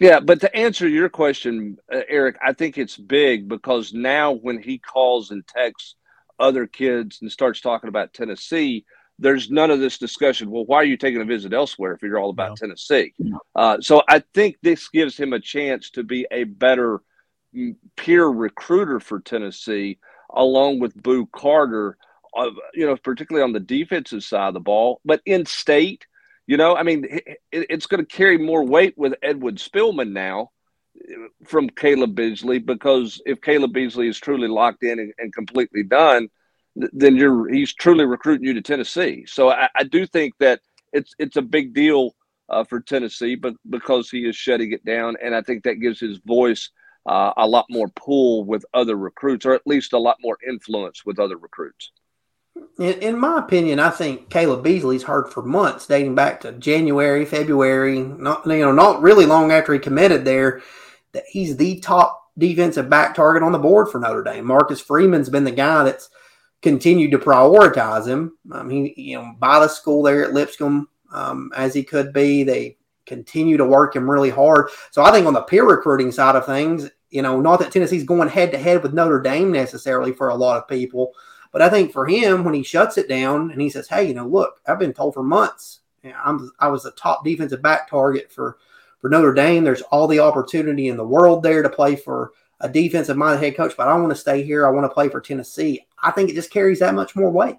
Yeah, 0.00 0.18
but 0.20 0.40
to 0.40 0.54
answer 0.56 0.88
your 0.88 1.08
question, 1.08 1.78
uh, 1.92 2.00
Eric, 2.08 2.36
I 2.44 2.52
think 2.52 2.78
it's 2.78 2.96
big 2.96 3.48
because 3.48 3.92
now 3.92 4.32
when 4.32 4.60
he 4.60 4.78
calls 4.78 5.30
and 5.30 5.46
texts 5.46 5.94
other 6.38 6.66
kids 6.66 7.18
and 7.22 7.30
starts 7.30 7.60
talking 7.60 7.88
about 7.88 8.12
Tennessee, 8.12 8.84
there's 9.18 9.50
none 9.50 9.70
of 9.70 9.80
this 9.80 9.98
discussion. 9.98 10.50
Well, 10.50 10.64
why 10.64 10.78
are 10.78 10.84
you 10.84 10.96
taking 10.96 11.20
a 11.20 11.24
visit 11.24 11.52
elsewhere 11.52 11.92
if 11.92 12.02
you're 12.02 12.18
all 12.18 12.30
about 12.30 12.50
no. 12.50 12.54
Tennessee? 12.56 13.12
Uh, 13.54 13.80
so 13.80 14.02
I 14.08 14.22
think 14.34 14.56
this 14.62 14.88
gives 14.88 15.16
him 15.16 15.32
a 15.32 15.40
chance 15.40 15.90
to 15.90 16.02
be 16.02 16.26
a 16.30 16.44
better 16.44 17.00
mm, 17.54 17.76
peer 17.96 18.26
recruiter 18.26 19.00
for 19.00 19.20
Tennessee, 19.20 19.98
along 20.34 20.80
with 20.80 21.00
Boo 21.00 21.26
Carter. 21.26 21.96
Uh, 22.36 22.50
you 22.72 22.84
know, 22.84 22.96
particularly 22.96 23.44
on 23.44 23.52
the 23.52 23.60
defensive 23.60 24.24
side 24.24 24.48
of 24.48 24.54
the 24.54 24.60
ball, 24.60 25.00
but 25.04 25.20
in 25.24 25.46
state, 25.46 26.04
you 26.48 26.56
know, 26.56 26.74
I 26.74 26.82
mean, 26.82 27.06
it, 27.08 27.38
it's 27.52 27.86
going 27.86 28.04
to 28.04 28.16
carry 28.16 28.38
more 28.38 28.64
weight 28.64 28.94
with 28.98 29.14
Edwin 29.22 29.54
Spillman 29.54 30.10
now 30.10 30.50
uh, 30.98 31.28
from 31.44 31.70
Caleb 31.70 32.16
Beasley 32.16 32.58
because 32.58 33.22
if 33.24 33.40
Caleb 33.40 33.72
Beasley 33.72 34.08
is 34.08 34.18
truly 34.18 34.48
locked 34.48 34.82
in 34.82 34.98
and, 34.98 35.12
and 35.18 35.32
completely 35.32 35.84
done– 35.84 36.28
then 36.76 37.16
you're 37.16 37.48
he's 37.48 37.74
truly 37.74 38.04
recruiting 38.04 38.46
you 38.46 38.54
to 38.54 38.62
Tennessee. 38.62 39.24
So 39.26 39.50
I, 39.50 39.68
I 39.74 39.84
do 39.84 40.06
think 40.06 40.34
that 40.40 40.60
it's 40.92 41.14
it's 41.18 41.36
a 41.36 41.42
big 41.42 41.74
deal 41.74 42.14
uh, 42.48 42.64
for 42.64 42.80
Tennessee, 42.80 43.34
but 43.34 43.54
because 43.70 44.10
he 44.10 44.26
is 44.28 44.36
shutting 44.36 44.72
it 44.72 44.84
down, 44.84 45.16
and 45.22 45.34
I 45.34 45.42
think 45.42 45.64
that 45.64 45.76
gives 45.76 46.00
his 46.00 46.18
voice 46.18 46.70
uh, 47.06 47.32
a 47.36 47.46
lot 47.46 47.66
more 47.70 47.88
pull 47.88 48.44
with 48.44 48.64
other 48.74 48.96
recruits, 48.96 49.46
or 49.46 49.54
at 49.54 49.66
least 49.66 49.92
a 49.92 49.98
lot 49.98 50.16
more 50.20 50.38
influence 50.46 51.04
with 51.04 51.18
other 51.18 51.36
recruits. 51.36 51.90
In, 52.78 52.94
in 52.94 53.18
my 53.18 53.38
opinion, 53.38 53.80
I 53.80 53.90
think 53.90 54.30
Caleb 54.30 54.62
Beasley's 54.62 55.02
heard 55.04 55.32
for 55.32 55.42
months, 55.42 55.86
dating 55.86 56.14
back 56.14 56.40
to 56.40 56.52
January, 56.52 57.24
February, 57.24 58.00
not 58.00 58.46
you 58.46 58.58
know, 58.58 58.72
not 58.72 59.02
really 59.02 59.26
long 59.26 59.52
after 59.52 59.72
he 59.72 59.78
committed 59.78 60.24
there, 60.24 60.62
that 61.12 61.24
he's 61.28 61.56
the 61.56 61.80
top 61.80 62.20
defensive 62.36 62.90
back 62.90 63.14
target 63.14 63.42
on 63.42 63.52
the 63.52 63.58
board 63.58 63.88
for 63.88 64.00
Notre 64.00 64.22
Dame. 64.22 64.44
Marcus 64.44 64.80
Freeman's 64.80 65.28
been 65.28 65.44
the 65.44 65.52
guy 65.52 65.84
that's 65.84 66.10
continued 66.64 67.10
to 67.10 67.18
prioritize 67.18 68.08
him. 68.08 68.32
Um, 68.50 68.70
he, 68.70 68.94
you 68.96 69.18
know, 69.18 69.34
by 69.38 69.60
the 69.60 69.68
school 69.68 70.02
there 70.02 70.24
at 70.24 70.32
Lipscomb 70.32 70.88
um, 71.12 71.52
as 71.54 71.74
he 71.74 71.84
could 71.84 72.12
be. 72.12 72.42
They 72.42 72.78
continue 73.04 73.58
to 73.58 73.66
work 73.66 73.94
him 73.94 74.10
really 74.10 74.30
hard. 74.30 74.70
So 74.90 75.04
I 75.04 75.12
think 75.12 75.26
on 75.26 75.34
the 75.34 75.42
peer 75.42 75.68
recruiting 75.68 76.10
side 76.10 76.36
of 76.36 76.46
things, 76.46 76.90
you 77.10 77.20
know, 77.20 77.38
not 77.38 77.58
that 77.60 77.70
Tennessee's 77.70 78.04
going 78.04 78.30
head 78.30 78.50
to 78.52 78.58
head 78.58 78.82
with 78.82 78.94
Notre 78.94 79.20
Dame 79.20 79.52
necessarily 79.52 80.10
for 80.10 80.30
a 80.30 80.34
lot 80.34 80.56
of 80.56 80.66
people, 80.66 81.12
but 81.52 81.60
I 81.60 81.68
think 81.68 81.92
for 81.92 82.06
him 82.06 82.44
when 82.44 82.54
he 82.54 82.62
shuts 82.62 82.96
it 82.96 83.10
down 83.10 83.50
and 83.50 83.60
he 83.60 83.68
says, 83.68 83.86
"Hey, 83.86 84.08
you 84.08 84.14
know, 84.14 84.26
look, 84.26 84.60
I've 84.66 84.78
been 84.78 84.94
told 84.94 85.12
for 85.12 85.22
months, 85.22 85.80
you 86.02 86.10
know, 86.10 86.16
I'm 86.24 86.50
I 86.58 86.68
was 86.68 86.82
the 86.82 86.92
top 86.92 87.26
defensive 87.26 87.60
back 87.60 87.90
target 87.90 88.32
for 88.32 88.56
for 89.00 89.10
Notre 89.10 89.34
Dame. 89.34 89.64
There's 89.64 89.82
all 89.82 90.08
the 90.08 90.20
opportunity 90.20 90.88
in 90.88 90.96
the 90.96 91.06
world 91.06 91.42
there 91.42 91.62
to 91.62 91.68
play 91.68 91.94
for." 91.94 92.32
A 92.60 92.68
defensive 92.68 93.16
minded 93.16 93.44
head 93.44 93.56
coach, 93.56 93.74
but 93.76 93.88
I 93.88 93.94
want 93.96 94.10
to 94.10 94.16
stay 94.16 94.42
here. 94.42 94.66
I 94.66 94.70
want 94.70 94.84
to 94.84 94.94
play 94.94 95.08
for 95.08 95.20
Tennessee. 95.20 95.86
I 96.02 96.10
think 96.10 96.30
it 96.30 96.34
just 96.34 96.50
carries 96.50 96.80
that 96.80 96.94
much 96.94 97.16
more 97.16 97.30
weight. 97.30 97.56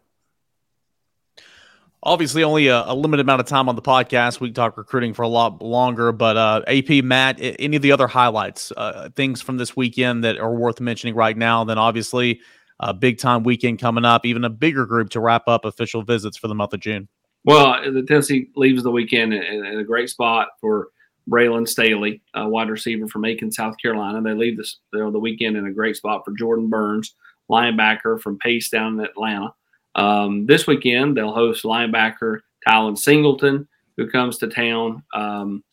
Obviously, 2.04 2.44
only 2.44 2.68
a, 2.68 2.84
a, 2.86 2.94
limited 2.94 3.22
amount 3.22 3.42
of 3.42 3.48
time 3.48 3.68
on 3.68 3.76
the 3.76 3.82
podcast. 3.82 4.40
We 4.40 4.50
can 4.50 4.54
talk 4.54 4.78
recruiting 4.78 5.16
for 5.16 5.24
a 5.24 5.28
lot 5.28 5.60
longer, 5.60 6.12
but 6.12 6.38
uh, 6.38 6.62
AP, 6.68 7.04
Matt, 7.04 7.38
any 7.40 7.76
of 7.76 7.82
the 7.82 7.92
other 7.92 8.08
highlights, 8.08 8.72
uh, 8.78 9.10
things 9.16 9.42
from 9.42 9.58
this 9.58 9.76
weekend 9.76 10.24
that 10.24 10.38
are 10.38 10.54
worth 10.54 10.80
mentioning 10.80 11.16
right 11.16 11.36
now? 11.36 11.64
Then, 11.64 11.80
obviously, 11.80 12.42
a 12.80 12.94
big 12.94 13.18
time 13.18 13.42
weekend 13.42 13.80
coming 13.80 14.06
up, 14.06 14.24
even 14.24 14.44
a 14.46 14.52
bigger 14.52 14.86
group 14.86 15.10
to 15.12 15.20
wrap 15.20 15.48
up 15.48 15.66
official 15.66 16.04
visits 16.04 16.38
for 16.38 16.48
the 16.48 16.54
month 16.54 16.74
of 16.74 16.80
June. 16.80 17.08
Well, 17.44 17.92
the 17.92 18.04
Tennessee 18.04 18.50
leaves 18.56 18.84
the 18.84 18.92
weekend 18.92 19.34
in, 19.34 19.66
in 19.66 19.80
a 19.80 19.84
great 19.84 20.10
spot 20.10 20.50
for 20.62 20.90
Braylon 21.30 21.68
Staley, 21.68 22.22
a 22.34 22.48
wide 22.48 22.70
receiver 22.70 23.08
from 23.08 23.26
Aiken, 23.26 23.52
South 23.52 23.76
Carolina. 23.82 24.22
They 24.22 24.34
leave 24.34 24.58
this 24.58 24.78
the 24.92 25.10
weekend 25.10 25.58
in 25.58 25.66
a 25.66 25.74
great 25.74 25.96
spot 25.96 26.24
for 26.24 26.34
Jordan 26.38 26.70
Burns, 26.70 27.16
linebacker 27.50 28.20
from 28.20 28.38
Pace 28.38 28.70
down 28.70 29.00
in 29.00 29.06
Atlanta. 29.06 29.54
Um, 29.96 30.46
this 30.46 30.68
weekend, 30.68 31.18
they'll 31.18 31.34
host 31.34 31.64
linebacker 31.64 32.40
Tylen 32.68 32.98
Singleton, 32.98 33.68
who 33.98 34.10
comes 34.10 34.38
to 34.40 34.48
town. 34.48 35.04
Um, 35.14 35.64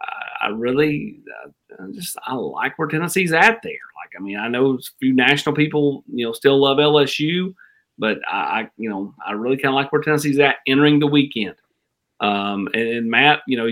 I, 0.00 0.46
I 0.46 0.48
really 0.48 1.20
uh, 1.44 1.86
just 1.92 2.16
I 2.26 2.34
like 2.34 2.78
where 2.78 2.88
Tennessee's 2.88 3.32
at 3.32 3.60
there. 3.62 3.72
Like, 3.72 4.18
I 4.18 4.22
mean, 4.22 4.38
I 4.38 4.48
know 4.48 4.74
a 4.74 4.78
few 4.98 5.12
national 5.12 5.54
people, 5.54 6.04
you 6.12 6.24
know, 6.24 6.32
still 6.32 6.60
love 6.60 6.78
LSU, 6.78 7.54
but 7.98 8.18
I, 8.30 8.36
I 8.36 8.70
you 8.76 8.88
know, 8.88 9.14
I 9.24 9.32
really 9.32 9.56
kind 9.56 9.68
of 9.68 9.74
like 9.74 9.92
where 9.92 10.02
Tennessee's 10.02 10.38
at 10.38 10.56
entering 10.66 10.98
the 10.98 11.06
weekend. 11.06 11.56
Um, 12.20 12.68
and, 12.74 12.88
and 12.88 13.10
Matt, 13.10 13.42
you 13.46 13.56
know, 13.56 13.68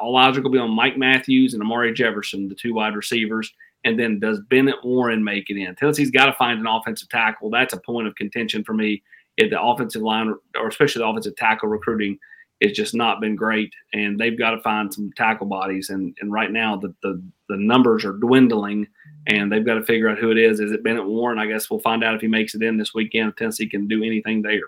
all 0.00 0.16
eyes 0.16 0.36
are 0.36 0.40
going 0.40 0.52
to 0.52 0.58
be 0.58 0.62
on 0.62 0.70
Mike 0.70 0.96
Matthews 0.96 1.54
and 1.54 1.62
Amari 1.62 1.92
Jefferson, 1.92 2.48
the 2.48 2.54
two 2.54 2.74
wide 2.74 2.96
receivers. 2.96 3.52
And 3.84 3.98
then 3.98 4.18
does 4.18 4.40
Bennett 4.50 4.84
Warren 4.84 5.22
make 5.22 5.48
it 5.48 5.56
in? 5.56 5.74
Tennessee's 5.76 6.10
got 6.10 6.26
to 6.26 6.32
find 6.32 6.58
an 6.58 6.66
offensive 6.66 7.08
tackle. 7.08 7.50
That's 7.50 7.72
a 7.72 7.80
point 7.80 8.08
of 8.08 8.16
contention 8.16 8.64
for 8.64 8.74
me. 8.74 9.02
If 9.36 9.50
the 9.50 9.62
offensive 9.62 10.02
line, 10.02 10.34
or 10.58 10.68
especially 10.68 11.00
the 11.00 11.08
offensive 11.08 11.36
tackle 11.36 11.68
recruiting, 11.68 12.18
has 12.62 12.72
just 12.72 12.94
not 12.94 13.20
been 13.20 13.36
great, 13.36 13.72
and 13.92 14.18
they've 14.18 14.38
got 14.38 14.52
to 14.52 14.62
find 14.62 14.92
some 14.92 15.12
tackle 15.14 15.46
bodies. 15.46 15.90
And 15.90 16.16
and 16.20 16.32
right 16.32 16.50
now 16.50 16.76
the 16.76 16.94
the, 17.02 17.22
the 17.48 17.56
numbers 17.56 18.04
are 18.04 18.14
dwindling, 18.14 18.86
and 19.26 19.52
they've 19.52 19.64
got 19.64 19.74
to 19.74 19.84
figure 19.84 20.08
out 20.08 20.18
who 20.18 20.30
it 20.30 20.38
is. 20.38 20.58
Is 20.58 20.72
it 20.72 20.82
Bennett 20.82 21.06
Warren? 21.06 21.38
I 21.38 21.46
guess 21.46 21.70
we'll 21.70 21.80
find 21.80 22.02
out 22.02 22.14
if 22.14 22.22
he 22.22 22.28
makes 22.28 22.54
it 22.54 22.62
in 22.62 22.78
this 22.78 22.94
weekend. 22.94 23.28
If 23.28 23.36
Tennessee 23.36 23.68
can 23.68 23.86
do 23.86 24.02
anything 24.02 24.42
there. 24.42 24.60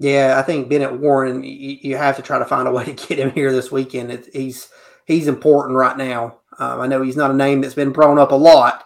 Yeah, 0.00 0.38
I 0.38 0.42
think 0.42 0.70
Bennett 0.70 0.98
Warren. 0.98 1.44
You, 1.44 1.78
you, 1.82 1.96
have 1.98 2.16
to 2.16 2.22
try 2.22 2.38
to 2.38 2.46
find 2.46 2.66
a 2.66 2.72
way 2.72 2.86
to 2.86 2.92
get 3.06 3.18
him 3.18 3.30
here 3.32 3.52
this 3.52 3.70
weekend. 3.70 4.26
He's 4.32 4.70
he's 5.04 5.28
important 5.28 5.76
right 5.76 5.96
now. 5.96 6.38
Um, 6.58 6.80
I 6.80 6.86
know 6.86 7.02
he's 7.02 7.18
not 7.18 7.30
a 7.30 7.34
name 7.34 7.60
that's 7.60 7.74
been 7.74 7.92
thrown 7.92 8.18
up 8.18 8.32
a 8.32 8.36
lot, 8.36 8.84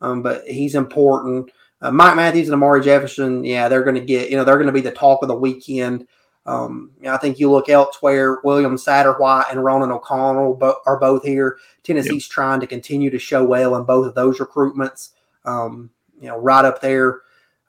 um, 0.00 0.22
but 0.22 0.46
he's 0.46 0.76
important. 0.76 1.50
Uh, 1.80 1.90
Mike 1.90 2.14
Matthews 2.14 2.46
and 2.46 2.54
Amari 2.54 2.80
Jefferson, 2.80 3.44
yeah, 3.44 3.68
they're 3.68 3.82
going 3.82 3.96
to 3.96 4.04
get. 4.04 4.30
You 4.30 4.36
know, 4.36 4.44
they're 4.44 4.56
going 4.56 4.68
to 4.68 4.72
be 4.72 4.80
the 4.80 4.92
talk 4.92 5.22
of 5.22 5.28
the 5.28 5.34
weekend. 5.34 6.06
Um, 6.46 6.92
I 7.08 7.16
think 7.16 7.40
you 7.40 7.50
look 7.50 7.68
elsewhere. 7.68 8.38
William 8.44 8.78
Satterwhite 8.78 9.46
and 9.50 9.64
Ronan 9.64 9.90
O'Connell 9.90 10.54
bo- 10.54 10.78
are 10.86 10.98
both 10.98 11.24
here. 11.24 11.58
Tennessee's 11.82 12.26
yep. 12.26 12.30
trying 12.30 12.60
to 12.60 12.68
continue 12.68 13.10
to 13.10 13.18
show 13.18 13.44
well 13.44 13.74
in 13.74 13.82
both 13.82 14.06
of 14.06 14.14
those 14.14 14.38
recruitments. 14.38 15.10
Um, 15.44 15.90
you 16.20 16.28
know, 16.28 16.38
right 16.38 16.64
up 16.64 16.80
there 16.80 17.22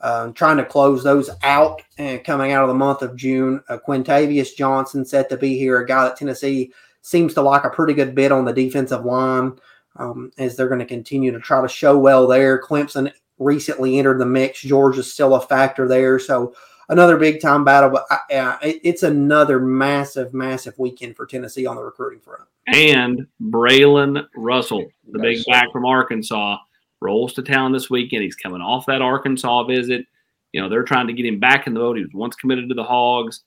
um, 0.04 0.34
trying 0.34 0.58
to 0.58 0.66
close 0.66 1.04
those 1.04 1.30
out 1.44 1.82
and 1.98 2.24
coming 2.24 2.52
out 2.52 2.64
of 2.64 2.68
the 2.68 2.76
month 2.76 3.02
of 3.02 3.16
June. 3.16 3.64
Uh, 3.70 3.78
Quintavious 3.78 4.56
Johnson 4.56 5.06
set 5.06 5.30
to 5.30 5.38
be 5.38 5.58
here, 5.58 5.80
a 5.80 5.88
guy 5.88 6.04
that 6.04 6.18
Tennessee 6.18 6.74
seems 7.02 7.34
to 7.34 7.42
like 7.42 7.64
a 7.64 7.70
pretty 7.70 7.94
good 7.94 8.14
bit 8.14 8.32
on 8.32 8.46
the 8.46 8.54
defensive 8.54 9.06
line 9.06 9.54
um, 9.96 10.32
as 10.38 10.56
they're 10.56 10.68
going 10.68 10.80
to 10.80 10.86
continue 10.86 11.32
to 11.32 11.40
try 11.40 11.62
to 11.62 11.68
show 11.68 11.98
well 11.98 12.28
there. 12.28 12.62
Clemson 12.62 13.12
recently 13.40 13.98
entered 13.98 14.20
the 14.20 14.26
mix. 14.26 14.62
Georgia's 14.62 15.12
still 15.12 15.36
a 15.36 15.42
factor 15.42 15.88
there. 15.88 16.20
So 16.20 16.54
another 16.90 17.18
big 17.18 17.42
time 17.42 17.64
battle, 17.64 17.90
but 17.90 18.06
uh, 18.12 18.58
it's 18.62 19.04
another 19.04 19.60
massive, 19.60 20.34
massive 20.34 20.78
weekend 20.78 21.16
for 21.16 21.26
Tennessee 21.26 21.66
on 21.66 21.78
the 21.78 21.84
recruiting 21.84 22.20
front. 22.20 22.44
And 22.68 23.26
Braylon 23.42 24.26
Russell, 24.36 24.86
the 25.12 25.20
big 25.20 25.46
back 25.46 25.72
from 25.72 25.86
Arkansas 25.86 26.58
rolls 27.04 27.34
to 27.34 27.44
town 27.44 27.72
this 27.72 27.90
weekend. 27.90 28.24
He's 28.24 28.36
coming 28.36 28.62
off 28.62 28.86
that 28.88 29.02
Arkansas 29.02 29.64
visit. 29.66 30.06
You 30.54 30.62
know, 30.62 30.70
they're 30.70 30.84
trying 30.84 31.08
to 31.08 31.14
get 31.14 31.26
him 31.26 31.40
back 31.40 31.68
in 31.68 31.74
the 31.74 31.80
boat. 31.80 31.98
He 31.98 32.04
was 32.04 32.14
once 32.14 32.36
committed 32.36 32.70
to 32.70 32.76
the 32.76 32.84
Hogs. 32.84 33.44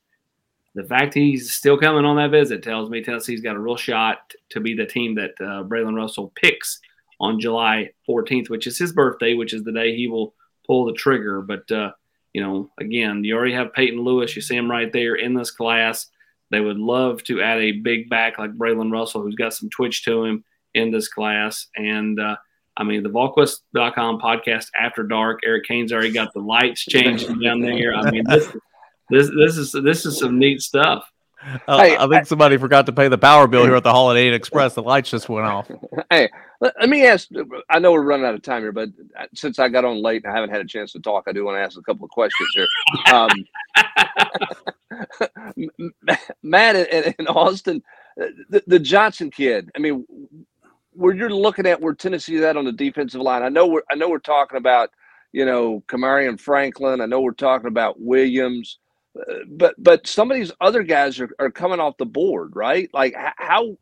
The 0.74 0.84
fact 0.84 1.14
he's 1.14 1.52
still 1.52 1.78
coming 1.78 2.04
on 2.04 2.16
that 2.16 2.30
visit 2.30 2.62
tells 2.62 2.90
me 2.90 3.02
Tennessee's 3.02 3.40
got 3.40 3.56
a 3.56 3.60
real 3.60 3.76
shot 3.76 4.34
to 4.50 4.60
be 4.60 4.74
the 4.74 4.84
team 4.84 5.14
that 5.14 5.30
uh, 5.40 5.64
Braylon 5.64 5.96
Russell 5.96 6.32
picks 6.36 6.80
on 7.18 7.40
July 7.40 7.90
14th, 8.06 8.50
which 8.50 8.66
is 8.66 8.76
his 8.76 8.92
birthday, 8.92 9.32
which 9.32 9.54
is 9.54 9.64
the 9.64 9.72
day 9.72 9.96
he 9.96 10.06
will 10.06 10.34
pull 10.66 10.84
the 10.84 10.92
trigger. 10.92 11.40
But, 11.40 11.70
uh, 11.72 11.92
you 12.34 12.42
know, 12.42 12.70
again, 12.78 13.24
you 13.24 13.34
already 13.34 13.54
have 13.54 13.72
Peyton 13.72 14.00
Lewis. 14.00 14.36
You 14.36 14.42
see 14.42 14.56
him 14.56 14.70
right 14.70 14.92
there 14.92 15.14
in 15.14 15.32
this 15.32 15.50
class. 15.50 16.08
They 16.50 16.60
would 16.60 16.76
love 16.76 17.24
to 17.24 17.40
add 17.40 17.58
a 17.58 17.72
big 17.72 18.10
back 18.10 18.38
like 18.38 18.52
Braylon 18.52 18.92
Russell, 18.92 19.22
who's 19.22 19.34
got 19.34 19.54
some 19.54 19.70
twitch 19.70 20.04
to 20.04 20.24
him 20.24 20.44
in 20.74 20.90
this 20.90 21.08
class. 21.08 21.68
And, 21.74 22.20
uh, 22.20 22.36
I 22.76 22.84
mean, 22.84 23.02
the 23.02 23.08
VolQuest.com 23.08 24.20
podcast 24.20 24.66
after 24.78 25.02
dark. 25.02 25.40
Eric 25.44 25.64
Cain's 25.64 25.92
already 25.92 26.12
got 26.12 26.32
the 26.32 26.40
lights 26.40 26.82
changing 26.82 27.40
down 27.40 27.60
there. 27.60 27.94
I 27.94 28.10
mean, 28.10 28.24
this, 28.28 28.52
this 29.10 29.30
this 29.36 29.56
is 29.56 29.72
this 29.72 30.06
is 30.06 30.18
some 30.18 30.38
neat 30.38 30.60
stuff. 30.60 31.10
Uh, 31.68 31.78
hey, 31.78 31.96
I 31.96 32.00
think 32.00 32.14
I, 32.14 32.22
somebody 32.22 32.56
forgot 32.56 32.86
to 32.86 32.92
pay 32.92 33.08
the 33.08 33.18
power 33.18 33.46
bill 33.46 33.64
here 33.64 33.76
at 33.76 33.84
the 33.84 33.92
Holiday 33.92 34.28
Inn 34.28 34.34
Express. 34.34 34.74
The 34.74 34.82
lights 34.82 35.10
just 35.10 35.28
went 35.28 35.46
off. 35.46 35.70
Hey, 36.10 36.30
let, 36.60 36.74
let, 36.78 36.88
me 36.88 37.04
ask. 37.06 37.28
I 37.68 37.78
know 37.78 37.92
we're 37.92 38.02
running 38.02 38.26
out 38.26 38.34
of 38.34 38.42
time 38.42 38.62
here, 38.62 38.72
but 38.72 38.90
uh, 39.18 39.26
since 39.34 39.58
I 39.58 39.68
got 39.68 39.84
on 39.84 40.00
late 40.00 40.22
and 40.24 40.32
I 40.32 40.36
haven't 40.36 40.50
had 40.50 40.60
a 40.60 40.66
chance 40.66 40.92
to 40.92 41.00
talk, 41.00 41.24
I 41.26 41.32
do 41.32 41.44
want 41.44 41.56
to 41.56 41.60
ask 41.60 41.76
a 41.78 41.82
couple 41.82 42.04
of 42.04 42.10
questions 42.10 42.48
here. 42.54 42.66
Um, 43.12 43.28
Matt 46.42 46.76
and, 46.76 47.14
and 47.18 47.28
Austin, 47.28 47.82
uh, 48.20 48.26
the, 48.48 48.62
the, 48.66 48.78
Johnson 48.78 49.30
kid. 49.30 49.70
I 49.74 49.80
mean, 49.80 50.06
where 50.96 51.14
you're 51.14 51.30
looking 51.30 51.66
at 51.66 51.80
where 51.80 51.94
Tennessee 51.94 52.36
is 52.36 52.42
at 52.42 52.56
on 52.56 52.64
the 52.64 52.72
defensive 52.72 53.20
line. 53.20 53.42
I 53.42 53.50
know 53.50 53.66
we're 53.68 53.82
I 53.90 53.96
know 53.96 54.08
we're 54.10 54.18
talking 54.18 54.58
about 54.58 54.90
you 55.32 55.46
know 55.46 55.82
Kamari 55.88 56.28
and 56.28 56.40
Franklin. 56.40 57.00
I 57.00 57.06
know 57.06 57.20
we're 57.20 57.32
talking 57.32 57.68
about 57.68 58.00
Williams 58.00 58.78
uh, 59.18 59.34
but 59.48 59.74
but 59.78 60.06
some 60.06 60.30
of 60.30 60.36
these 60.36 60.52
other 60.60 60.82
guys 60.82 61.20
are, 61.20 61.30
are 61.38 61.50
coming 61.50 61.80
off 61.80 61.96
the 61.98 62.06
board, 62.06 62.52
right? 62.54 62.90
Like 62.92 63.14
how 63.36 63.76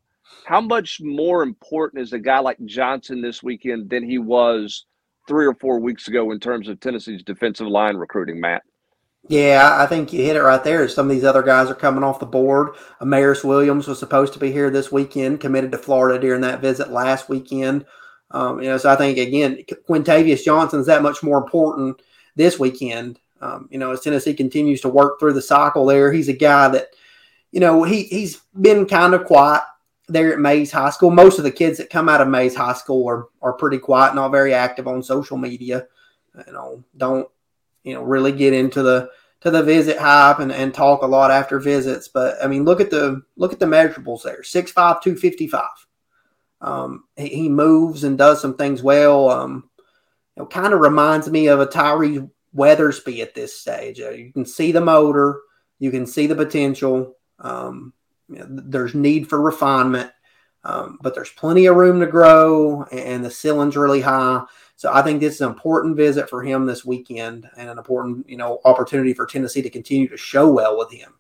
how 0.47 0.61
much 0.61 1.01
more 1.03 1.43
important 1.43 2.03
is 2.03 2.13
a 2.13 2.19
guy 2.19 2.39
like 2.41 2.59
Johnson 2.65 3.23
this 3.23 3.43
weekend 3.43 3.91
than 3.91 4.09
he 4.09 4.19
was 4.19 4.87
three 5.29 5.47
or 5.47 5.55
four 5.55 5.81
weeks 5.81 6.09
ago 6.09 6.31
in 6.33 6.41
terms 6.41 6.69
of 6.69 6.81
Tennessee's 6.81 7.23
defensive 7.23 7.67
line 7.67 7.97
recruiting, 7.97 8.41
Matt? 8.41 8.63
Yeah, 9.29 9.77
I 9.81 9.87
think 9.87 10.13
you 10.13 10.23
hit 10.23 10.37
it 10.37 10.43
right 10.43 10.63
there. 10.63 10.87
Some 10.89 11.07
of 11.07 11.17
these 11.17 11.25
other 11.25 11.43
guys 11.43 11.71
are 11.71 11.75
coming 11.75 12.05
off 12.05 12.21
the 12.21 12.27
board. 12.27 12.75
Amaris 13.01 13.43
Williams 13.43 13.89
was 13.89 13.99
supposed 13.99 14.35
to 14.35 14.39
be 14.39 14.53
here 14.53 14.69
this 14.71 14.93
weekend, 14.93 15.41
committed 15.41 15.73
to 15.73 15.79
Florida 15.79 16.21
during 16.21 16.43
that 16.43 16.61
visit 16.61 16.91
last 16.91 17.31
weekend. 17.31 17.87
Um, 18.31 18.61
you 18.61 18.69
know, 18.69 18.77
so 18.77 18.91
I 18.91 18.97
think 18.97 19.17
again, 19.17 19.65
Quintavious 19.89 20.45
Johnson 20.45 20.81
is 20.81 20.87
that 20.87 21.03
much 21.03 21.23
more 21.23 21.39
important 21.39 22.03
this 22.37 22.59
weekend 22.59 23.19
um, 23.45 23.69
you 23.71 23.79
know, 23.79 23.91
as 23.91 24.01
Tennessee 24.01 24.33
continues 24.33 24.81
to 24.81 24.89
work 24.89 25.21
through 25.21 25.35
the 25.35 25.43
cycle 25.43 25.85
there, 25.85 26.11
he's 26.11 26.29
a 26.29 26.33
guy 26.33 26.69
that, 26.69 26.89
you 27.53 27.61
know, 27.61 27.83
he 27.83 28.05
he's 28.05 28.41
been 28.59 28.87
kind 28.87 29.13
of 29.13 29.27
quiet 29.27 29.63
there 30.09 30.33
at 30.33 30.39
Maize 30.39 30.73
High 30.73 30.89
School. 30.91 31.11
Most 31.11 31.37
of 31.37 31.45
the 31.45 31.51
kids 31.51 31.77
that 31.77 31.91
come 31.91 32.09
out 32.09 32.23
of 32.23 32.29
Maize 32.29 32.55
High 32.55 32.73
School 32.73 33.07
are 33.07 33.27
are 33.43 33.53
pretty 33.53 33.79
quiet, 33.79 34.15
not 34.15 34.31
very 34.31 34.55
active 34.55 34.89
on 34.89 35.03
social 35.03 35.37
media. 35.37 35.87
You 36.47 36.53
know, 36.55 36.85
don't 36.97 37.29
you 37.85 37.95
know 37.95 38.03
really 38.03 38.33
get 38.33 38.53
into 38.53 38.83
the 38.83 39.11
to 39.45 39.51
the 39.51 39.63
visit 39.63 39.99
hype 39.99 40.39
and, 40.39 40.51
and 40.51 40.73
talk 40.73 41.03
a 41.03 41.07
lot 41.07 41.31
after 41.31 41.61
visits. 41.61 42.09
But 42.09 42.43
I 42.43 42.47
mean, 42.47 42.65
look 42.65 42.81
at 42.81 42.91
the 42.91 43.23
look 43.37 43.53
at 43.53 43.61
the 43.61 43.67
measurables 43.67 44.23
there: 44.23 44.41
6'5", 44.43 44.75
255. 44.75 45.63
Um, 46.63 47.05
he, 47.17 47.29
he 47.29 47.49
moves 47.49 48.05
and 48.05 48.17
does 48.17 48.41
some 48.41 48.57
things 48.57 48.83
well. 48.83 49.29
Um, 49.29 49.69
you 50.35 50.43
know, 50.43 50.47
kind 50.47 50.73
of 50.73 50.81
reminds 50.81 51.31
me 51.31 51.49
of 51.49 51.61
a 51.61 51.67
Tyree 51.67 52.27
Weathersby 52.57 53.21
at 53.21 53.35
this 53.35 53.59
stage. 53.59 54.01
Uh, 54.01 54.11
you 54.11 54.33
can 54.33 54.47
see 54.47 54.73
the 54.73 54.81
motor, 54.81 55.41
you 55.79 55.91
can 55.91 56.07
see 56.07 56.27
the 56.27 56.35
potential. 56.35 57.17
Um, 57.39 57.93
you 58.29 58.39
know, 58.39 58.47
there's 58.49 58.95
need 58.95 59.29
for 59.29 59.41
refinement, 59.41 60.11
um, 60.65 60.99
but 61.03 61.15
there's 61.15 61.31
plenty 61.31 61.67
of 61.67 61.77
room 61.77 62.01
to 62.01 62.07
grow, 62.07 62.85
and 62.85 63.23
the 63.23 63.31
ceiling's 63.31 63.77
really 63.77 64.01
high. 64.01 64.45
So 64.85 64.93
I 64.93 65.01
think 65.01 65.21
this 65.21 65.37
is 65.37 65.41
an 65.41 65.49
important 65.49 65.97
visit 65.97 66.29
for 66.29 66.43
him 66.43 66.67
this 66.67 66.85
weekend, 66.85 67.49
and 67.57 67.71
an 67.71 67.79
important 67.79 68.29
you 68.29 68.37
know 68.37 68.61
opportunity 68.67 69.15
for 69.15 69.25
Tennessee 69.25 69.63
to 69.63 69.71
continue 69.71 70.07
to 70.09 70.17
show 70.19 70.53
well 70.53 70.77
with 70.77 70.93
him. 70.93 71.15